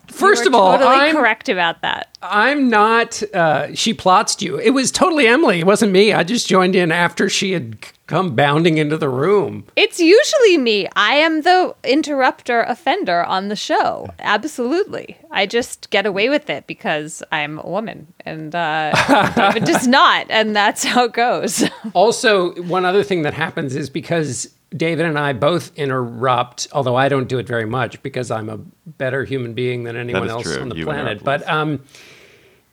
First 0.08 0.46
of 0.46 0.54
all, 0.54 0.72
totally 0.72 0.94
I'm 0.94 1.14
correct 1.14 1.48
about 1.48 1.82
that. 1.82 2.16
I'm 2.22 2.68
not. 2.68 3.22
Uh, 3.32 3.74
she 3.74 3.94
plots 3.94 4.40
you. 4.42 4.58
It 4.58 4.70
was 4.70 4.90
totally 4.90 5.26
Emily. 5.26 5.60
It 5.60 5.66
wasn't 5.66 5.92
me. 5.92 6.12
I 6.12 6.24
just 6.24 6.48
joined 6.48 6.74
in 6.74 6.90
after 6.90 7.28
she 7.28 7.52
had 7.52 7.78
come 8.08 8.34
bounding 8.34 8.78
into 8.78 8.96
the 8.96 9.08
room. 9.08 9.64
It's 9.76 10.00
usually 10.00 10.58
me. 10.58 10.88
I 10.96 11.12
am 11.14 11.42
the 11.42 11.74
interrupter 11.84 12.62
offender 12.62 13.22
on 13.22 13.48
the 13.48 13.56
show. 13.56 14.08
Absolutely. 14.18 15.18
I 15.30 15.46
just 15.46 15.90
get 15.90 16.06
away 16.06 16.28
with 16.28 16.50
it 16.50 16.66
because 16.66 17.22
I'm 17.30 17.58
a 17.60 17.68
woman 17.68 18.12
and 18.24 18.54
uh, 18.54 19.32
David 19.36 19.64
does 19.64 19.86
not. 19.86 20.26
And 20.30 20.56
that's 20.56 20.84
how 20.84 21.04
it 21.04 21.12
goes. 21.12 21.64
also, 21.92 22.54
one 22.62 22.84
other 22.84 23.04
thing 23.04 23.22
that 23.22 23.34
happens 23.34 23.76
is 23.76 23.90
because 23.90 24.52
David 24.76 25.06
and 25.06 25.18
I 25.18 25.32
both 25.32 25.72
interrupt, 25.76 26.68
although 26.72 26.96
I 26.96 27.08
don't 27.08 27.28
do 27.28 27.38
it 27.38 27.46
very 27.46 27.64
much 27.64 28.02
because 28.02 28.30
I'm 28.30 28.48
a 28.50 28.58
better 28.86 29.24
human 29.24 29.54
being 29.54 29.84
than 29.84 29.96
anyone 29.96 30.28
else 30.28 30.44
true. 30.44 30.60
on 30.60 30.68
the 30.68 30.76
You 30.76 30.84
planet. 30.84 31.24
But 31.24 31.48
um, 31.48 31.82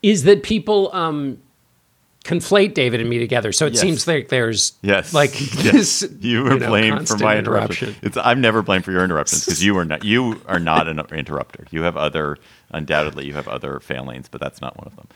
is 0.03 0.23
that 0.23 0.43
people 0.43 0.89
um, 0.93 1.41
conflate 2.25 2.73
David 2.73 2.99
and 2.99 3.09
me 3.09 3.17
together? 3.19 3.51
So 3.53 3.65
it 3.65 3.73
Yes. 3.73 3.81
seems 3.81 4.07
like 4.07 4.27
there's 4.27 4.73
Yes. 4.81 5.13
like 5.13 5.39
Yes. 5.63 6.01
this. 6.01 6.09
You 6.19 6.43
were 6.43 6.59
know, 6.59 6.67
blamed 6.67 7.07
for 7.07 7.17
my 7.17 7.37
interruption. 7.37 7.95
It's 8.01 8.17
I'm 8.17 8.41
never 8.41 8.61
blamed 8.61 8.83
for 8.83 8.91
your 8.91 9.03
interruptions 9.03 9.45
because 9.45 9.63
you 9.63 9.77
are 9.77 9.85
not 9.85 10.03
you 10.03 10.41
are 10.47 10.59
not 10.59 10.87
an 10.89 10.99
interrupter. 11.11 11.65
You 11.71 11.83
have 11.83 11.95
other 11.95 12.37
undoubtedly 12.71 13.25
you 13.25 13.33
have 13.35 13.47
other 13.47 13.79
failings, 13.79 14.27
but 14.27 14.41
that's 14.41 14.59
not 14.59 14.75
one 14.77 14.87
of 14.87 14.95
them. 14.97 15.07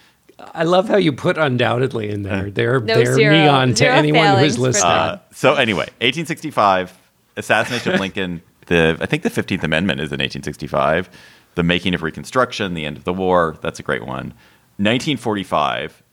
I 0.54 0.64
love 0.64 0.88
how 0.88 0.98
you 0.98 1.12
put 1.12 1.38
undoubtedly 1.38 2.10
in 2.10 2.24
there. 2.24 2.50
They're 2.52 2.80
No, 2.80 2.96
they're 2.96 3.14
zero- 3.14 3.34
neon 3.34 3.74
to 3.76 3.90
anyone 3.90 4.38
who's 4.40 4.58
listening. 4.60 4.92
Uh, 4.92 5.20
so 5.32 5.56
anyway, 5.56 5.86
1865, 6.02 6.98
assassination 7.38 7.94
of 7.94 8.00
Lincoln. 8.00 8.42
The 8.68 8.98
I 9.02 9.06
think 9.06 9.24
the 9.24 9.30
15th 9.30 9.64
Amendment 9.64 10.00
is 10.00 10.10
in 10.10 10.20
1865. 10.20 11.10
The 11.56 11.64
making 11.64 11.94
of 11.96 12.04
Reconstruction, 12.04 12.74
the 12.74 12.86
end 12.86 12.98
of 12.98 13.04
the 13.04 13.14
war. 13.14 13.58
That's 13.62 13.80
a 13.80 13.84
great 13.84 14.02
one. 14.06 14.34
1945. 14.78 16.04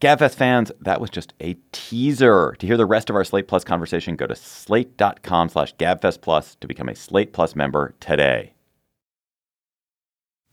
Gabfest 0.00 0.36
fans, 0.36 0.70
that 0.80 1.00
was 1.00 1.10
just 1.10 1.34
a 1.40 1.56
teaser. 1.72 2.54
To 2.58 2.66
hear 2.66 2.76
the 2.76 2.86
rest 2.86 3.10
of 3.10 3.16
our 3.16 3.24
Slate 3.24 3.48
Plus 3.48 3.64
conversation, 3.64 4.14
go 4.14 4.26
to 4.28 4.36
slate.com 4.36 5.48
slash 5.48 5.74
Gabfest 5.74 6.20
Plus 6.20 6.54
to 6.60 6.68
become 6.68 6.88
a 6.88 6.94
Slate 6.94 7.32
Plus 7.32 7.56
member 7.56 7.94
today. 7.98 8.52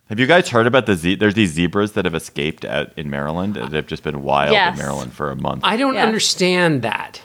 Have 0.10 0.20
you 0.20 0.28
guys 0.28 0.50
heard 0.50 0.68
about 0.68 0.86
the 0.86 0.96
ze- 0.96 1.16
there's 1.16 1.34
these 1.34 1.52
zebras 1.52 1.94
that 1.94 2.06
have 2.06 2.14
escaped 2.14 2.64
at, 2.64 2.94
in 2.96 3.10
Maryland 3.10 3.56
that 3.56 3.72
have 3.72 3.88
just 3.88 4.04
been 4.04 4.22
wild 4.22 4.52
Yes. 4.54 4.78
in 4.78 4.84
Maryland 4.86 5.14
for 5.14 5.32
a 5.32 5.36
month? 5.36 5.62
I 5.64 5.78
don't 5.78 5.96
Yeah. 5.96 6.04
understand 6.06 6.82
that. 6.84 7.24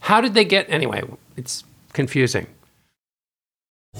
How 0.00 0.20
did 0.20 0.32
they 0.34 0.44
get 0.44 0.66
anyway? 0.70 1.02
It's 1.36 1.64
confusing. 1.92 2.46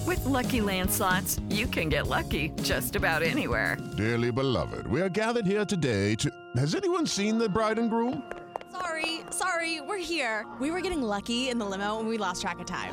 With 0.06 0.24
Lucky 0.24 0.60
Land 0.60 0.90
slots, 0.90 1.38
you 1.50 1.66
can 1.66 1.88
get 1.88 2.06
lucky 2.08 2.50
just 2.62 2.96
about 2.96 3.22
anywhere. 3.22 3.76
Dearly 3.96 4.30
beloved, 4.32 4.86
we 4.88 5.00
are 5.02 5.08
gathered 5.08 5.46
here 5.46 5.64
today 5.64 6.14
to. 6.16 6.30
Has 6.56 6.74
anyone 6.74 7.06
seen 7.06 7.38
the 7.38 7.48
bride 7.48 7.78
and 7.78 7.88
groom? 7.90 8.22
Sorry, 8.72 9.20
sorry, 9.30 9.80
we're 9.82 9.98
here. 9.98 10.46
We 10.60 10.70
were 10.72 10.80
getting 10.80 11.00
lucky 11.02 11.48
in 11.50 11.58
the 11.58 11.64
limo 11.66 12.00
and 12.00 12.08
we 12.08 12.18
lost 12.18 12.42
track 12.42 12.58
of 12.58 12.66
time. 12.66 12.92